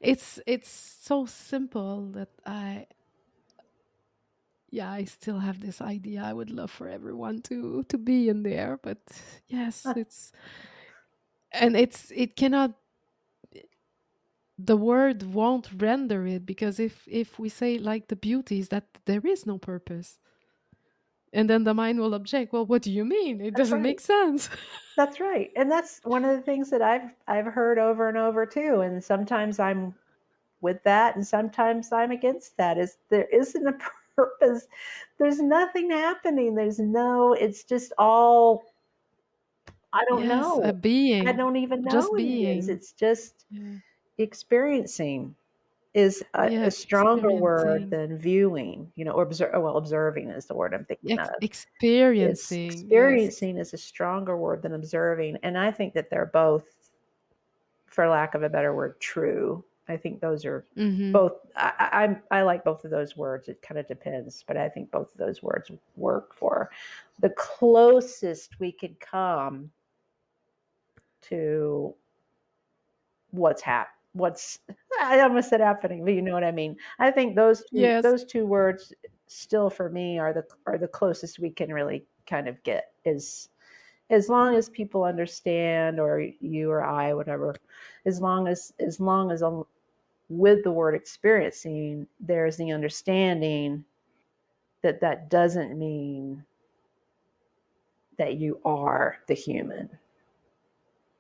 It's 0.01 0.41
it's 0.47 0.69
so 0.71 1.27
simple 1.27 2.07
that 2.13 2.31
I 2.47 2.87
yeah, 4.71 4.91
I 4.91 5.05
still 5.05 5.39
have 5.39 5.61
this 5.61 5.81
idea 5.81 6.23
I 6.23 6.33
would 6.33 6.51
love 6.51 6.71
for 6.71 6.89
everyone 6.89 7.41
to 7.43 7.85
to 7.89 7.99
be 7.99 8.29
in 8.29 8.43
there, 8.43 8.79
but 8.83 8.99
yes, 9.49 9.93
it's 9.97 10.33
and 11.53 11.77
it's 11.77 12.13
it 12.15 12.37
cannot 12.37 12.73
the 14.59 14.77
word 14.77 15.23
won't 15.23 15.69
render 15.77 16.27
it 16.27 16.47
because 16.47 16.79
if 16.81 17.07
if 17.09 17.39
we 17.39 17.49
say 17.49 17.79
like 17.79 18.09
the 18.09 18.17
beauty 18.17 18.59
is 18.59 18.69
that 18.69 18.87
there 19.05 19.27
is 19.27 19.47
no 19.47 19.59
purpose 19.59 20.19
and 21.37 21.49
then 21.51 21.65
the 21.65 21.75
mind 21.75 22.01
will 22.01 22.15
object 22.15 22.53
well 22.53 22.67
what 22.67 22.83
do 22.83 22.91
you 22.93 23.05
mean 23.05 23.41
it 23.41 23.55
That's 23.55 23.71
doesn't 23.71 23.79
right. 23.79 23.83
make 23.83 24.01
sense 24.01 24.51
That's 24.97 25.21
right. 25.21 25.51
And 25.57 25.71
that's 25.71 26.01
one 26.05 26.25
of 26.25 26.35
the 26.37 26.43
things 26.43 26.71
that 26.71 26.83
I've 26.83 27.11
I've 27.29 27.47
heard 27.47 27.79
over 27.79 28.09
and 28.09 28.17
over 28.19 28.47
too. 28.47 28.81
And 28.81 29.03
sometimes 29.05 29.59
I'm 29.61 29.95
with 30.63 30.83
that 30.85 31.17
and 31.17 31.27
sometimes 31.27 31.93
I'm 31.93 32.11
against 32.13 32.57
that. 32.57 32.79
Is 32.79 32.97
there 33.11 33.27
isn't 33.33 33.67
a 33.67 33.77
purpose. 34.17 34.67
There's 35.19 35.41
nothing 35.41 35.91
happening. 35.91 36.55
There's 36.55 36.79
no 36.79 37.35
it's 37.35 37.65
just 37.65 37.93
all 37.99 38.65
I 39.93 40.05
don't 40.09 40.25
yes 40.25 40.29
know. 40.29 40.63
a 40.63 40.73
being 40.73 41.29
I 41.29 41.33
don't 41.33 41.57
even 41.57 41.83
know 41.83 41.91
just 41.91 42.11
what 42.11 42.25
it 42.25 42.25
is. 42.25 42.67
being 42.67 42.69
It's 42.69 42.93
just 42.93 43.45
yeah. 43.51 43.77
experiencing 44.19 45.35
is 45.97 46.23
a, 46.35 46.51
yeah 46.51 46.67
a 46.67 46.71
stronger 46.71 47.33
word 47.33 47.89
than 47.89 48.19
viewing, 48.19 48.93
you 48.97 49.05
know, 49.05 49.13
or 49.13 49.23
observe, 49.23 49.51
well, 49.55 49.79
observing 49.79 50.29
is 50.29 50.45
the 50.45 50.55
word 50.55 50.75
I'm 50.75 50.85
thinking 50.85 51.19
Ex- 51.19 51.29
of. 51.29 51.35
It's 51.41 51.65
experiencing 51.65 52.67
yes 52.67 52.75
experiencing 52.75 53.57
is 53.57 53.73
a 53.73 53.79
stronger 53.79 54.37
word 54.37 54.61
than 54.61 54.75
observing. 54.75 55.39
And 55.43 55.57
I 55.57 55.71
think 55.71 55.95
that 55.95 56.11
they're 56.11 56.27
both, 56.27 56.65
for 57.87 58.07
lack 58.09 58.35
of 58.35 58.43
a 58.43 58.49
better 58.51 58.75
word, 58.75 59.01
true. 59.01 59.65
I 59.89 59.97
think 59.97 60.21
those 60.21 60.45
are 60.45 60.67
mm-hmm. 60.77 61.13
both. 61.13 61.33
I, 61.57 61.73
I, 62.31 62.39
I'm 62.39 62.45
like 62.45 62.63
both 62.63 62.85
of 62.85 62.91
those 62.91 63.17
words. 63.17 63.49
It 63.49 63.63
kind 63.63 63.79
of 63.79 63.89
depends, 63.89 64.45
but 64.47 64.59
I 64.59 64.69
think 64.69 64.91
both 64.91 65.13
of 65.13 65.17
those 65.17 65.43
words 65.43 65.71
work 65.97 66.35
for 66.35 66.71
the 67.21 67.31
closest 67.31 68.61
we 68.61 68.71
could 68.71 69.01
come 69.01 69.71
to 71.23 71.95
what's 73.31 73.63
hap 73.63 73.96
what's 74.17 74.59
I 75.03 75.21
almost 75.21 75.51
said 75.51 75.61
happening, 75.61 76.05
but 76.05 76.15
you 76.15 76.23
know 76.23 76.33
what 76.33 76.45
I 76.45 76.53
mean. 76.53 76.77
I 76.99 77.11
think 77.11 77.37
those 77.37 77.61
two 77.61 77.81
yes 77.81 78.03
those 78.03 78.25
two 78.25 78.47
words 78.47 78.93
still 79.27 79.71
for 79.71 79.91
me 79.91 80.19
are 80.19 80.33
the 80.33 80.45
are 80.67 80.79
the 80.79 80.89
closest 80.89 81.39
we 81.39 81.51
can 81.51 81.73
really 81.73 82.05
kind 82.27 82.49
of 82.49 82.63
get 82.63 82.93
is 83.05 83.49
as 84.11 84.29
long 84.29 84.55
as 84.55 84.69
people 84.69 85.05
understand 85.05 85.99
or 85.99 86.21
you 86.41 86.71
or 86.71 86.83
I 86.85 87.13
whatever 87.13 87.55
as 88.05 88.21
long 88.21 88.47
as 88.49 88.73
as 88.79 89.01
long 89.01 89.31
as 89.31 89.43
with 90.29 90.63
the 90.65 90.71
word 90.71 90.95
experiencing 90.95 92.07
there's 92.21 92.57
the 92.57 92.73
understanding 92.73 93.85
that 94.83 95.01
that 95.01 95.29
doesn't 95.29 95.79
mean 95.79 96.45
that 98.19 98.37
you 98.37 98.61
are 98.65 99.19
the 99.27 99.35
human 99.35 99.89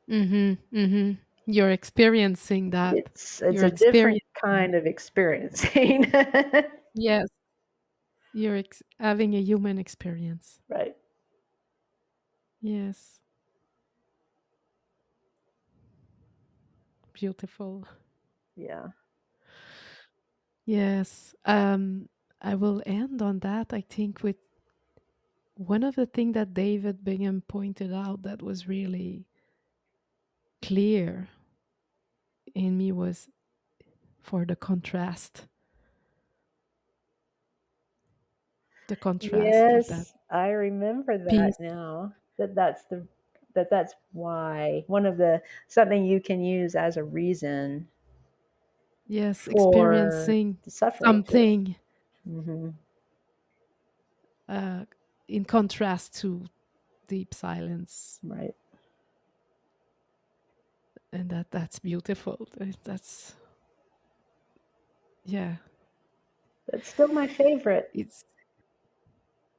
mm-hmm. 0.08 0.54
Mm-hmm. 0.76 1.12
You're 1.46 1.70
experiencing 1.70 2.70
that. 2.70 2.96
It's 2.96 3.40
it's 3.42 3.62
a 3.62 3.70
different 3.70 4.22
kind 4.40 4.74
of 4.74 4.86
experiencing. 4.86 6.12
Yes. 6.98 7.28
You're 8.32 8.56
ex- 8.56 8.82
having 8.98 9.34
a 9.34 9.40
human 9.40 9.76
experience. 9.76 10.60
Right. 10.70 10.96
Yes. 12.62 13.20
Beautiful. 17.12 17.86
Yeah. 18.56 18.88
Yes. 20.64 21.34
Um 21.44 22.08
i 22.42 22.54
will 22.54 22.82
end 22.84 23.22
on 23.22 23.38
that 23.40 23.72
i 23.72 23.80
think 23.80 24.22
with 24.22 24.36
one 25.54 25.82
of 25.82 25.94
the 25.96 26.04
things 26.06 26.34
that 26.34 26.52
david 26.52 27.02
bingham 27.02 27.42
pointed 27.48 27.92
out 27.92 28.22
that 28.22 28.42
was 28.42 28.68
really 28.68 29.24
clear 30.60 31.28
in 32.56 32.76
me 32.78 32.90
was 32.92 33.28
for 34.20 34.46
the 34.46 34.56
contrast. 34.56 35.48
The 38.88 38.96
contrast 38.96 39.70
yes 39.70 40.14
i 40.30 40.48
remember 40.50 41.16
that 41.18 41.54
piece. 41.54 41.58
now 41.58 42.12
that 42.36 42.54
that's 42.54 42.84
the 42.84 43.06
that 43.54 43.70
that's 43.70 43.94
why 44.12 44.84
one 44.86 45.06
of 45.06 45.16
the 45.16 45.42
something 45.68 46.04
you 46.04 46.20
can 46.20 46.42
use 46.42 46.74
as 46.74 46.96
a 46.96 47.04
reason 47.04 47.88
yes 49.06 49.46
experiencing 49.48 50.58
the 50.62 50.70
suffering 50.70 51.24
too. 51.24 51.42
something 51.44 51.76
hmm 52.24 52.70
uh, 54.48 54.84
in 55.28 55.44
contrast 55.44 56.14
to 56.20 56.44
deep 57.08 57.34
silence. 57.34 58.20
Right 58.22 58.54
and 61.16 61.30
that 61.30 61.50
that's 61.50 61.78
beautiful. 61.78 62.48
That's 62.84 63.34
yeah. 65.24 65.56
That's 66.70 66.88
still 66.88 67.08
my 67.08 67.26
favorite. 67.26 67.90
It's 67.94 68.24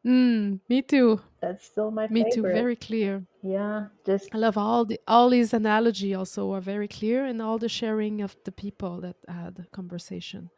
mm, 0.06 0.60
me 0.70 0.82
too. 0.82 1.20
That's 1.42 1.66
still 1.66 1.92
my 1.92 2.08
favorite. 2.08 2.26
me 2.26 2.32
too 2.32 2.42
very 2.44 2.76
clear. 2.76 3.24
Yeah 3.42 3.88
just 4.06 4.30
i 4.34 4.38
love 4.38 4.58
all 4.58 4.86
the 4.86 5.00
all 5.08 5.30
these 5.30 5.54
analogy 5.54 6.14
also 6.16 6.52
are 6.54 6.62
very 6.62 6.88
clear 6.88 7.26
and 7.26 7.42
all 7.42 7.58
the 7.58 7.70
sharing 7.70 8.22
of 8.22 8.36
the 8.46 8.52
people 8.52 9.02
that 9.02 9.16
had 9.28 9.66
conversation 9.72 10.50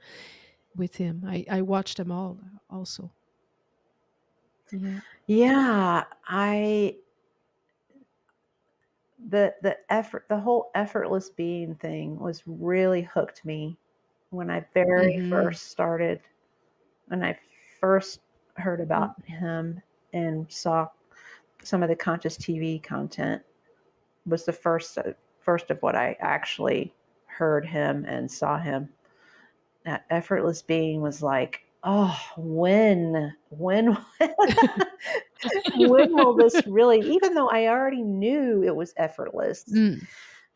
with 0.76 0.95
him. 0.95 1.24
I 1.28 1.45
i 1.50 1.62
watched 1.62 1.97
them 1.97 2.12
all 2.12 2.38
also. 2.70 3.12
Yeah. 4.72 5.00
Yeah 5.28 6.04
i 6.28 6.95
the 9.28 9.53
the 9.61 9.78
effort 9.89 10.26
the 10.30 10.39
whole 10.39 10.72
effortless 10.76 11.30
being 11.30 11.76
thing 11.76 12.17
was 12.20 12.43
really 12.45 13.01
hooked 13.01 13.43
me 13.43 13.78
when 14.30 14.49
i 14.49 14.63
very 14.74 15.15
mm-hmm. 15.15 15.30
first 15.30 15.70
started 15.70 16.22
when 17.07 17.24
i 17.24 17.38
first 17.80 18.22
heard 18.55 18.80
Mm-hmm. 18.80 18.84
about 18.84 19.22
him 19.26 19.82
and 20.13 20.49
saw 20.51 20.88
some 21.63 21.84
of 21.84 21.89
the 21.89 21.95
conscious 21.95 22.38
tv 22.38 22.82
content 22.82 23.41
was 24.26 24.45
the 24.45 24.53
first 24.53 24.97
uh, 24.97 25.03
first 25.41 25.70
of 25.70 25.82
what 25.82 25.95
i 25.95 26.15
actually 26.20 26.93
heard 27.26 27.65
him 27.65 28.05
and 28.05 28.30
saw 28.32 28.57
him 28.57 28.89
that 29.86 30.05
effortless 30.09 30.61
being 30.61 31.01
was 31.01 31.22
like 31.22 31.61
oh 31.84 32.17
when 32.38 33.34
when 33.49 33.97
when 35.74 36.12
will 36.14 36.34
this 36.36 36.66
really 36.68 37.00
even 37.02 37.34
though 37.34 37.50
i 37.50 37.68
already 37.68 38.02
knew 38.04 38.64
it 38.64 38.76
was 38.76 38.94
effortless 38.98 39.76
Mm, 39.76 40.08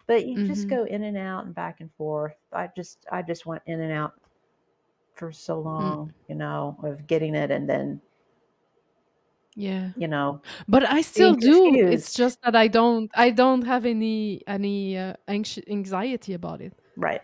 but 0.08 0.26
you 0.26 0.40
just 0.46 0.68
mhm. 0.68 0.70
go 0.70 0.84
in 0.86 1.04
and 1.04 1.18
out 1.18 1.46
and 1.46 1.56
back 1.56 1.80
and 1.82 1.92
forth. 1.94 2.36
I 2.52 2.70
just 2.76 3.06
i 3.12 3.22
just 3.22 3.46
went 3.46 3.64
in 3.68 3.82
and 3.82 3.92
out 3.94 4.14
for 5.16 5.32
so 5.32 5.60
Mm, 5.80 5.96
long 6.00 6.14
you 6.28 6.36
know 6.36 6.78
of 6.84 7.08
getting 7.08 7.36
it 7.36 7.52
and 7.52 7.70
then 7.70 8.02
yeah. 9.56 9.92
you 9.96 10.08
know 10.08 10.42
but 10.68 10.84
i 10.90 11.02
still 11.02 11.34
do. 11.36 11.84
It's 11.88 12.14
just 12.14 12.42
that 12.44 12.56
i 12.56 12.68
don't 12.68 13.12
i 13.16 13.30
don't 13.32 13.64
have 13.64 13.86
any 13.86 14.42
any 14.48 14.98
uh, 14.98 15.14
anxiety 15.28 16.34
about 16.34 16.62
it. 16.62 16.74
Right 16.96 17.22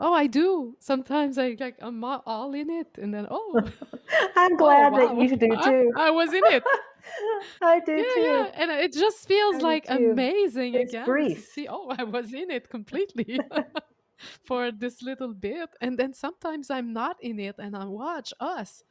oh 0.00 0.12
i 0.14 0.26
do. 0.26 0.74
Sometimes 0.80 1.38
i 1.38 1.56
like 1.60 1.76
i'm 1.80 2.02
all 2.04 2.54
in 2.54 2.70
it 2.70 2.88
and 3.00 3.12
then 3.14 3.26
oh 3.30 3.60
i'm 4.36 4.54
oh 4.54 4.56
glad 4.56 4.94
that 4.94 5.16
you 5.16 5.36
do 5.36 5.56
too. 5.62 5.92
I 5.96 6.10
was 6.10 6.32
in 6.32 6.42
it. 6.46 6.64
I 7.62 7.80
do 7.80 7.92
yeah 7.92 8.14
too. 8.14 8.20
yeah 8.20 8.50
and 8.54 8.70
it 8.70 8.92
just 8.92 9.26
feels 9.26 9.56
i 9.56 9.58
like 9.58 9.86
amazing 9.88 10.74
it's 10.74 10.92
again 10.92 11.06
brief. 11.06 11.48
see 11.52 11.66
oh 11.68 11.94
i 11.98 12.04
was 12.04 12.32
in 12.34 12.50
it 12.50 12.68
completely 12.68 13.40
for 14.44 14.70
this 14.70 15.00
little 15.02 15.32
bit 15.32 15.70
and 15.80 15.98
then 15.98 16.12
sometimes 16.12 16.70
i'm 16.70 16.92
not 16.92 17.16
in 17.22 17.38
it 17.40 17.56
and 17.58 17.74
i 17.76 17.84
watch 17.84 18.32
us. 18.40 18.84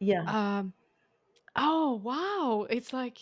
Yeah. 0.00 0.22
Um 0.22 0.72
oh 1.56 2.00
wow 2.04 2.66
it's 2.70 2.92
like 2.92 3.18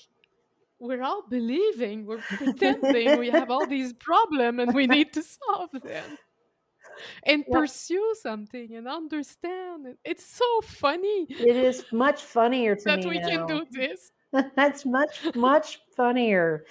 we're 0.78 1.02
all 1.02 1.22
believing 1.28 2.04
we're 2.04 2.18
pretending 2.18 3.18
we 3.18 3.30
have 3.30 3.50
all 3.50 3.66
these 3.66 3.94
problems 3.94 4.60
and 4.60 4.74
we 4.74 4.86
need 4.86 5.12
to 5.14 5.22
solve 5.22 5.70
them 5.82 6.18
and 7.24 7.44
Yeah. 7.48 7.58
pursue 7.58 8.14
something 8.20 8.74
and 8.74 8.88
understand. 8.88 9.96
It's 10.04 10.24
so 10.26 10.60
funny 10.62 11.26
It 11.28 11.56
is 11.56 11.84
much 11.92 12.22
funnier 12.22 12.76
to 12.76 12.84
that 12.84 13.04
we 13.04 13.20
can 13.20 13.46
do 13.46 13.64
this. 13.70 14.12
That's 14.56 14.84
much, 14.84 15.34
much 15.34 15.80
funnier. 15.96 16.64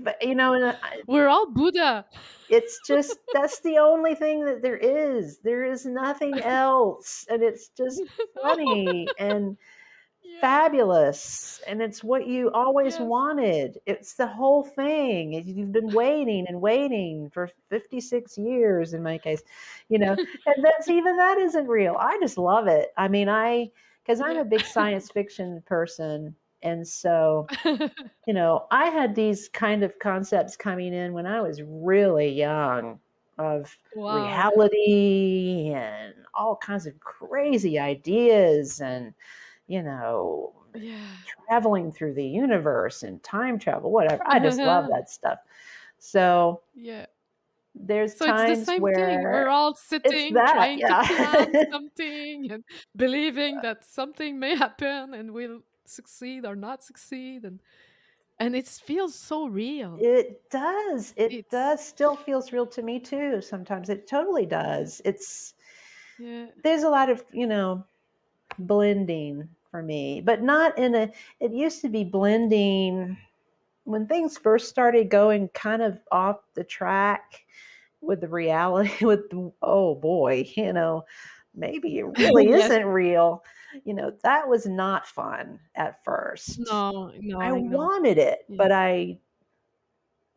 But, 0.00 0.22
you 0.22 0.34
know, 0.36 0.52
and 0.54 0.64
I- 0.64 1.02
We're 1.08 1.26
all 1.28 1.50
Buddha. 1.50 2.06
it's 2.48 2.78
just 2.86 3.18
that's 3.34 3.58
the 3.60 3.78
only 3.78 4.14
thing 4.14 4.44
that 4.44 4.62
there 4.62 4.76
is. 4.76 5.38
There 5.42 5.64
is 5.64 5.84
nothing 5.86 6.38
else. 6.40 7.26
And 7.28 7.42
it's 7.42 7.68
just 7.76 8.02
funny 8.42 9.08
and 9.18 9.56
Yeah. 10.28 10.40
fabulous. 10.40 11.60
And 11.66 11.82
it's 11.82 12.04
what 12.04 12.26
you 12.26 12.50
always 12.52 12.98
Yes. 12.98 13.00
wanted. 13.00 13.78
It's 13.86 14.14
the 14.14 14.26
whole 14.26 14.62
thing. 14.64 15.32
You've 15.46 15.72
been 15.72 15.92
waiting 15.92 16.46
and 16.48 16.60
waiting 16.60 17.30
for 17.30 17.48
56 17.70 18.38
years 18.38 18.94
in 18.94 19.02
my 19.02 19.18
case, 19.18 19.42
you 19.88 19.98
know, 19.98 20.16
and 20.46 20.64
that's 20.64 20.88
even 20.90 21.16
that 21.16 21.38
isn't 21.38 21.66
real. 21.68 21.96
I 21.98 22.18
just 22.20 22.38
love 22.38 22.66
it. 22.68 22.90
I 22.96 23.08
mean, 23.08 23.28
I, 23.28 23.70
because 24.04 24.20
I'm 24.20 24.36
Yeah. 24.36 24.40
a 24.40 24.44
big 24.44 24.64
science 24.66 25.10
fiction 25.10 25.62
person. 25.66 26.36
And 26.62 26.86
so, 26.86 27.50
you 28.26 28.34
know, 28.34 28.66
I 28.70 28.86
had 28.90 29.14
these 29.14 29.48
kind 29.48 29.82
of 29.82 29.98
concepts 29.98 30.56
coming 30.56 30.92
in 30.94 31.12
when 31.14 31.26
I 31.26 31.40
was 31.40 31.62
really 31.62 32.28
young 32.30 33.00
of 33.38 33.76
wow. 33.94 34.54
reality 34.54 35.72
and 35.74 36.14
all 36.34 36.56
kinds 36.56 36.86
of 36.86 36.98
crazy 37.00 37.78
ideas 37.78 38.80
and, 38.80 39.14
you 39.68 39.82
know, 39.82 40.52
Yeah. 40.74 40.96
traveling 41.46 41.92
through 41.92 42.14
the 42.14 42.24
universe 42.26 43.02
and 43.04 43.22
time 43.22 43.58
travel, 43.58 43.90
whatever. 43.92 44.22
I 44.26 44.38
just 44.40 44.58
love 44.58 44.88
that 44.90 45.08
stuff. 45.10 45.38
So 45.98 46.62
Yeah. 46.74 47.06
there's 47.74 48.16
So 48.16 48.24
it's 48.24 48.42
the 48.42 48.46
times 48.54 48.66
same 48.66 48.82
where 48.82 48.94
thing. 48.94 49.22
We're 49.22 49.48
all 49.48 49.74
sitting 49.74 50.34
that, 50.34 50.54
trying 50.54 50.78
yeah. 50.80 51.02
to 51.02 51.14
plan 51.14 51.66
something 51.72 52.50
and 52.52 52.64
believing 52.96 53.60
that 53.62 53.84
something 53.84 54.38
may 54.38 54.56
happen 54.56 55.14
and 55.14 55.32
we'll 55.32 55.60
succeed 55.84 56.44
or 56.44 56.54
not 56.56 56.82
succeed 56.82 57.44
and 57.44 57.60
and 58.40 58.54
it 58.54 58.68
feels 58.68 59.16
so 59.16 59.48
real. 59.48 59.96
it 60.00 60.48
does. 60.50 61.12
It 61.16 61.32
It's- 61.32 61.44
does 61.50 61.84
still 61.84 62.14
feels 62.14 62.52
real 62.52 62.66
to 62.68 62.82
me 62.82 63.00
too. 63.00 63.40
Sometimes 63.42 63.88
it 63.88 64.06
totally 64.06 64.46
does. 64.46 65.02
It's 65.04 65.54
yeah. 66.20 66.46
there's 66.62 66.84
a 66.84 66.88
lot 66.90 67.10
of 67.10 67.24
you 67.32 67.46
know 67.48 67.84
blending 68.58 69.48
for 69.70 69.82
me 69.82 70.20
but 70.20 70.42
not 70.42 70.78
in 70.78 70.94
a 70.94 71.10
it 71.40 71.52
used 71.52 71.80
to 71.82 71.88
be 71.88 72.04
blending 72.04 73.16
when 73.84 74.06
things 74.06 74.36
first 74.38 74.68
started 74.68 75.08
going 75.10 75.48
kind 75.50 75.82
of 75.82 75.98
off 76.12 76.38
the 76.54 76.64
track 76.64 77.44
with 78.00 78.20
the 78.20 78.28
reality 78.28 79.04
with 79.04 79.28
the, 79.30 79.52
oh 79.62 79.94
boy 79.94 80.46
you 80.56 80.72
know 80.72 81.04
maybe 81.54 81.98
it 81.98 82.04
really 82.18 82.48
Yes. 82.48 82.70
isn't 82.70 82.86
real 82.86 83.42
you 83.84 83.92
know 83.94 84.10
that 84.22 84.48
was 84.48 84.66
not 84.66 85.06
fun 85.06 85.58
at 85.74 86.02
first 86.04 86.60
No, 86.70 87.12
no, 87.20 87.40
i 87.40 87.48
I 87.48 87.52
wanted 87.52 88.18
it 88.18 88.40
Yeah. 88.48 88.56
but 88.56 88.72
i 88.72 89.18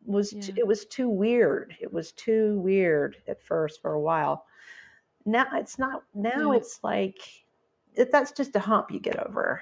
was 0.04 0.30
t- 0.30 0.36
Yeah. 0.48 0.54
it 0.58 0.66
was 0.66 0.84
too 0.86 1.08
weird 1.08 1.76
it 1.80 1.92
was 1.92 2.12
too 2.12 2.58
weird 2.58 3.16
at 3.28 3.40
first 3.42 3.80
for 3.80 3.92
a 3.94 4.00
while 4.00 4.46
now 5.24 5.46
it's 5.54 5.78
not 5.78 6.02
now 6.14 6.50
Yeah. 6.52 6.58
it's 6.58 6.80
like 6.82 7.20
that's 8.10 8.32
just 8.32 8.56
a 8.56 8.60
hump 8.60 8.90
you 8.90 9.00
get 9.00 9.18
over 9.26 9.60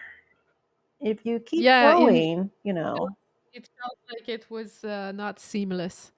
if 1.00 1.24
you 1.26 1.40
keep 1.40 1.62
Yeah, 1.62 1.92
in- 1.96 1.98
going 1.98 2.50
you 2.62 2.72
know 2.72 3.08
It 3.52 3.68
felt 3.80 3.98
like 4.12 4.28
it 4.28 4.46
was 4.50 4.84
uh, 4.84 5.10
not 5.12 5.40
seamless. 5.40 6.12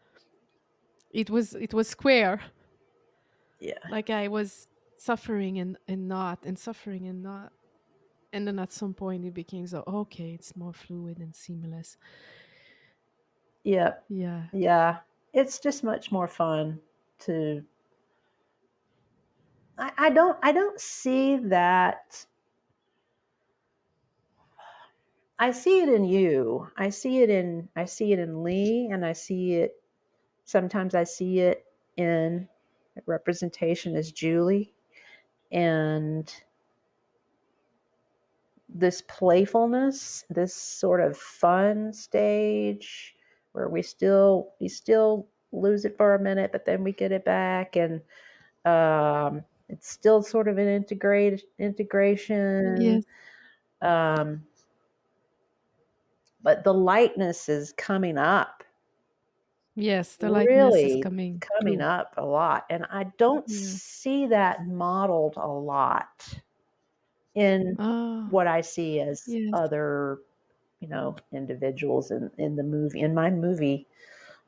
It 1.10 1.30
was 1.30 1.54
it 1.54 1.72
was 1.72 1.88
square. 1.88 2.40
yeah 3.60 3.78
Like 3.90 4.10
I 4.10 4.28
was 4.28 4.68
suffering 4.98 5.58
and, 5.58 5.78
and 5.88 6.08
not 6.08 6.44
and 6.44 6.58
suffering 6.58 7.08
and 7.08 7.22
not. 7.22 7.52
And 8.34 8.46
then 8.46 8.58
at 8.58 8.72
some 8.72 8.94
point 8.94 9.24
it 9.24 9.34
became 9.34 9.66
so 9.66 9.82
okay, 9.86 10.32
it's 10.34 10.54
more 10.56 10.72
fluid 10.74 11.18
and 11.18 11.34
seamless. 11.34 11.96
yeah 13.64 13.94
Yeah. 14.08 14.42
yeah 14.52 14.98
it's 15.32 15.58
just 15.60 15.84
much 15.84 16.10
more 16.12 16.28
fun 16.28 16.78
to 17.20 17.62
I, 19.78 19.92
I 19.98 20.10
don't 20.10 20.38
i 20.42 20.52
don't 20.52 20.80
see 20.80 21.36
that 21.36 22.26
i 25.38 25.50
see 25.52 25.80
it 25.80 25.88
in 25.90 26.04
you. 26.04 26.68
I 26.76 26.90
see 26.90 27.22
it 27.22 27.30
in 27.30 27.68
i 27.76 27.84
see 27.86 28.12
it 28.12 28.18
in 28.20 28.42
lee 28.44 28.88
and 28.92 29.04
i 29.04 29.12
see 29.12 29.54
it 29.54 29.74
sometimes 30.44 30.94
i 30.94 31.04
see 31.04 31.40
it 31.40 31.66
in 31.96 32.48
representation 33.06 33.96
as 33.96 34.12
julie. 34.12 34.74
And 35.52 36.32
this 38.68 39.02
playfulness 39.02 40.24
this 40.30 40.54
sort 40.54 41.00
of 41.00 41.16
fun 41.16 41.92
stage 41.92 43.14
where 43.52 43.68
we 43.68 43.82
still 43.82 44.54
we 44.60 44.68
still 44.68 45.28
lose 45.52 45.84
it 45.84 45.96
for 45.96 46.14
a 46.14 46.20
minute 46.20 46.52
but 46.52 46.64
then 46.66 46.84
we 46.84 46.92
get 46.92 47.12
it 47.12 47.24
back. 47.24 47.76
And 47.76 48.00
um 48.66 49.44
it's 49.72 49.88
still 49.90 50.22
sort 50.22 50.48
of 50.48 50.58
an 50.58 50.68
integrate 50.68 51.44
integration 51.58 52.66
Yes. 52.76 53.04
um 53.82 54.46
but 56.42 56.64
the 56.64 56.74
lightness 56.74 57.48
is 57.48 57.72
coming 57.72 58.18
up 58.18 58.64
Yes. 59.74 60.16
The 60.16 60.28
lightness 60.28 60.56
really 60.56 60.84
is 60.84 60.96
coming. 60.96 61.40
coming 61.40 61.78
through. 61.78 61.86
up 61.86 62.14
a 62.16 62.24
lot 62.24 62.64
and 62.70 62.86
i 62.90 63.04
don't 63.18 63.48
Yeah. 63.48 63.78
see 63.80 64.26
that 64.28 64.66
modeled 64.66 65.34
a 65.36 65.46
lot 65.48 66.38
in 67.34 67.78
Ah. 67.78 68.30
what 68.30 68.46
i 68.46 68.60
see 68.60 69.00
as 69.00 69.22
Yes. 69.26 69.52
other 69.52 70.18
you 70.80 70.88
know 70.88 71.16
individuals 71.32 72.10
in 72.10 72.30
in 72.38 72.56
the 72.56 72.62
movie 72.64 73.00
in 73.00 73.14
my 73.14 73.30
movie 73.30 73.86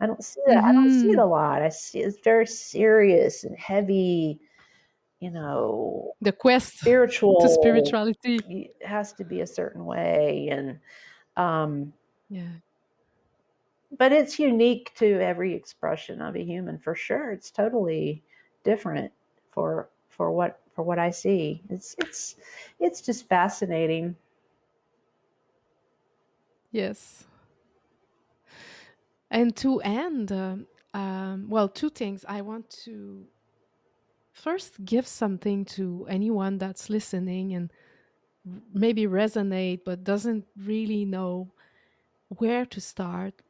i 0.01 0.07
don't 0.07 0.25
see 0.25 0.41
that 0.47 0.65
i 0.65 0.73
don't 0.73 0.91
see 0.91 1.11
it 1.11 1.19
Mhm. 1.19 1.21
a 1.21 1.25
lot 1.27 1.63
i 1.63 1.69
see 1.71 2.01
it's 2.03 2.21
very 2.21 2.47
serious 2.47 3.45
and 3.45 3.57
heavy 3.59 4.41
you 5.25 5.31
know 5.31 6.15
The 6.21 6.33
quest 6.33 6.79
spiritual 6.79 7.37
to 7.37 7.49
spirituality. 7.49 8.39
it 8.49 8.77
has 8.83 9.13
to 9.15 9.25
be 9.25 9.41
a 9.41 9.47
certain 9.47 9.85
way 9.87 10.49
and 10.51 10.79
um 11.37 11.93
Yeah. 12.29 12.61
but 13.97 14.13
it's 14.13 14.39
unique 14.39 14.93
to 14.97 15.21
every 15.21 15.55
expression 15.55 16.21
of 16.21 16.37
a 16.37 16.43
human 16.45 16.79
for 16.79 16.95
sure 16.95 17.33
it's 17.33 17.51
totally 17.51 18.23
different 18.65 19.13
for 19.51 19.89
for 20.09 20.31
what 20.33 20.61
for 20.75 20.83
what 20.83 20.99
i 20.99 21.11
see 21.11 21.63
it's 21.71 21.95
it's 21.99 22.37
it's 22.81 23.01
just 23.01 23.29
fascinating 23.29 24.17
Yes. 26.73 27.27
And 29.31 29.57
to 29.57 29.81
end, 29.81 30.33
um, 30.33 30.67
um, 30.93 31.49
well, 31.49 31.69
two 31.69 31.91
things. 31.91 32.25
I 32.29 32.43
want 32.43 32.71
to 32.85 33.27
first 34.35 34.85
give 34.85 35.07
something 35.07 35.65
to 35.65 36.07
anyone 36.11 36.59
that's 36.59 36.91
listening 36.91 37.55
and 37.55 37.73
maybe 38.75 39.07
resonate 39.07 39.81
but 39.85 40.05
doesn't 40.05 40.45
really 40.57 41.05
know 41.05 41.53
where 42.29 42.67
to 42.67 42.81
start. 42.81 43.41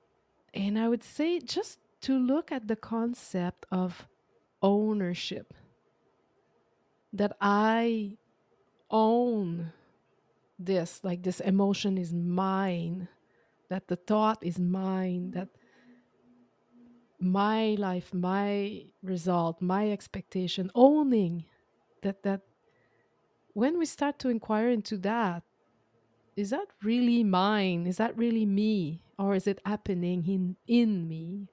And 0.52 0.78
I 0.78 0.88
would 0.88 1.02
say 1.02 1.40
just 1.40 1.78
to 2.02 2.16
look 2.18 2.52
at 2.52 2.68
the 2.68 2.76
concept 2.76 3.66
of 3.72 4.06
ownership 4.62 5.54
that 7.12 7.36
I 7.40 8.18
own 8.90 9.72
this, 10.58 11.00
like 11.02 11.22
this 11.22 11.40
emotion 11.40 11.96
is 11.96 12.12
mine, 12.12 13.08
that 13.70 13.88
the 13.88 13.96
thought 13.96 14.38
is 14.42 14.58
mine, 14.58 15.30
that 15.32 15.48
my 17.20 17.74
life, 17.78 18.12
my 18.14 18.86
result, 19.02 19.60
my 19.62 19.90
expectation, 19.90 20.70
owning 20.74 21.46
that 22.02 22.22
that 22.24 22.42
when 23.52 23.78
we 23.78 23.86
start 23.86 24.18
to 24.20 24.28
inquire 24.28 24.68
into 24.68 24.96
that, 24.98 25.44
is 26.36 26.50
that 26.50 26.68
really 26.82 27.24
mine? 27.24 27.86
Is 27.86 27.98
that 27.98 28.16
really 28.18 28.46
me? 28.46 29.04
Or 29.18 29.34
is 29.34 29.46
it 29.46 29.60
happening 29.66 30.26
in 30.28 30.56
in 30.66 31.08
me? 31.08 31.48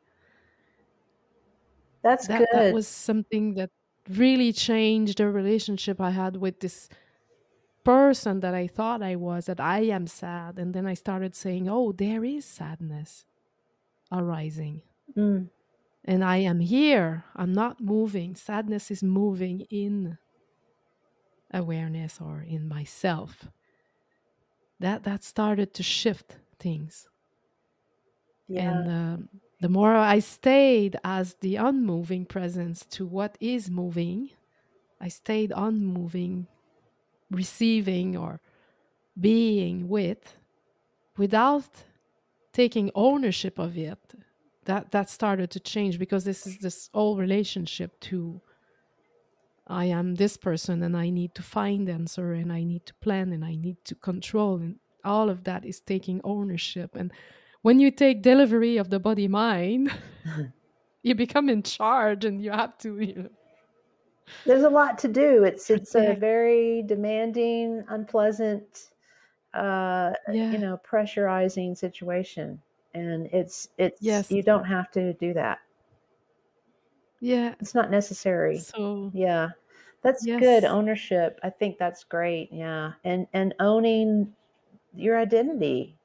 that's 2.04 2.28
that 2.28 2.50
good 2.52 2.52
that 2.52 2.70
was 2.70 2.88
something 2.88 3.54
that 3.56 3.70
really 4.10 4.52
changed 4.54 5.18
the 5.18 5.30
relationship 5.30 6.00
I 6.02 6.12
had 6.12 6.38
with 6.38 6.60
this 6.60 6.90
person 7.84 8.42
that 8.42 8.54
I 8.54 8.68
thought 8.68 9.02
I 9.04 9.16
was, 9.16 9.46
that 9.48 9.60
I 9.60 9.82
am 9.82 10.08
sad. 10.08 10.60
And 10.60 10.74
then 10.74 10.86
I 10.88 10.94
started 10.96 11.36
saying, 11.36 11.70
oh, 11.70 11.92
there 11.92 12.24
is 12.26 12.46
sadness 12.46 13.26
arising. 14.12 14.84
Mm, 15.16 15.50
And 16.06 16.24
I 16.24 16.38
am 16.38 16.60
here. 16.60 17.26
I'm 17.36 17.54
not 17.54 17.80
moving. 17.82 18.36
Sadness 18.36 18.92
is 18.92 19.02
moving 19.04 19.62
in 19.72 20.18
awareness 21.54 22.20
or 22.20 22.42
in 22.42 22.68
myself. 22.68 23.48
That 24.80 25.04
that 25.04 25.24
started 25.24 25.74
to 25.76 25.84
shift 25.84 26.36
things. 26.60 27.08
yeah 28.48 28.86
And 28.86 28.88
um, 28.88 29.30
the 29.62 29.70
more 29.70 29.96
I 29.96 30.20
stayed 30.20 30.98
as 31.04 31.36
the 31.36 31.56
unmoving 31.58 32.26
presence 32.26 32.86
to 32.92 33.06
what 33.06 33.38
is 33.40 33.70
moving, 33.70 34.30
I 35.00 35.08
stayed 35.10 35.54
unmoving, 35.56 36.48
receiving 37.32 38.18
or 38.18 38.42
being 39.20 39.90
with 39.90 40.36
without 41.18 41.70
taking 42.54 42.92
ownership 42.96 43.60
of 43.60 43.78
it. 43.78 44.00
That 44.66 44.92
that 44.92 45.10
started 45.10 45.50
to 45.52 45.60
change 45.60 45.98
because 45.98 46.24
this 46.24 46.46
is 46.46 46.58
this 46.60 46.90
whole 46.94 47.18
relationship 47.18 48.00
to 48.02 48.42
I 49.68 49.86
am 49.86 50.16
this 50.16 50.38
person 50.38 50.84
and 50.84 50.96
I 50.96 51.10
need 51.10 51.34
to 51.36 51.42
find 51.42 51.90
answer 51.90 52.34
and 52.34 52.52
I 52.52 52.64
need 52.64 52.86
to 52.88 52.94
plan 52.96 53.32
and 53.32 53.44
I 53.44 53.56
need 53.56 53.78
to 53.86 53.96
control 53.96 54.56
and 54.58 54.76
all 55.04 55.30
of 55.30 55.44
that 55.46 55.66
is 55.66 55.80
taking 55.80 56.22
ownership 56.24 56.96
and 56.96 57.12
when 57.62 57.80
you 57.80 57.92
take 57.92 58.22
delivery 58.22 58.78
of 58.78 58.90
the 58.90 59.00
body 59.00 59.28
mind, 59.28 59.92
you 61.04 61.16
become 61.16 61.50
in 61.50 61.64
charge 61.64 62.26
and 62.26 62.42
you 62.42 62.52
have 62.52 62.78
to, 62.80 63.00
you 63.00 63.16
know. 63.16 63.30
There's 64.46 64.64
a 64.64 64.70
lot 64.70 64.98
to 65.00 65.08
do. 65.08 65.44
It's 65.44 65.70
it's 65.70 65.96
a 65.96 66.16
very 66.16 66.84
demanding, 66.84 67.84
unpleasant, 67.90 68.90
uh, 69.54 70.14
Yeah. 70.32 70.52
you 70.52 70.58
know, 70.58 70.80
pressurizing 70.84 71.78
situation, 71.78 72.60
and 72.94 73.28
it's 73.28 73.70
it's 73.78 74.02
Yes. 74.02 74.32
you 74.32 74.44
don't 74.44 74.66
have 74.66 74.92
to 74.92 75.14
do 75.14 75.34
that. 75.34 75.60
Yeah. 77.20 77.56
It's 77.60 77.76
not 77.76 77.92
necessary. 77.92 78.58
So 78.58 79.12
Yeah, 79.14 79.50
that's 80.02 80.26
good 80.26 80.64
ownership. 80.66 81.40
I 81.44 81.50
think 81.50 81.78
that's 81.78 82.04
great. 82.04 82.52
Yeah, 82.52 82.94
and 83.04 83.28
and 83.34 83.54
owning 83.60 84.36
your 84.94 85.18
identity. 85.18 85.98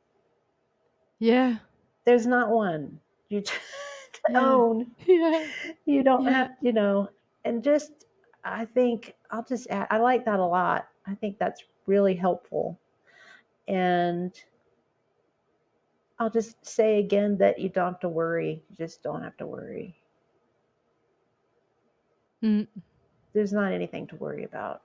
Yeah. 1.19 1.59
There's 2.05 2.27
not 2.27 2.51
one. 2.51 3.01
You 3.29 3.43
Yeah. 4.29 4.41
own. 4.41 4.91
Yeah. 5.07 5.47
You 5.85 6.03
don't 6.03 6.25
Yeah. 6.25 6.31
have, 6.33 6.57
you 6.61 6.73
know, 6.73 7.09
and 7.45 7.63
just 7.63 8.07
I 8.45 8.65
think 8.65 9.15
I'll 9.31 9.45
just 9.45 9.69
add, 9.71 9.87
I 9.91 9.99
like 9.99 10.25
that 10.25 10.41
a 10.41 10.45
lot. 10.45 10.89
I 11.07 11.15
think 11.15 11.39
that's 11.39 11.65
really 11.87 12.15
helpful. 12.15 12.79
And 13.69 14.33
I'll 16.19 16.31
just 16.31 16.65
say 16.65 16.99
again 16.99 17.37
that 17.39 17.59
you 17.59 17.69
don't 17.69 17.93
have 17.93 18.01
to 18.01 18.09
worry. 18.09 18.63
You 18.71 18.77
just 18.77 19.03
don't 19.03 19.23
have 19.23 19.37
to 19.39 19.47
worry. 19.47 19.97
Mm. 22.43 22.67
There's 23.33 23.53
not 23.53 23.73
anything 23.73 24.07
to 24.09 24.17
worry 24.17 24.45
about 24.45 24.83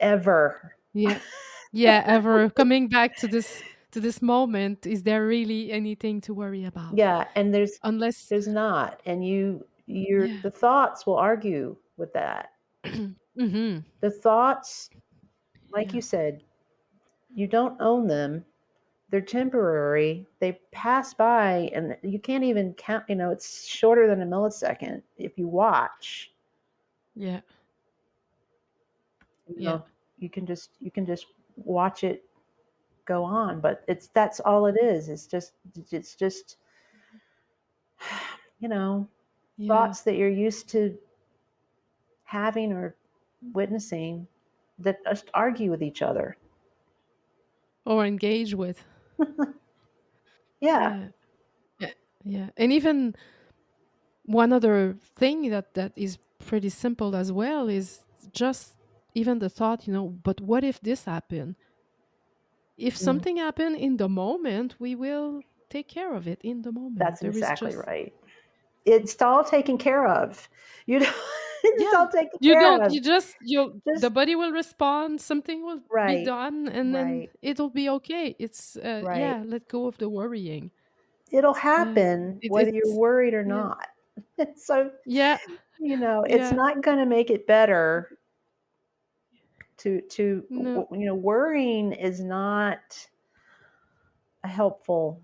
ever. 0.00 0.74
Yeah. 0.92 1.18
Yeah. 1.76 2.04
Ever 2.06 2.50
coming 2.50 2.86
back 2.88 3.16
to 3.16 3.26
this 3.26 3.60
to 3.90 3.98
this 4.00 4.22
moment, 4.22 4.86
is 4.86 5.02
there 5.02 5.26
really 5.26 5.72
anything 5.72 6.20
to 6.20 6.32
worry 6.32 6.66
about? 6.66 6.96
Yeah, 6.96 7.24
and 7.34 7.52
there's 7.52 7.80
Unless 7.82 8.26
there's 8.26 8.46
not, 8.46 9.00
and 9.04 9.26
you 9.26 9.66
your 9.86 10.26
Yeah. 10.26 10.40
the 10.42 10.52
thoughts 10.52 11.04
will 11.04 11.16
argue 11.16 11.76
with 11.96 12.12
that. 12.12 12.50
mm-hmm. 12.84 13.78
The 14.00 14.10
thoughts, 14.10 14.88
like 15.72 15.88
Yeah. 15.88 15.94
you 15.96 16.00
said, 16.00 16.44
you 17.34 17.48
don't 17.48 17.80
own 17.80 18.06
them. 18.06 18.44
They're 19.14 19.20
temporary. 19.20 20.26
They 20.40 20.58
pass 20.72 21.14
by, 21.14 21.70
and 21.72 21.96
you 22.02 22.18
can't 22.18 22.42
even 22.42 22.74
count. 22.74 23.04
You 23.08 23.14
know, 23.14 23.30
it's 23.30 23.64
shorter 23.64 24.08
than 24.08 24.20
a 24.22 24.26
millisecond 24.26 25.02
if 25.16 25.38
you 25.38 25.46
watch. 25.46 26.32
Yeah. 27.14 27.40
You 29.46 29.54
Yeah. 29.56 29.70
know, 29.70 29.84
you 30.18 30.28
can 30.28 30.46
just 30.46 30.70
you 30.80 30.90
can 30.90 31.06
just 31.06 31.26
watch 31.54 32.02
it 32.02 32.24
go 33.04 33.22
on, 33.22 33.60
but 33.60 33.84
it's 33.86 34.08
that's 34.08 34.40
all 34.40 34.66
it 34.66 34.74
is. 34.82 35.08
It's 35.08 35.28
just 35.28 35.52
it's 35.92 36.16
just 36.16 36.56
you 38.58 38.68
know 38.68 39.06
Yeah. 39.56 39.68
thoughts 39.68 40.02
that 40.02 40.16
you're 40.16 40.28
used 40.28 40.68
to 40.70 40.98
having 42.24 42.72
or 42.72 42.96
witnessing 43.52 44.26
that 44.80 45.04
just 45.04 45.30
argue 45.34 45.70
with 45.70 45.84
each 45.84 46.02
other. 46.02 46.36
Or 47.86 48.04
engage 48.04 48.54
with. 48.54 48.84
Yeah. 50.60 51.08
Yeah. 51.78 51.90
Yeah. 52.24 52.48
And 52.56 52.72
even 52.72 53.14
one 54.24 54.52
other 54.52 54.96
thing 55.16 55.50
that 55.50 55.74
that 55.74 55.92
is 55.96 56.18
pretty 56.38 56.70
simple 56.70 57.14
as 57.14 57.30
well 57.32 57.68
is 57.68 58.00
just 58.32 58.74
even 59.14 59.38
the 59.38 59.48
thought, 59.50 59.86
you 59.86 59.92
know, 59.92 60.08
but 60.08 60.40
what 60.40 60.64
if 60.64 60.80
this 60.80 61.04
happened? 61.04 61.56
If 62.76 62.94
Mm. 62.94 62.98
something 62.98 63.36
happened 63.36 63.76
in 63.76 63.96
the 63.98 64.08
moment, 64.08 64.74
we 64.80 64.94
will 64.94 65.42
take 65.70 65.88
care 65.88 66.14
of 66.14 66.26
it 66.26 66.40
in 66.42 66.62
the 66.62 66.72
moment. 66.72 66.98
That's 66.98 67.20
There 67.20 67.30
exactly 67.30 67.72
just- 67.72 67.86
right. 67.86 68.12
It's 68.84 69.20
all 69.22 69.44
taken 69.44 69.78
care 69.78 70.06
of. 70.06 70.48
You 70.86 71.00
know, 71.00 71.12
it's 71.72 71.82
Yeah. 71.82 71.98
all 71.98 72.08
taken 72.08 72.38
You 72.40 72.52
care 72.52 72.60
don't. 72.62 72.82
of. 72.82 72.92
You 72.92 73.00
just. 73.00 73.34
You. 73.42 73.80
Just- 73.88 74.02
the 74.02 74.10
body 74.10 74.34
will 74.36 74.52
respond. 74.52 75.20
Something 75.20 75.64
will 75.64 75.80
Right, 75.90 76.18
be 76.18 76.24
done, 76.24 76.68
and 76.68 76.94
then 76.94 77.06
right. 77.20 77.30
it'll 77.42 77.70
be 77.70 77.88
okay. 77.90 78.36
It's. 78.38 78.76
Uh, 78.76 79.02
Right. 79.04 79.20
Yeah. 79.20 79.42
Let 79.46 79.68
go 79.68 79.86
of 79.86 79.96
the 79.98 80.08
worrying. 80.08 80.70
It'll 81.30 81.54
happen 81.54 82.38
It- 82.42 82.50
whether 82.52 82.70
you're 82.70 82.94
worried 82.96 83.34
or 83.34 83.42
yeah. 83.42 83.46
not. 83.48 83.86
so 84.56 84.90
Yeah. 85.06 85.38
you 85.80 85.96
know, 85.96 86.22
it's 86.28 86.52
not 86.52 86.82
going 86.82 86.98
to 86.98 87.06
make 87.06 87.30
it 87.30 87.46
better. 87.46 88.18
To 89.78 90.00
to 90.00 90.44
No. 90.50 90.86
you 90.92 91.04
know, 91.06 91.14
worrying 91.16 91.92
is 91.92 92.20
not 92.22 92.80
a 94.44 94.48
helpful 94.48 95.20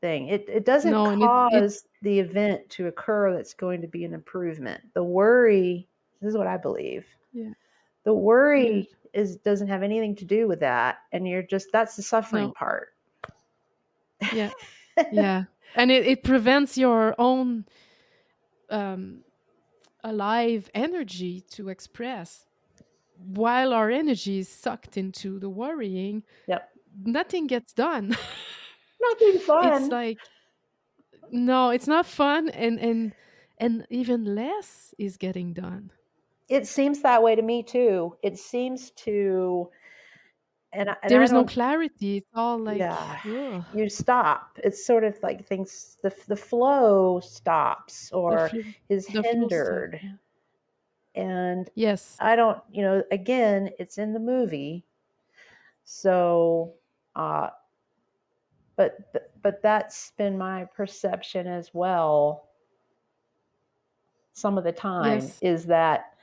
thing. 0.00 0.28
It 0.28 0.48
it 0.48 0.64
doesn't 0.66 0.90
No, 0.90 1.06
and 1.06 1.22
it- 1.22 1.24
it- 1.24 1.60
cause 1.60 1.87
the 2.02 2.18
event 2.20 2.68
to 2.70 2.86
occur 2.86 3.34
that's 3.34 3.54
going 3.54 3.80
to 3.80 3.88
be 3.88 4.04
an 4.04 4.14
improvement. 4.14 4.80
The 4.94 5.02
worry, 5.02 5.88
this 6.20 6.30
is 6.30 6.36
what 6.36 6.46
I 6.46 6.56
believe. 6.56 7.06
Yeah. 7.32 7.52
The 8.04 8.14
worry 8.14 8.88
is 9.12 9.36
doesn't 9.36 9.68
have 9.68 9.82
anything 9.82 10.14
to 10.16 10.24
do 10.24 10.46
with 10.48 10.60
that, 10.60 10.98
and 11.12 11.26
you're 11.26 11.42
just 11.42 11.68
that's 11.72 11.96
the 11.96 12.02
suffering 12.02 12.46
No. 12.46 12.52
part. 12.52 12.94
Yeah. 14.32 14.50
yeah 15.12 15.44
and 15.76 15.90
it, 15.92 16.06
it 16.06 16.24
prevents 16.24 16.76
your 16.76 17.14
own 17.18 17.64
um 18.70 19.20
alive 20.02 20.68
energy 20.74 21.40
to 21.52 21.68
express 21.68 22.44
while 23.16 23.72
our 23.72 23.88
energy 23.90 24.40
is 24.40 24.48
sucked 24.48 24.96
into 24.96 25.38
the 25.38 25.48
worrying 25.48 26.24
Yep. 26.48 26.68
nothing 27.04 27.46
gets 27.46 27.72
done 27.72 28.16
Nothing 29.00 29.38
fun. 29.46 29.72
it's 29.82 29.88
like 29.92 30.18
no 31.30 31.70
it's 31.70 31.86
not 31.86 32.06
fun 32.06 32.48
and 32.50 32.78
and 32.80 33.12
and 33.58 33.86
even 33.90 34.34
less 34.34 34.94
is 34.98 35.16
getting 35.16 35.52
done 35.52 35.90
it 36.48 36.66
seems 36.66 37.02
that 37.02 37.22
way 37.22 37.34
to 37.34 37.42
me 37.42 37.62
too. 37.62 38.16
It 38.22 38.38
seems 38.38 38.90
to, 38.92 39.70
and, 40.72 40.88
and 41.02 41.10
there 41.10 41.22
is 41.22 41.32
no 41.32 41.44
clarity 41.44 42.18
it's 42.18 42.26
all 42.34 42.58
like 42.58 42.80
Yeah. 42.80 43.20
ugh, 43.24 43.64
you 43.72 43.88
stop. 43.88 44.58
It's 44.64 44.84
sort 44.86 45.04
of 45.04 45.22
like 45.22 45.46
things 45.46 45.98
the 46.02 46.14
the 46.26 46.36
flow 46.36 47.20
stops 47.20 48.10
or 48.12 48.50
is 48.88 49.06
hindered, 49.06 50.00
yeah. 50.02 50.16
and 51.14 51.70
yes 51.74 52.16
I 52.20 52.36
don't. 52.36 52.62
You 52.70 52.82
know, 52.82 53.04
again, 53.10 53.70
it's 53.78 53.98
in 53.98 54.12
the 54.12 54.20
movie, 54.20 54.84
so. 55.84 56.74
uh 57.16 57.50
but 58.78 59.12
but 59.42 59.60
that's 59.60 60.12
been 60.16 60.38
my 60.38 60.64
perception 60.64 61.46
as 61.46 61.74
well. 61.74 62.48
Some 64.32 64.56
of 64.56 64.62
the 64.64 64.72
time 64.72 65.24
Yes. 65.24 65.38
is 65.42 65.66
that 65.66 66.14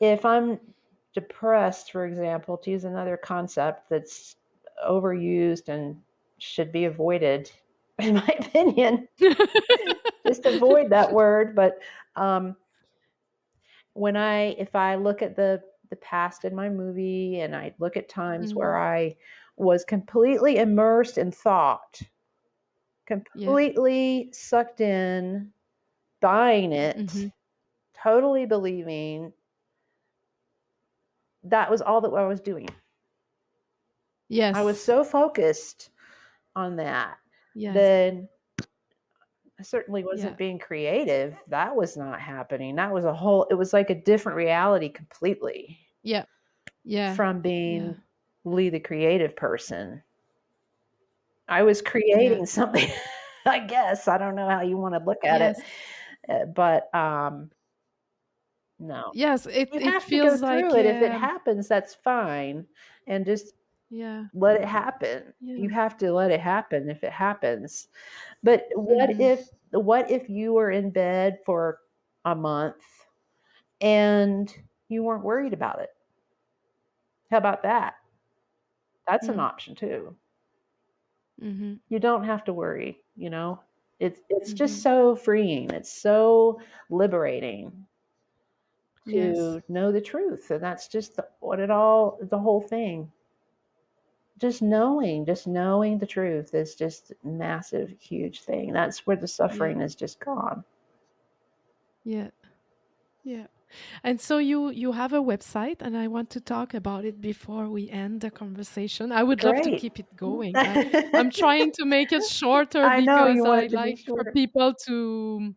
if 0.00 0.24
I'm 0.24 0.60
depressed, 1.12 1.90
for 1.90 2.06
example, 2.06 2.56
to 2.58 2.70
use 2.70 2.84
another 2.84 3.16
concept 3.16 3.90
that's 3.90 4.36
overused 4.86 5.68
and 5.68 6.00
should 6.38 6.70
be 6.72 6.84
avoided, 6.84 7.50
in 7.98 8.14
my 8.14 8.36
opinion, 8.38 9.08
just 10.26 10.46
avoid 10.46 10.90
that 10.90 11.12
word. 11.12 11.56
But 11.56 11.80
um, 12.14 12.56
when 13.94 14.16
I, 14.16 14.50
if 14.52 14.74
I 14.76 14.94
look 14.94 15.20
at 15.20 15.34
the 15.36 15.62
the 15.90 15.96
past 15.96 16.46
in 16.46 16.54
my 16.54 16.70
movie, 16.70 17.40
and 17.40 17.54
I 17.54 17.74
look 17.78 17.98
at 17.98 18.08
times 18.08 18.54
where 18.56 18.78
I 18.78 19.14
was 19.56 19.84
completely 19.84 20.56
immersed 20.58 21.18
in 21.18 21.30
thought, 21.30 22.00
completely 23.06 24.30
sucked 24.32 24.80
in, 24.80 25.52
buying 26.20 26.72
it, 26.72 26.96
Mhm. 26.96 27.32
totally 27.94 28.46
believing. 28.46 29.32
That 31.44 31.70
was 31.70 31.82
all 31.82 32.00
that 32.00 32.08
I 32.12 32.26
was 32.26 32.40
doing. 32.40 32.68
yes 34.28 34.56
I 34.56 34.62
was 34.62 34.80
so 34.80 35.04
focused 35.04 35.90
on 36.56 36.76
that. 36.76 37.18
yes 37.54 37.74
Then 37.74 38.28
I 39.58 39.62
certainly 39.62 40.02
wasn't 40.04 40.32
Yeah. 40.32 40.36
being 40.36 40.58
creative. 40.58 41.36
That 41.48 41.76
was 41.76 41.96
not 41.96 42.20
happening. 42.20 42.74
That 42.76 42.92
was 42.92 43.04
a 43.04 43.12
whole, 43.14 43.44
it 43.50 43.54
was 43.54 43.72
like 43.72 43.90
a 43.90 43.94
different 43.94 44.36
reality 44.36 44.88
completely 44.88 45.78
yeah 46.02 46.24
yeah 46.84 47.14
from 47.14 47.40
being 47.40 47.86
yeah. 47.86 47.92
Lee 48.44 48.68
the 48.70 48.80
creative 48.80 49.36
person. 49.36 50.02
I 51.48 51.62
was 51.62 51.82
creating 51.82 52.46
something 52.58 52.88
I 53.46 53.58
guess 53.60 54.08
I 54.08 54.18
don't 54.18 54.34
know 54.34 54.48
how 54.48 54.62
you 54.62 54.76
want 54.76 54.94
to 54.94 55.04
look 55.04 55.24
at 55.24 55.40
yes. 55.40 55.60
it, 56.28 56.32
uh, 56.32 56.44
but 56.46 56.94
um, 56.94 57.50
no, 58.78 59.10
Yes, 59.14 59.46
it 59.46 59.68
it 59.72 59.82
have 59.82 60.04
to 60.06 60.10
go 60.10 60.22
feels 60.22 60.42
like 60.42 60.64
it. 60.64 60.86
If 60.86 61.02
it 61.02 61.12
happens, 61.12 61.68
that's 61.68 61.94
fine, 61.94 62.66
and 63.06 63.24
just 63.26 63.54
yeah. 63.90 64.24
let 64.34 64.60
it 64.60 64.66
happen. 64.66 65.32
Yeah. 65.40 65.56
You 65.56 65.68
have 65.70 65.96
to 65.98 66.12
let 66.12 66.30
it 66.30 66.40
happen 66.40 66.88
if 66.88 67.02
it 67.04 67.12
happens. 67.12 67.88
But 68.42 68.66
what 68.74 69.10
Mhm. 69.10 69.20
if 69.20 69.48
what 69.70 70.10
if 70.10 70.28
you 70.28 70.52
were 70.52 70.70
in 70.70 70.90
bed 70.90 71.38
for 71.44 71.78
a 72.24 72.34
month 72.34 72.82
and 73.80 74.54
you 74.88 75.02
weren't 75.02 75.24
worried 75.24 75.52
about 75.52 75.80
it? 75.80 75.90
How 77.30 77.38
about 77.38 77.62
that? 77.62 77.94
That's 79.06 79.28
an 79.28 79.38
Mm. 79.38 79.40
option 79.40 79.74
too. 79.74 80.16
Mhm. 81.40 81.80
You 81.88 81.98
don't 82.00 82.24
have 82.24 82.44
to 82.44 82.52
worry, 82.52 83.02
you 83.14 83.30
know? 83.30 83.60
It's 84.00 84.20
it's 84.28 84.52
just 84.52 84.80
Mhm. 84.80 84.82
so 84.82 85.14
freeing. 85.14 85.70
It's 85.70 85.92
so 85.92 86.60
liberating 86.90 87.86
Yes. 89.04 89.58
to 89.58 89.62
know 89.68 89.92
the 89.92 90.00
truth. 90.00 90.50
And 90.50 90.62
that's 90.62 90.88
just 90.88 91.16
the, 91.16 91.26
what 91.40 91.60
it 91.60 91.70
all 91.70 92.18
the 92.20 92.38
whole 92.38 92.60
thing. 92.60 93.10
Just 94.38 94.62
knowing, 94.62 95.24
just 95.24 95.46
knowing 95.46 95.98
the 95.98 96.06
truth 96.06 96.54
is 96.54 96.74
just 96.74 97.12
massive, 97.22 97.90
huge 98.00 98.42
thing. 98.42 98.72
That's 98.72 99.06
where 99.06 99.16
the 99.16 99.26
suffering 99.28 99.80
is 99.80 99.94
just 99.94 100.20
gone. 100.20 100.64
Yeah. 102.04 102.30
Yeah. 103.24 103.46
And 104.02 104.20
so 104.20 104.38
you 104.38 104.70
you 104.70 104.92
have 104.92 105.12
a 105.12 105.20
website 105.20 105.80
and 105.80 105.96
I 105.96 106.08
want 106.08 106.30
to 106.30 106.40
talk 106.40 106.74
about 106.74 107.04
it 107.04 107.20
before 107.20 107.68
we 107.68 107.90
end 107.90 108.20
the 108.20 108.30
conversation. 108.30 109.12
I 109.12 109.22
would 109.22 109.42
love 109.44 109.62
to 109.62 109.78
keep 109.78 109.98
it 109.98 110.16
going. 110.16 110.56
I, 110.56 111.10
I'm 111.14 111.30
trying 111.30 111.72
to 111.72 111.84
make 111.84 112.12
it 112.12 112.24
shorter 112.24 112.84
I 112.84 113.00
because 113.00 113.46
I 113.46 113.58
it 113.58 113.62
to 113.62 113.68
be 113.68 113.76
like 113.76 113.98
for 114.06 114.32
people 114.32 114.74
to 114.86 115.54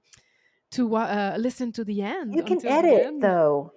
to 0.72 0.96
uh, 0.96 1.36
listen 1.40 1.72
to 1.74 1.84
the 1.84 2.02
end 2.02 2.36
You 2.36 2.44
can 2.44 2.66
edit 2.66 3.06
end. 3.06 3.24
though. 3.24 3.72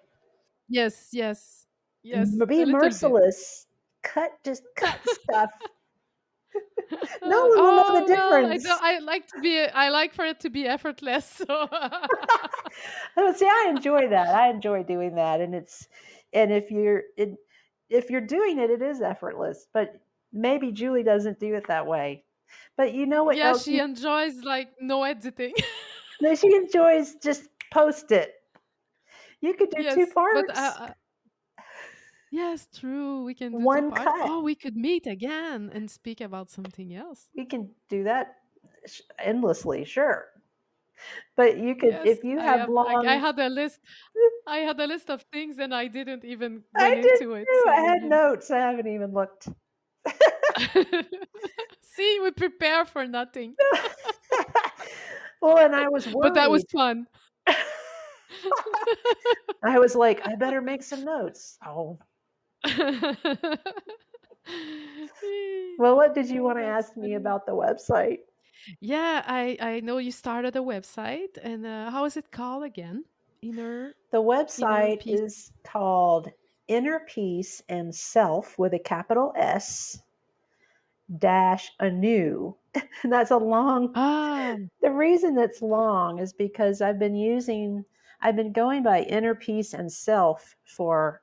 Yes, 0.68 1.08
yes. 1.12 1.66
Yes. 2.02 2.30
Be 2.30 2.36
little 2.36 2.46
bit. 2.46 2.68
merciless. 2.68 3.66
Cut 4.02 4.30
just 4.44 4.62
cut 4.76 4.98
stuff. 5.04 5.50
No 7.22 7.46
one 7.46 7.58
will 7.58 7.76
know 7.76 7.84
oh, 7.86 8.00
the 8.00 8.12
well, 8.12 8.34
I 8.34 8.56
difference. 8.56 8.64
don't, 8.64 8.82
I 8.82 8.98
like 9.00 9.26
to 9.28 9.40
be 9.40 9.60
I 9.60 9.88
like 9.90 10.14
for 10.14 10.24
it 10.24 10.40
to 10.40 10.50
be 10.50 10.66
effortless. 10.66 11.24
So 11.46 11.68
Oh, 13.16 13.32
see, 13.32 13.46
I 13.46 13.66
enjoy 13.70 14.08
that. 14.08 14.34
I 14.34 14.48
enjoy 14.50 14.84
doing 14.84 15.14
that, 15.16 15.40
and 15.40 15.54
it's 15.54 15.88
and 16.32 16.52
if 16.52 16.70
you're 16.70 17.02
it, 17.16 17.34
if 17.90 18.10
you're 18.10 18.20
doing 18.20 18.58
it, 18.58 18.70
it 18.70 18.82
is 18.82 19.00
effortless. 19.00 19.66
But 19.72 20.00
maybe 20.32 20.72
Julie 20.72 21.02
doesn't 21.02 21.40
do 21.40 21.54
it 21.54 21.66
that 21.68 21.86
way. 21.86 22.24
But 22.76 22.94
you 22.94 23.06
know 23.06 23.24
what 23.24 23.36
yeah, 23.36 23.50
else? 23.50 23.64
she 23.64 23.80
enjoys 23.80 24.36
like 24.44 24.70
no 24.80 25.02
editing. 25.02 25.54
no, 26.20 26.34
she 26.34 26.54
enjoys 26.54 27.16
just 27.16 27.48
post 27.72 28.12
it. 28.12 28.34
You 29.40 29.54
could 29.54 29.70
do 29.70 29.82
two 29.90 30.00
yes, 30.00 30.08
but 30.14 30.14
parts. 30.14 30.58
uh, 30.58 30.72
uh, 30.78 30.92
yes, 32.30 32.68
true. 32.74 33.24
We 33.24 33.34
can 33.34 33.52
do 33.52 33.58
One 33.58 33.90
cut. 33.90 34.06
Oh, 34.08 34.42
we 34.42 34.54
could 34.54 34.76
meet 34.76 35.06
again 35.06 35.70
and 35.72 35.90
speak 35.90 36.20
about 36.20 36.50
something 36.50 36.94
else. 36.94 37.28
We 37.36 37.44
can 37.44 37.70
do 37.88 38.04
that 38.04 38.36
endlessly, 39.18 39.84
sure. 39.84 40.26
But 41.36 41.58
you 41.58 41.74
could, 41.76 41.90
Yes, 41.90 42.06
if 42.06 42.24
you 42.24 42.38
have 42.38 42.60
have. 42.60 42.68
Like, 42.68 43.06
I 43.06 43.14
long. 43.14 43.20
had 43.20 43.38
a 43.38 43.48
list. 43.48 43.80
I 44.46 44.58
had 44.58 44.80
a 44.80 44.86
list 44.86 45.10
of 45.10 45.22
things, 45.32 45.58
and 45.58 45.74
I 45.74 45.86
didn't 45.86 46.24
even 46.24 46.64
I 46.76 46.96
did 46.96 47.04
into 47.20 47.34
it. 47.34 47.46
So 47.64 47.70
I 47.70 47.80
had 47.80 48.02
yeah. 48.02 48.08
notes. 48.08 48.50
I 48.50 48.58
haven't 48.58 48.88
even 48.88 49.12
looked. 49.12 49.48
See, 51.82 52.20
we 52.22 52.30
prepare 52.32 52.84
for 52.84 53.06
nothing. 53.06 53.54
well, 55.40 55.58
and 55.58 55.74
I 55.74 55.88
was 55.88 56.06
But 56.06 56.34
that 56.34 56.50
was 56.50 56.64
fun. 56.72 57.06
I 59.62 59.78
was 59.78 59.94
like, 59.94 60.26
I 60.26 60.34
better 60.36 60.60
make 60.60 60.82
some 60.82 61.04
notes. 61.04 61.58
Oh, 61.66 61.98
well, 65.78 65.96
what 65.96 66.14
did 66.14 66.28
you 66.28 66.42
want 66.44 66.58
to 66.58 66.64
ask 66.64 66.96
me 66.96 67.14
about 67.14 67.46
the 67.46 67.52
website? 67.52 68.20
Yeah, 68.80 69.22
I 69.26 69.56
I 69.60 69.80
know 69.80 69.98
you 69.98 70.10
started 70.10 70.56
a 70.56 70.60
website, 70.60 71.38
and 71.42 71.64
uh, 71.64 71.90
how 71.90 72.04
is 72.06 72.16
it 72.16 72.30
called 72.32 72.64
again? 72.64 73.04
Inner 73.42 73.94
The 74.10 74.22
website 74.22 75.00
Peace. 75.00 75.20
is 75.20 75.52
called 75.64 76.32
Inner 76.68 77.00
Peace 77.00 77.62
and 77.68 77.94
Self 77.94 78.58
with 78.58 78.74
a 78.74 78.78
capital 78.78 79.32
S 79.36 80.02
dash 81.18 81.70
anew. 81.80 82.56
And 83.02 83.12
that's 83.12 83.30
a 83.30 83.36
long 83.36 83.92
Ah, 83.94 84.56
the 84.82 84.90
reason 84.90 85.38
it's 85.38 85.62
long 85.62 86.18
is 86.18 86.32
because 86.32 86.80
I've 86.80 86.98
been 86.98 87.14
using 87.14 87.84
I've 88.20 88.36
been 88.36 88.52
going 88.52 88.82
by 88.82 89.02
inner 89.02 89.34
peace 89.34 89.74
and 89.74 89.92
self 89.92 90.56
for 90.64 91.22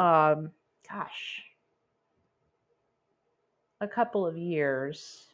um 0.00 0.50
gosh 0.90 1.42
a 3.80 3.88
couple 3.88 4.26
of 4.26 4.36
years 4.36 5.26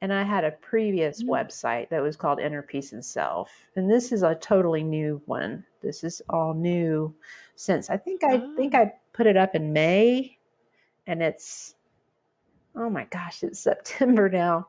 and 0.00 0.12
I 0.12 0.22
had 0.22 0.44
a 0.44 0.52
previous 0.52 1.22
Mm. 1.22 1.28
website 1.28 1.88
that 1.90 2.02
was 2.02 2.16
called 2.16 2.38
Inner 2.40 2.62
Peace 2.62 2.92
and 2.92 3.04
Self 3.04 3.50
and 3.76 3.90
this 3.90 4.12
is 4.12 4.22
a 4.22 4.34
totally 4.36 4.82
new 4.82 5.20
one 5.26 5.64
this 5.82 6.04
is 6.04 6.20
all 6.30 6.54
new 6.54 7.14
since 7.56 7.90
I 7.90 7.96
think 7.96 8.22
I 8.24 8.38
think 8.56 8.74
ah, 8.74 8.78
I 8.78 8.92
put 9.12 9.26
it 9.26 9.36
up 9.36 9.54
in 9.54 9.72
May 9.72 10.38
and 11.06 11.22
it's 11.22 11.74
oh 12.76 12.90
my 12.90 13.04
gosh 13.06 13.42
it's 13.42 13.60
September 13.70 14.28
now 14.28 14.68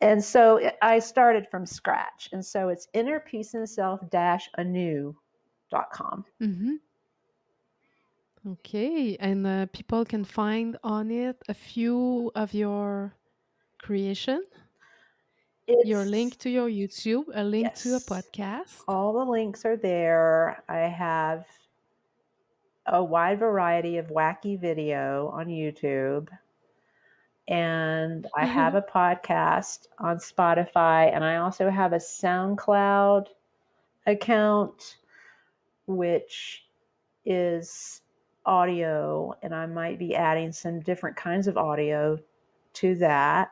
and 0.00 0.22
so 0.22 0.56
it- 0.58 0.76
I 0.82 0.98
started 0.98 1.48
from 1.50 1.64
scratch. 1.64 2.28
And 2.32 2.44
so 2.44 2.68
it's 2.68 2.88
inner 2.92 3.20
peace 3.20 3.54
and 3.54 3.66
self 3.68 4.00
dash 4.10 4.50
anew.com. 4.58 6.24
mm-hmm. 6.42 6.74
Okay, 8.46 9.16
and 9.20 9.46
uh, 9.46 9.66
people 9.72 10.04
can 10.04 10.22
find 10.22 10.76
on 10.84 11.10
it 11.10 11.40
a 11.48 11.54
few 11.54 12.30
of 12.34 12.52
your 12.52 13.14
creation, 13.78 14.44
your 15.66 16.04
link 16.04 16.36
to 16.40 16.50
your 16.50 16.68
YouTube, 16.68 17.24
a 17.34 17.42
link 17.42 17.72
to 17.76 17.96
a 17.96 18.00
podcast. 18.00 18.82
all 18.86 19.14
the 19.14 19.24
links 19.24 19.64
are 19.64 19.78
there. 19.78 20.62
I 20.68 20.80
have 20.80 21.46
a 22.86 23.02
wide 23.02 23.38
variety 23.38 23.96
of 23.96 24.08
wacky 24.08 24.60
video 24.60 25.28
on 25.32 25.46
YouTube. 25.46 26.28
And 27.48 28.26
I 28.36 28.44
have 28.46 28.74
a 28.74 28.82
podcast 28.82 29.88
on 29.98 30.18
Spotify. 30.18 31.14
And 31.14 31.24
I 31.24 31.36
also 31.36 31.70
have 31.70 31.92
a 31.92 31.98
SoundCloud 31.98 33.28
account, 34.06 34.96
which 35.86 36.64
is 37.24 38.02
audio. 38.46 39.34
And 39.42 39.54
I 39.54 39.66
might 39.66 39.98
be 39.98 40.14
adding 40.14 40.52
some 40.52 40.80
different 40.80 41.16
kinds 41.16 41.46
of 41.46 41.56
audio 41.56 42.18
to 42.74 42.94
that. 42.96 43.50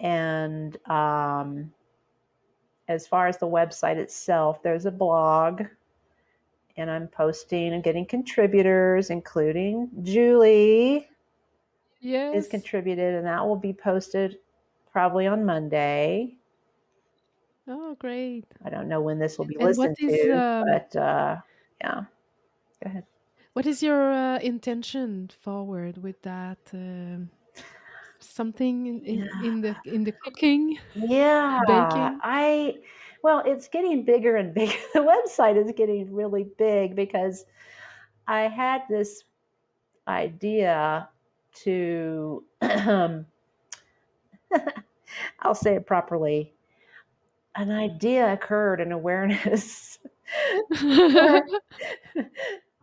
And 0.00 0.76
um, 0.88 1.72
as 2.88 3.06
far 3.06 3.28
as 3.28 3.38
the 3.38 3.46
website 3.46 3.96
itself, 3.96 4.62
there's 4.62 4.86
a 4.86 4.90
blog, 4.90 5.62
and 6.76 6.90
I'm 6.90 7.06
posting 7.08 7.74
and 7.74 7.84
getting 7.84 8.06
contributors, 8.06 9.10
including 9.10 9.90
Julie 10.02 11.08
is 12.32 12.48
contributed, 12.48 13.14
and 13.14 13.26
that 13.26 13.46
will 13.46 13.56
be 13.56 13.72
posted 13.72 14.38
probably 14.90 15.26
on 15.26 15.44
Monday. 15.44 16.36
Oh, 17.68 17.94
great. 17.96 18.46
I 18.64 18.70
don't 18.70 18.88
know 18.88 19.00
when 19.00 19.18
this 19.18 19.38
will 19.38 19.44
be 19.44 19.56
And 19.56 19.64
listened 19.68 19.96
is 20.00 20.20
to, 20.22 20.32
um, 20.32 20.64
but 20.66 20.96
uh, 20.96 21.36
yeah, 21.80 22.04
go 22.82 22.90
ahead. 22.90 23.04
What 23.52 23.66
is 23.66 23.82
your 23.82 24.12
uh, 24.12 24.38
intention 24.38 25.30
forward 25.40 25.98
with 25.98 26.22
that? 26.22 26.58
Um, 26.72 27.30
something 28.20 28.86
in, 28.86 29.04
in, 29.04 29.28
in 29.44 29.60
the 29.60 29.74
in 29.84 30.04
the 30.04 30.12
cooking, 30.12 30.78
Yeah, 30.94 31.60
baking. 31.66 32.20
I 32.22 32.76
well, 33.22 33.42
it's 33.44 33.68
getting 33.68 34.04
bigger 34.04 34.36
and 34.36 34.54
bigger. 34.58 34.72
The 34.94 35.00
website 35.00 35.56
is 35.62 35.72
getting 35.76 36.12
really 36.12 36.46
big 36.58 36.94
because 36.94 37.44
I 38.26 38.42
had 38.42 38.82
this 38.88 39.24
idea 40.06 41.08
to 41.64 42.44
I'll 45.40 45.54
say 45.54 45.74
it 45.74 45.86
properly. 45.86 46.52
An 47.56 47.72
idea 47.72 48.32
occurred, 48.32 48.80
an 48.80 48.92
awareness 48.92 49.98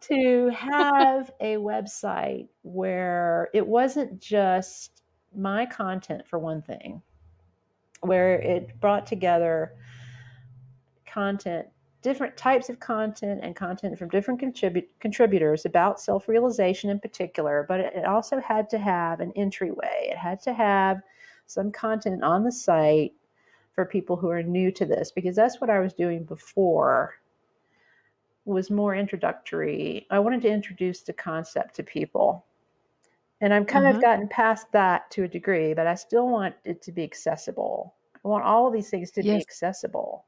to 0.09 0.49
have 0.49 1.31
a 1.39 1.55
website 1.55 2.47
where 2.63 3.49
it 3.53 3.65
wasn't 3.65 4.19
just 4.19 5.03
my 5.35 5.65
content 5.65 6.25
for 6.27 6.39
one 6.39 6.61
thing, 6.61 7.01
where 8.01 8.39
it 8.39 8.79
brought 8.79 9.05
together 9.05 9.73
content, 11.05 11.67
different 12.01 12.37
types 12.37 12.69
of 12.69 12.79
content 12.79 13.41
and 13.43 13.55
content 13.55 13.97
from 13.97 14.09
different 14.09 14.39
contribu- 14.39 14.87
contributors 14.99 15.65
about 15.65 15.99
self 15.99 16.27
realization 16.27 16.89
in 16.89 16.99
particular, 16.99 17.65
but 17.67 17.79
it, 17.79 17.93
it 17.95 18.05
also 18.05 18.39
had 18.39 18.69
to 18.69 18.77
have 18.77 19.19
an 19.19 19.31
entryway. 19.35 20.09
It 20.11 20.17
had 20.17 20.41
to 20.43 20.53
have 20.53 21.01
some 21.47 21.71
content 21.71 22.23
on 22.23 22.43
the 22.43 22.51
site 22.51 23.13
for 23.73 23.85
people 23.85 24.15
who 24.15 24.29
are 24.29 24.43
new 24.43 24.71
to 24.71 24.85
this 24.85 25.11
because 25.11 25.35
that's 25.35 25.61
what 25.61 25.69
I 25.69 25.79
was 25.79 25.93
doing 25.93 26.23
before 26.23 27.15
was 28.47 28.71
more 28.71 28.95
introductory. 28.95 30.07
I 30.11 30.19
wanted 30.19 30.41
to 30.43 30.49
introduce 30.51 31.03
the 31.03 31.13
concept 31.13 31.75
to 31.77 31.83
people. 31.83 32.45
And 33.41 33.53
I've 33.53 33.67
kind 33.67 33.87
Uh-huh. 33.87 33.95
of 33.95 34.01
gotten 34.01 34.27
past 34.27 34.71
that 34.73 35.11
to 35.11 35.23
a 35.23 35.27
degree, 35.27 35.73
but 35.73 35.87
I 35.87 35.95
still 35.95 36.27
want 36.29 36.55
it 36.65 36.81
to 36.83 36.91
be 36.91 37.03
accessible. 37.03 37.95
I 38.23 38.27
want 38.27 38.45
all 38.45 38.67
of 38.67 38.73
these 38.73 38.89
things 38.89 39.11
to 39.11 39.23
be 39.23 39.39
accessible 39.41 40.25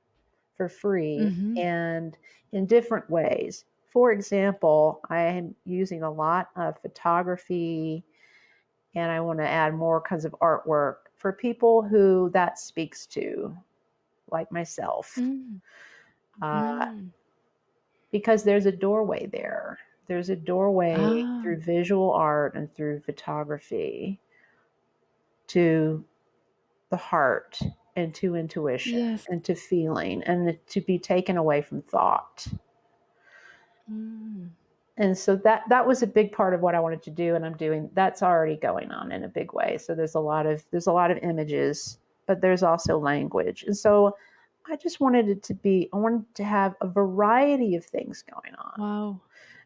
for 0.55 0.69
free 0.69 1.37
Mhm. 1.37 1.61
and 1.61 2.17
in 2.53 2.65
different 2.67 3.09
ways. 3.09 3.65
For 3.87 4.11
example, 4.11 5.01
I 5.09 5.21
am 5.21 5.55
using 5.65 6.03
a 6.03 6.11
lot 6.11 6.49
of 6.55 6.79
photography 6.81 8.05
and 8.95 9.11
I 9.11 9.21
want 9.21 9.39
to 9.39 9.47
add 9.47 9.73
more 9.75 10.01
kinds 10.01 10.25
of 10.25 10.35
artwork 10.41 10.95
for 11.15 11.33
people 11.33 11.83
who 11.83 12.29
that 12.31 12.59
speaks 12.59 13.05
to, 13.07 13.55
like 14.31 14.51
myself, 14.51 15.17
Mm. 15.17 15.61
uh, 16.41 16.85
Mm. 16.91 17.11
Because 18.11 18.43
there's 18.43 18.65
a 18.65 18.71
doorway 18.71 19.25
there. 19.27 19.77
There's 20.07 20.29
a 20.29 20.35
doorway 20.35 20.95
Ah. 20.97 21.41
through 21.41 21.57
visual 21.57 22.11
art 22.13 22.55
and 22.55 22.73
through 22.73 23.01
photography 23.01 24.19
to 25.47 26.03
the 26.89 26.97
heart 26.97 27.59
and 27.95 28.13
to 28.15 28.35
intuition 28.35 28.97
Yes. 28.99 29.27
and 29.29 29.43
to 29.45 29.55
feeling 29.55 30.23
and 30.23 30.57
to 30.67 30.81
be 30.81 30.97
taken 30.97 31.37
away 31.37 31.61
from 31.61 31.81
thought. 31.81 32.47
Mm. 33.91 34.49
and 34.97 35.17
so 35.17 35.35
that 35.37 35.63
that 35.69 35.87
was 35.87 36.03
a 36.03 36.07
big 36.07 36.31
part 36.31 36.53
of 36.53 36.61
what 36.61 36.75
I 36.75 36.79
wanted 36.79 37.01
to 37.03 37.09
do 37.09 37.33
and 37.35 37.43
I'm 37.43 37.57
doing 37.57 37.89
that's 37.93 38.21
already 38.21 38.55
going 38.55 38.91
on 38.91 39.11
in 39.11 39.23
a 39.23 39.27
big 39.27 39.51
way 39.53 39.79
so 39.79 39.95
there's 39.95 40.13
a 40.13 40.19
lot 40.19 40.45
of 40.45 40.63
there's 40.69 40.85
a 40.87 40.91
lot 40.93 41.09
of 41.09 41.17
images 41.19 41.97
but 42.27 42.39
there's 42.41 42.61
also 42.61 42.99
language 42.99 43.63
and 43.63 43.75
so 43.75 44.15
I 44.67 44.75
just 44.75 44.99
wanted 44.99 45.29
it 45.29 45.43
to 45.43 45.53
be 45.53 45.89
I 45.93 45.97
wanted 45.97 46.33
to 46.35 46.43
have 46.43 46.75
a 46.81 46.87
variety 46.87 47.75
of 47.75 47.85
things 47.85 48.23
going 48.23 48.55
on 48.55 48.77
Wow. 48.77 49.21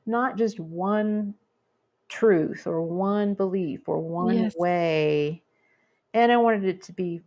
not 0.06 0.38
just 0.38 0.60
one 0.60 1.36
truth 2.10 2.68
or 2.68 2.84
one 2.84 3.36
belief 3.36 3.90
or 3.90 4.00
one 4.02 4.48
Yes. 4.48 4.56
way 4.56 5.44
and 6.14 6.32
I 6.32 6.38
wanted 6.38 6.66
it 6.66 6.82
to 6.84 6.94
be 6.94 7.22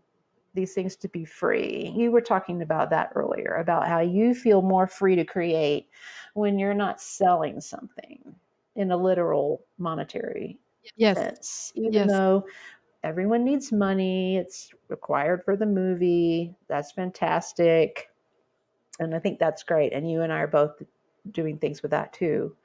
these 0.54 0.74
things 0.74 0.96
to 0.96 1.08
be 1.08 1.24
free. 1.24 1.92
You 1.96 2.10
were 2.12 2.20
talking 2.22 2.62
about 2.62 2.90
that 2.90 3.12
earlier 3.14 3.54
about 3.56 3.88
how 3.88 4.00
you 4.00 4.34
feel 4.34 4.62
more 4.62 4.86
free 4.88 5.16
to 5.16 5.24
create 5.24 5.90
when 6.34 6.58
you're 6.58 6.74
not 6.74 7.00
selling 7.00 7.60
something 7.60 8.36
in 8.76 8.90
a 8.92 8.96
literal 8.96 9.64
monetary 9.78 10.60
Yes. 10.96 11.16
sense. 11.16 11.72
Even 11.76 12.06
Yes. 12.06 12.08
though 12.08 12.46
everyone 13.06 13.44
needs 13.44 13.70
money, 13.70 14.36
it's 14.36 14.70
required 14.88 15.44
for 15.44 15.56
the 15.56 15.64
movie. 15.64 16.52
That's 16.68 16.90
fantastic. 16.90 18.10
And 18.98 19.14
I 19.14 19.20
think 19.20 19.38
that's 19.38 19.62
great. 19.62 19.92
And 19.92 20.10
you 20.10 20.22
and 20.22 20.32
I 20.32 20.40
are 20.40 20.48
both 20.48 20.82
doing 21.30 21.56
things 21.58 21.82
with 21.82 21.92
that 21.92 22.12
too. 22.12 22.56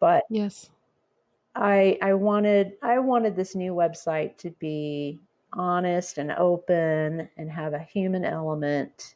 But 0.00 0.24
Yes. 0.28 0.70
I 1.54 1.96
I 2.02 2.14
wanted 2.14 2.72
I 2.82 2.98
wanted 2.98 3.36
this 3.36 3.54
new 3.54 3.72
website 3.72 4.36
to 4.38 4.50
be 4.58 5.20
honest 5.52 6.18
and 6.18 6.32
open 6.32 7.28
and 7.36 7.50
have 7.50 7.74
a 7.74 7.78
human 7.78 8.24
element 8.24 9.14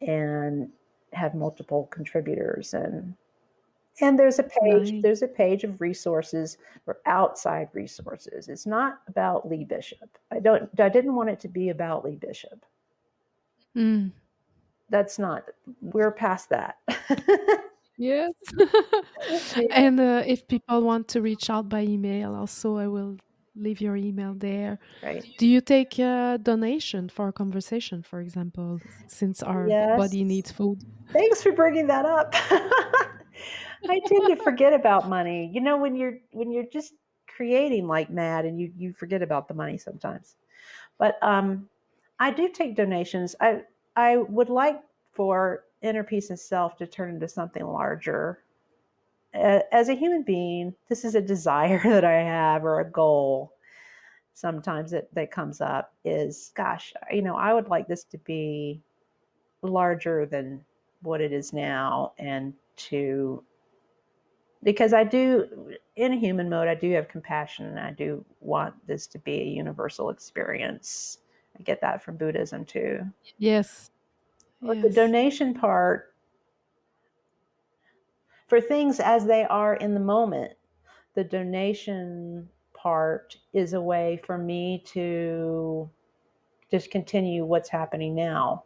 and 0.00 0.70
have 1.12 1.34
multiple 1.34 1.86
contributors 1.92 2.74
and 2.74 3.14
and 4.00 4.18
there's 4.18 4.38
a 4.38 4.44
page 4.44 4.92
Nice. 4.92 5.02
there's 5.02 5.22
a 5.22 5.28
page 5.28 5.64
of 5.64 5.80
resources 5.80 6.58
for 6.84 6.98
outside 7.06 7.68
resources. 7.72 8.48
It's 8.48 8.66
not 8.66 9.00
about 9.08 9.48
Lee 9.48 9.64
Bishop. 9.64 10.18
I 10.30 10.40
don't 10.40 10.68
I 10.80 10.88
didn't 10.88 11.14
want 11.14 11.30
it 11.30 11.40
to 11.40 11.48
be 11.48 11.70
about 11.70 12.04
Lee 12.04 12.16
Bishop. 12.16 12.64
Mm. 13.76 14.12
That's 14.90 15.18
not 15.18 15.44
we're 15.80 16.12
past 16.12 16.48
that. 16.50 16.76
Yes. 17.98 18.32
And 19.70 20.00
uh, 20.00 20.22
if 20.24 20.46
people 20.46 20.82
want 20.82 21.08
to 21.08 21.20
reach 21.20 21.50
out 21.50 21.68
by 21.68 21.82
email, 21.82 22.34
also 22.34 22.76
I 22.76 22.86
will 22.86 23.16
leave 23.56 23.80
your 23.80 23.96
email 23.96 24.34
there. 24.34 24.78
right. 25.02 25.24
Do 25.38 25.46
you 25.46 25.60
take 25.60 25.98
a 25.98 26.38
donation 26.40 27.08
for 27.08 27.28
a 27.28 27.32
conversation, 27.32 28.02
for 28.02 28.20
example, 28.20 28.78
since 29.08 29.42
our 29.42 29.66
body 29.96 30.22
needs 30.22 30.52
food? 30.52 30.84
Thanks 31.12 31.42
for 31.42 31.52
bringing 31.52 31.88
that 31.88 32.06
up. 32.06 32.34
I 33.88 34.00
tend 34.06 34.26
to 34.28 34.36
forget 34.36 34.72
about 34.72 35.08
money. 35.08 35.50
You 35.52 35.60
know, 35.60 35.76
when 35.76 35.94
you're 35.96 36.18
when 36.32 36.50
you're 36.50 36.66
just 36.72 36.94
creating 37.26 37.86
like 37.86 38.10
mad, 38.10 38.44
and 38.44 38.60
you 38.60 38.72
you 38.76 38.92
forget 38.92 39.22
about 39.22 39.48
the 39.48 39.54
money 39.54 39.78
sometimes. 39.78 40.36
But 40.98 41.22
um, 41.22 41.68
I 42.18 42.30
do 42.30 42.48
take 42.48 42.76
donations. 42.76 43.36
I 43.40 43.62
I 43.96 44.16
would 44.16 44.48
like 44.48 44.80
for 45.12 45.64
inner 45.82 46.02
peace 46.02 46.30
and 46.30 46.38
self 46.38 46.76
to 46.78 46.86
turn 46.86 47.10
into 47.14 47.28
something 47.28 47.64
larger. 47.64 48.42
As 49.34 49.88
a 49.88 49.94
human 49.94 50.22
being, 50.22 50.74
this 50.88 51.04
is 51.04 51.14
a 51.14 51.20
desire 51.20 51.80
that 51.84 52.04
I 52.04 52.22
have 52.22 52.64
or 52.64 52.80
a 52.80 52.90
goal. 52.90 53.52
Sometimes 54.34 54.92
that 54.92 55.12
that 55.14 55.30
comes 55.30 55.60
up 55.60 55.92
is, 56.04 56.52
gosh, 56.54 56.94
you 57.10 57.22
know, 57.22 57.36
I 57.36 57.52
would 57.52 57.68
like 57.68 57.88
this 57.88 58.04
to 58.04 58.18
be 58.18 58.80
larger 59.62 60.26
than 60.26 60.64
what 61.02 61.20
it 61.20 61.32
is 61.32 61.52
now 61.52 62.12
and 62.18 62.54
to 62.76 63.42
because 64.62 64.92
I 64.92 65.04
do 65.04 65.74
in 65.96 66.12
a 66.12 66.18
human 66.18 66.48
mode 66.48 66.68
I 66.68 66.74
do 66.74 66.90
have 66.92 67.08
compassion 67.08 67.66
and 67.66 67.78
I 67.78 67.92
do 67.92 68.24
want 68.40 68.74
this 68.86 69.06
to 69.08 69.18
be 69.18 69.40
a 69.40 69.44
universal 69.44 70.10
experience. 70.10 71.18
I 71.58 71.62
get 71.62 71.80
that 71.80 72.02
from 72.02 72.16
Buddhism 72.16 72.64
too. 72.64 73.00
Yes. 73.38 73.90
But 74.60 74.82
the 74.82 74.90
donation 74.90 75.54
part 75.54 76.14
for 78.48 78.60
things 78.60 78.98
as 78.98 79.26
they 79.26 79.44
are 79.44 79.76
in 79.76 79.94
the 79.94 80.00
moment, 80.00 80.54
the 81.14 81.22
donation 81.22 82.48
part 82.72 83.36
is 83.52 83.74
a 83.74 83.80
way 83.80 84.20
for 84.24 84.38
me 84.38 84.82
to 84.86 85.88
just 86.70 86.90
continue 86.90 87.44
what's 87.44 87.68
happening 87.68 88.14
now. 88.14 88.64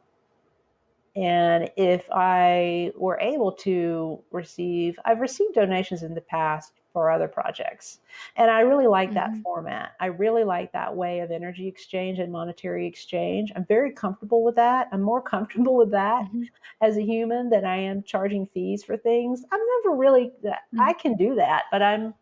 And 1.14 1.70
if 1.76 2.09
I 2.10 2.93
were 2.97 3.18
able 3.20 3.52
to 3.52 4.24
receive, 4.30 4.98
I've 5.05 5.20
received 5.20 5.55
donations 5.55 6.02
in 6.02 6.14
the 6.14 6.22
past 6.22 6.80
for 6.93 7.10
other 7.10 7.28
projects. 7.28 8.01
And 8.36 8.51
I 8.51 8.60
really 8.60 8.86
like 8.86 9.14
that 9.14 9.32
Mhm. 9.32 9.44
format. 9.44 9.93
I 10.01 10.06
really 10.06 10.44
like 10.44 10.72
that 10.72 10.97
way 10.97 11.20
of 11.20 11.30
energy 11.30 11.68
exchange 11.68 12.18
and 12.18 12.32
monetary 12.32 12.86
exchange. 12.86 13.52
I'm 13.55 13.64
very 13.66 13.93
comfortable 13.93 14.43
with 14.43 14.55
that. 14.56 14.89
I'm 14.93 15.02
more 15.02 15.22
comfortable 15.34 15.76
with 15.76 15.90
that 15.90 16.24
Mhm. 16.24 16.48
as 16.80 16.97
a 16.97 17.02
human 17.02 17.51
than 17.51 17.64
I 17.64 17.76
am 17.76 18.02
charging 18.02 18.47
fees 18.47 18.84
for 18.84 18.97
things. 18.97 19.44
I'm 19.52 19.60
never 19.84 19.97
really 19.97 20.32
that 20.43 20.62
Mhm. 20.72 20.89
I 20.89 20.93
can 20.94 21.16
do 21.16 21.34
that, 21.36 21.64
but 21.70 21.82
I'm 21.82 22.14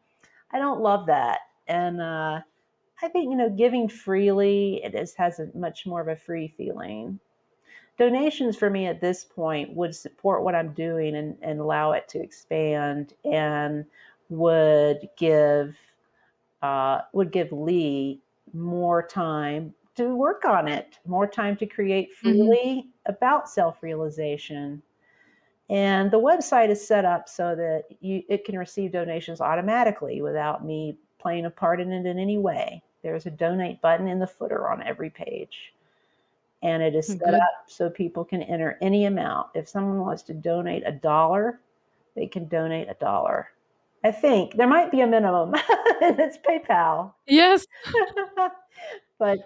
I 0.52 0.58
don't 0.58 0.80
love 0.82 1.06
that. 1.06 1.40
And 1.68 2.00
uh 2.00 2.42
I 3.02 3.08
think 3.08 3.30
you 3.30 3.36
know 3.36 3.50
giving 3.50 3.88
freely 3.88 4.82
it 4.84 4.94
is 4.94 5.14
has 5.16 5.40
a 5.40 5.48
much 5.56 5.86
more 5.86 6.00
of 6.00 6.08
a 6.08 6.16
free 6.16 6.48
feeling 6.48 7.20
donations 8.01 8.56
for 8.56 8.70
me 8.70 8.86
at 8.86 9.02
this 9.02 9.24
point 9.27 9.77
would 9.77 9.94
support 9.94 10.43
what 10.43 10.55
I'm 10.55 10.72
doing 10.72 11.14
and, 11.16 11.36
and 11.43 11.60
allow 11.60 11.93
it 11.93 12.09
to 12.09 12.18
expand 12.18 13.12
and 13.27 13.85
would 14.31 15.09
give 15.18 15.77
uh, 16.62 17.02
would 17.12 17.31
give 17.31 17.52
Lee 17.52 18.22
more 18.55 19.06
time 19.06 19.74
to 19.97 20.14
work 20.14 20.47
on 20.47 20.66
it, 20.66 20.98
more 21.06 21.27
time 21.27 21.56
to 21.59 21.66
create 21.66 22.10
Mhm. 22.24 22.48
freely 22.48 22.89
about 23.06 23.51
self-realization. 23.51 24.82
And 25.68 26.10
the 26.10 26.20
website 26.20 26.70
is 26.70 26.86
set 26.86 27.05
up 27.05 27.28
so 27.28 27.55
that 27.55 27.85
you 28.01 28.22
it 28.31 28.47
can 28.47 28.59
receive 28.59 28.93
donations 28.93 29.43
automatically 29.43 30.22
without 30.22 30.64
me 30.64 30.97
playing 31.18 31.44
a 31.44 31.51
part 31.51 31.81
in 31.82 31.93
it 31.93 32.06
in 32.06 32.18
any 32.18 32.39
way. 32.39 32.82
There's 33.02 33.27
a 33.27 33.31
donate 33.31 33.82
button 33.82 34.09
in 34.09 34.18
the 34.20 34.27
footer 34.27 34.70
on 34.70 34.82
every 34.82 35.10
page 35.10 35.74
and 36.62 36.82
it 36.82 36.95
is 36.95 37.07
hmm, 37.07 37.12
set 37.15 37.24
Good. 37.27 37.35
up 37.35 37.65
so 37.66 37.91
people 37.91 38.24
can 38.24 38.43
enter 38.43 38.78
any 38.81 39.07
amount. 39.07 39.49
If 39.55 39.69
someone 39.69 40.01
wants 40.01 40.23
to 40.24 40.35
donate 40.35 40.82
a 40.87 40.93
dollar, 40.93 41.61
they 42.15 42.27
can 42.27 42.49
donate 42.49 42.89
a 42.89 42.95
dollar. 42.95 43.49
I 44.05 44.11
think 44.12 44.57
there 44.57 44.66
might 44.66 44.91
be 44.91 45.03
a 45.03 45.07
minimum, 45.07 45.55
and 46.03 46.19
it's 46.19 46.39
PayPal. 46.39 47.12
Yes. 47.27 47.66
but 49.19 49.39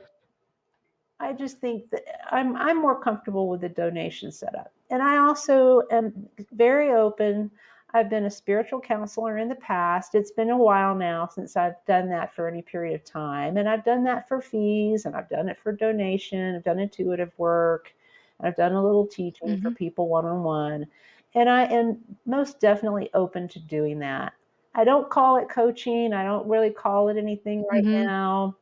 I 1.21 1.33
just 1.33 1.59
think 1.59 1.91
that 1.91 2.03
I'm 2.33 2.57
I'm 2.57 2.81
more 2.81 3.01
comfortable 3.01 3.49
with 3.49 3.63
the 3.63 3.69
donation 3.69 4.31
setup, 4.31 4.73
and 4.91 5.03
I 5.03 5.19
also 5.19 5.83
am 5.91 6.29
very 6.53 6.91
open. 6.93 7.51
I've 7.95 8.11
been 8.11 8.25
a 8.27 8.31
spiritual 8.31 8.81
counselor 8.81 9.39
in 9.39 9.49
the 9.49 9.55
past. 9.55 10.15
It's 10.17 10.33
been 10.33 10.51
a 10.51 10.59
while 10.59 10.95
now 10.97 11.29
since 11.29 11.57
I've 11.57 11.83
done 11.87 12.09
that 12.11 12.35
for 12.35 12.49
any 12.49 12.61
period 12.63 12.95
of 12.97 13.05
time, 13.05 13.57
and 13.57 13.69
I've 13.69 13.85
done 13.85 14.05
that 14.05 14.29
for 14.29 14.41
fees, 14.43 15.07
and 15.07 15.17
I've 15.17 15.29
done 15.31 15.49
it 15.49 15.59
for 15.59 15.73
donation. 15.73 16.57
I've 16.57 16.65
done 16.65 16.81
intuitive 16.81 17.33
work, 17.39 17.95
and 18.39 18.49
I've 18.49 18.57
done 18.57 18.73
a 18.73 18.85
little 18.85 19.07
teaching 19.07 19.57
for 19.63 19.71
Mhm. 19.71 19.77
people 19.77 20.09
one 20.09 20.27
on 20.27 20.43
one, 20.43 20.87
and 21.35 21.49
I 21.49 21.65
am 21.67 22.05
most 22.27 22.61
definitely 22.61 23.11
open 23.15 23.49
to 23.49 23.61
doing 23.61 24.01
that. 24.01 24.35
I 24.75 24.85
don't 24.85 25.09
call 25.11 25.37
it 25.37 25.49
coaching. 25.49 26.13
I 26.13 26.25
don't 26.25 26.49
really 26.49 26.71
call 26.71 27.09
it 27.09 27.17
anything 27.17 27.65
right 27.71 27.85
Mhm. 27.85 28.09
now 28.09 28.57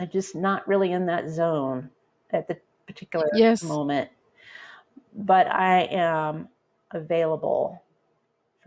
I'm 0.00 0.10
just 0.10 0.34
not 0.36 0.66
really 0.68 0.92
in 0.92 1.06
that 1.06 1.28
zone 1.28 1.90
at 2.30 2.48
the 2.48 2.60
particular 2.86 3.28
Yes. 3.30 3.62
moment. 3.62 4.10
But 5.14 5.46
I 5.48 5.82
am 5.84 6.48
available 6.92 7.82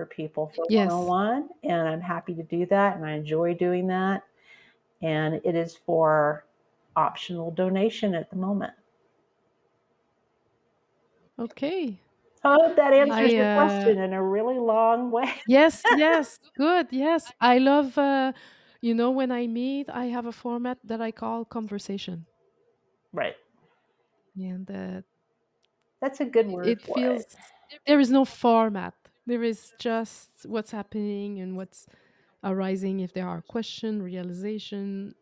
for 0.02 0.08
people 0.08 0.52
for 0.56 0.66
Yes. 0.68 0.92
on 0.92 1.06
one, 1.06 1.50
and 1.64 1.88
I'm 1.88 2.02
happy 2.02 2.34
to 2.34 2.42
do 2.42 2.66
that, 2.68 2.96
and 2.98 3.06
I 3.06 3.12
enjoy 3.12 3.54
doing 3.54 3.86
that. 3.88 4.24
And 5.04 5.36
it 5.44 5.56
is 5.56 5.76
for 5.76 6.46
optional 6.96 7.52
donation 7.52 8.16
at 8.16 8.30
the 8.32 8.36
moment. 8.36 8.74
Okay. 11.38 12.00
I 12.44 12.54
hope 12.56 12.76
that 12.78 12.94
answers 12.94 13.34
I 13.34 13.36
your 13.38 13.46
uh 13.46 13.54
question 13.54 14.00
in 14.00 14.14
a 14.14 14.24
really 14.24 14.58
long 14.58 15.12
way. 15.12 15.32
yes, 15.46 15.86
yes, 15.90 16.40
good. 16.58 16.88
Yes. 16.92 17.32
I 17.40 17.60
love 17.60 17.98
uh 17.98 18.34
you 18.82 18.96
know 18.96 19.12
when 19.12 19.32
I 19.32 19.46
meet, 19.48 19.90
I 19.90 20.06
have 20.06 20.26
a 20.26 20.32
format 20.32 20.80
that 20.86 21.02
I 21.02 21.12
call 21.12 21.46
conversation. 21.46 22.26
right. 23.14 23.36
And 24.36 24.70
uh, 24.72 25.02
That's 26.02 26.20
a 26.22 26.26
good 26.26 26.48
word 26.48 26.68
it 26.68 26.82
feels 26.82 27.22
it. 27.24 27.80
there 27.88 28.00
is 28.00 28.12
no 28.12 28.26
format. 28.26 28.94
There 29.26 29.44
is 29.44 29.74
just 29.80 30.30
what's 30.46 30.72
happening 30.72 31.40
and 31.40 31.56
what's 31.58 31.88
arising 32.44 33.02
if 33.02 33.14
there 33.14 33.28
are 33.28 33.42
question, 33.42 34.02
realization, 34.02 35.16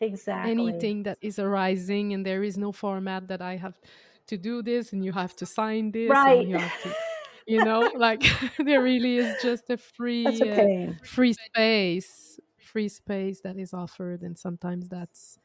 Exactly. 0.00 0.44
anything 0.44 1.02
that 1.04 1.18
is 1.22 1.38
arising 1.38 2.12
and 2.12 2.24
there 2.26 2.42
is 2.42 2.58
no 2.58 2.72
format 2.72 3.28
that 3.28 3.40
I 3.40 3.56
have 3.56 3.80
to 4.26 4.36
do 4.36 4.62
this 4.62 4.92
and 4.92 5.04
you 5.04 5.12
have 5.12 5.34
to 5.36 5.46
sign 5.46 5.90
this 5.92 6.10
Right. 6.10 6.26
and 6.26 6.48
you 6.48 6.58
have 6.58 6.76
to 6.82 6.94
you 7.46 7.60
know 7.62 7.92
like 7.96 8.22
there 8.58 8.82
really 8.82 9.16
is 9.18 9.36
just 9.36 9.70
a 9.70 9.76
free 9.76 10.50
uh, 10.50 10.66
free 11.02 11.34
space 11.34 12.38
free 12.58 12.88
space 12.88 13.40
that 13.42 13.58
is 13.58 13.72
offered 13.74 14.22
and 14.22 14.38
sometimes 14.38 14.88
that's 14.88 15.38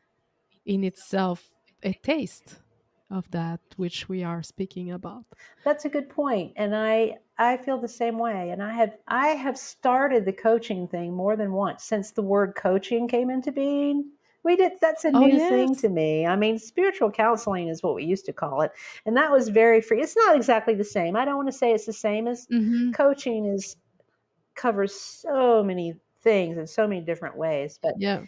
in 0.65 0.83
itself 0.83 1.49
a 1.83 1.93
taste 1.93 2.59
of 3.11 3.29
that 3.31 3.59
which 3.77 4.07
we 4.07 4.23
are 4.23 4.43
speaking 4.43 4.91
about 4.91 5.25
That's 5.63 5.85
a 5.85 5.89
good 5.89 6.09
point, 6.09 6.53
and 6.55 6.75
I 6.75 7.17
I 7.37 7.57
feel 7.57 7.77
the 7.77 7.87
same 7.87 8.19
way. 8.19 8.51
And 8.51 8.61
I 8.61 8.73
have 8.73 8.97
I 9.07 9.29
have 9.29 9.57
started 9.57 10.25
the 10.25 10.33
coaching 10.33 10.87
thing 10.87 11.13
more 11.13 11.35
than 11.35 11.53
once 11.53 11.83
since 11.83 12.11
the 12.11 12.21
word 12.21 12.53
coaching 12.55 13.07
came 13.07 13.29
into 13.29 13.51
being. 13.51 14.11
We 14.43 14.55
did 14.55 14.73
that's 14.79 15.05
a 15.05 15.11
oh 15.13 15.19
new 15.19 15.37
thing 15.37 15.75
to 15.77 15.89
me. 15.89 16.25
I 16.25 16.35
mean, 16.35 16.59
spiritual 16.59 17.11
counseling 17.11 17.67
is 17.67 17.83
what 17.83 17.95
we 17.95 18.05
used 18.05 18.25
to 18.25 18.33
call 18.33 18.61
it, 18.61 18.71
and 19.05 19.17
that 19.17 19.31
was 19.31 19.49
very 19.49 19.81
free. 19.81 20.01
It's 20.01 20.15
not 20.15 20.35
exactly 20.35 20.75
the 20.75 20.83
same. 20.83 21.15
I 21.15 21.25
don't 21.25 21.35
want 21.35 21.49
to 21.49 21.57
say 21.57 21.71
it's 21.71 21.85
the 21.85 21.93
same 21.93 22.27
as 22.27 22.47
mm-hmm. 22.47 22.91
coaching 22.91 23.45
is 23.45 23.75
covers 24.55 24.93
so 24.93 25.63
many 25.63 25.95
things 26.21 26.57
in 26.57 26.67
so 26.67 26.87
many 26.87 27.01
different 27.01 27.37
ways, 27.37 27.79
but 27.81 27.95
yeah 27.97 28.21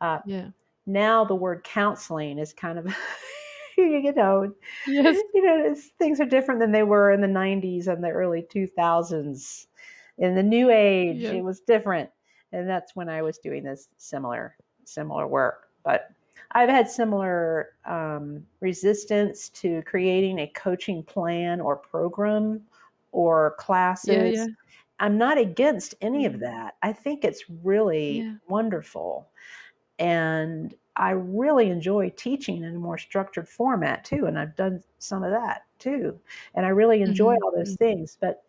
uh, 0.00 0.18
yeah 0.24 0.48
now 0.86 1.24
the 1.24 1.34
word 1.34 1.62
counseling 1.64 2.38
is 2.38 2.52
kind 2.52 2.78
of 2.78 2.86
you 3.82 4.12
know 4.12 4.52
yes. 4.86 5.18
you 5.34 5.44
know 5.44 5.74
things 5.98 6.20
are 6.20 6.26
different 6.26 6.60
than 6.60 6.72
they 6.72 6.82
were 6.82 7.10
in 7.10 7.20
the 7.20 7.26
90s 7.26 7.86
and 7.86 8.02
the 8.02 8.08
early 8.08 8.46
2000s 8.54 9.66
in 10.18 10.34
the 10.34 10.42
new 10.42 10.70
age 10.70 11.18
yes. 11.18 11.32
it 11.32 11.42
was 11.42 11.60
different 11.60 12.10
and 12.52 12.68
that's 12.68 12.94
when 12.94 13.08
i 13.08 13.22
was 13.22 13.38
doing 13.38 13.62
this 13.62 13.88
similar 13.96 14.56
similar 14.90 15.26
work. 15.26 15.68
But 15.84 16.10
i've 16.52 16.68
had 16.68 16.90
similar 16.90 17.70
um, 17.86 18.44
resistance 18.60 19.48
to 19.50 19.82
creating 19.82 20.40
a 20.40 20.48
coaching 20.48 21.02
plan 21.02 21.60
or 21.60 21.76
program 21.76 22.62
or 23.12 23.54
classes. 23.58 24.36
yeah. 24.36 24.46
I'm 24.98 25.16
not 25.16 25.38
against 25.38 25.94
any 26.02 26.26
of 26.26 26.40
that. 26.40 26.74
I 26.82 26.92
think 26.92 27.24
it's 27.24 27.44
really 27.62 28.20
yeah. 28.20 28.34
wonderful. 28.48 29.28
And 29.98 30.74
I 31.00 31.12
really 31.12 31.70
enjoy 31.70 32.10
teaching 32.10 32.62
in 32.62 32.76
a 32.76 32.78
more 32.78 32.98
structured 32.98 33.48
format 33.48 34.04
too, 34.04 34.26
and 34.26 34.38
I've 34.38 34.54
done 34.54 34.82
some 34.98 35.24
of 35.24 35.30
that 35.30 35.62
too, 35.78 36.20
and 36.54 36.66
I 36.66 36.68
really 36.68 37.00
enjoy 37.00 37.34
mm-hmm. 37.34 37.44
all 37.44 37.52
those 37.56 37.74
things. 37.76 38.18
But 38.20 38.44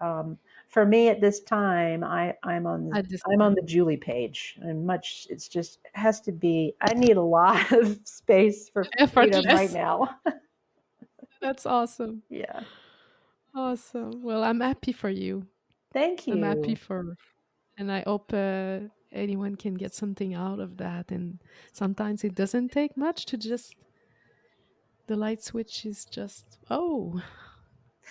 um, 0.00 0.38
for 0.68 0.86
me 0.86 1.08
at 1.08 1.20
this 1.20 1.40
time, 1.40 2.02
I, 2.02 2.34
I'm 2.42 2.66
on 2.66 2.88
the 2.88 3.02
this 3.02 3.20
I'm 3.30 3.42
on 3.42 3.54
the 3.54 3.60
Julie 3.60 3.98
page, 3.98 4.58
and 4.62 4.86
much 4.86 5.26
it's 5.28 5.46
just 5.46 5.80
it 5.84 5.90
has 5.92 6.22
to 6.22 6.32
be. 6.32 6.74
I 6.80 6.94
need 6.94 7.18
a 7.18 7.22
lot 7.22 7.70
of 7.72 7.98
space 8.04 8.70
for 8.70 8.86
freedom 9.12 9.44
right 9.44 9.70
now. 9.70 10.16
that's 11.42 11.66
awesome 11.66 12.22
yeah, 12.30 12.60
awesome 13.54 14.22
well 14.22 14.42
i'm 14.42 14.60
happy 14.60 14.92
for 14.92 15.10
you 15.10 15.46
thank 15.92 16.26
you. 16.26 16.32
i'm 16.32 16.42
happy 16.42 16.74
for 16.74 17.14
and 17.76 17.92
i 17.92 18.02
hope 18.06 18.32
uh, 18.32 18.78
anyone 19.14 19.56
can 19.56 19.74
get 19.74 19.94
something 19.94 20.34
out 20.34 20.60
of 20.60 20.76
that 20.76 21.10
and 21.10 21.38
sometimes 21.72 22.24
it 22.24 22.34
doesn't 22.34 22.70
take 22.72 22.96
much 22.96 23.24
to 23.26 23.36
just 23.36 23.74
the 25.06 25.16
light 25.16 25.42
switch 25.42 25.86
is 25.86 26.04
just 26.04 26.58
oh 26.70 27.22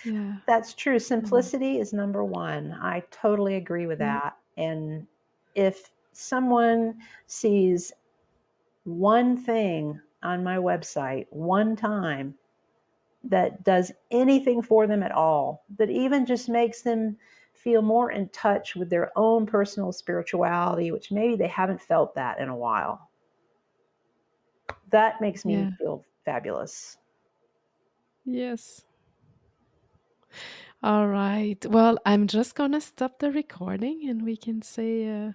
yeah 0.04 0.36
That's 0.46 0.74
true. 0.74 0.98
Simplicity 0.98 1.78
is 1.78 1.92
number 1.92 2.24
one. 2.24 2.72
I 2.72 3.02
totally 3.10 3.54
agree 3.56 3.86
with 3.86 3.98
that. 4.00 4.36
And 4.56 5.06
if 5.54 5.90
someone 6.12 6.96
sees 7.26 7.92
one 8.84 9.36
thing 9.36 10.00
on 10.22 10.44
my 10.44 10.56
website 10.56 11.26
one 11.30 11.76
time 11.76 12.34
that 13.22 13.64
does 13.64 13.92
anything 14.10 14.60
for 14.62 14.86
them 14.86 15.02
at 15.02 15.12
all, 15.12 15.64
that 15.78 15.90
even 15.90 16.26
just 16.26 16.48
makes 16.48 16.82
them 16.82 17.16
feel 17.64 17.82
more 17.82 18.12
in 18.12 18.28
touch 18.28 18.76
with 18.76 18.90
their 18.90 19.10
own 19.16 19.46
personal 19.46 19.90
spirituality, 19.90 20.92
which 20.92 21.10
maybe 21.10 21.34
they 21.34 21.48
haven't 21.48 21.80
felt 21.80 22.14
that 22.14 22.38
in 22.38 22.48
a 22.50 22.56
while, 22.56 23.08
that 24.90 25.20
makes 25.20 25.44
me 25.44 25.54
yeah. 25.54 25.70
feel 25.78 26.04
fabulous. 26.24 26.98
yes. 28.24 28.84
All 30.82 31.08
right. 31.08 31.64
Well 31.66 31.98
i'm 32.04 32.26
just 32.26 32.54
gonna 32.54 32.80
stop 32.80 33.18
the 33.18 33.30
recording 33.32 34.08
and 34.08 34.22
we 34.22 34.36
can 34.36 34.60
say 34.60 35.08
uh, 35.08 35.32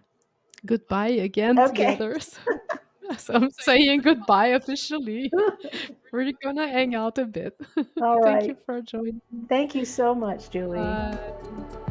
goodbye 0.66 1.18
again 1.30 1.58
Okay. 1.58 1.98
together 1.98 2.20
so, 2.20 2.38
so 3.18 3.34
i'm 3.34 3.50
saying 3.52 4.02
goodbye 4.02 4.48
officially. 4.48 5.32
We're 6.12 6.32
gonna 6.44 6.68
hang 6.68 6.96
out 6.96 7.18
a 7.18 7.26
bit. 7.26 7.60
All 8.02 8.22
thank 8.24 8.48
you 8.48 8.58
for 8.66 8.82
joining. 8.82 9.22
Thank 9.48 9.76
you 9.76 9.86
so 9.86 10.16
much, 10.16 10.50
Julie. 10.50 10.78
Bye. 10.78 11.86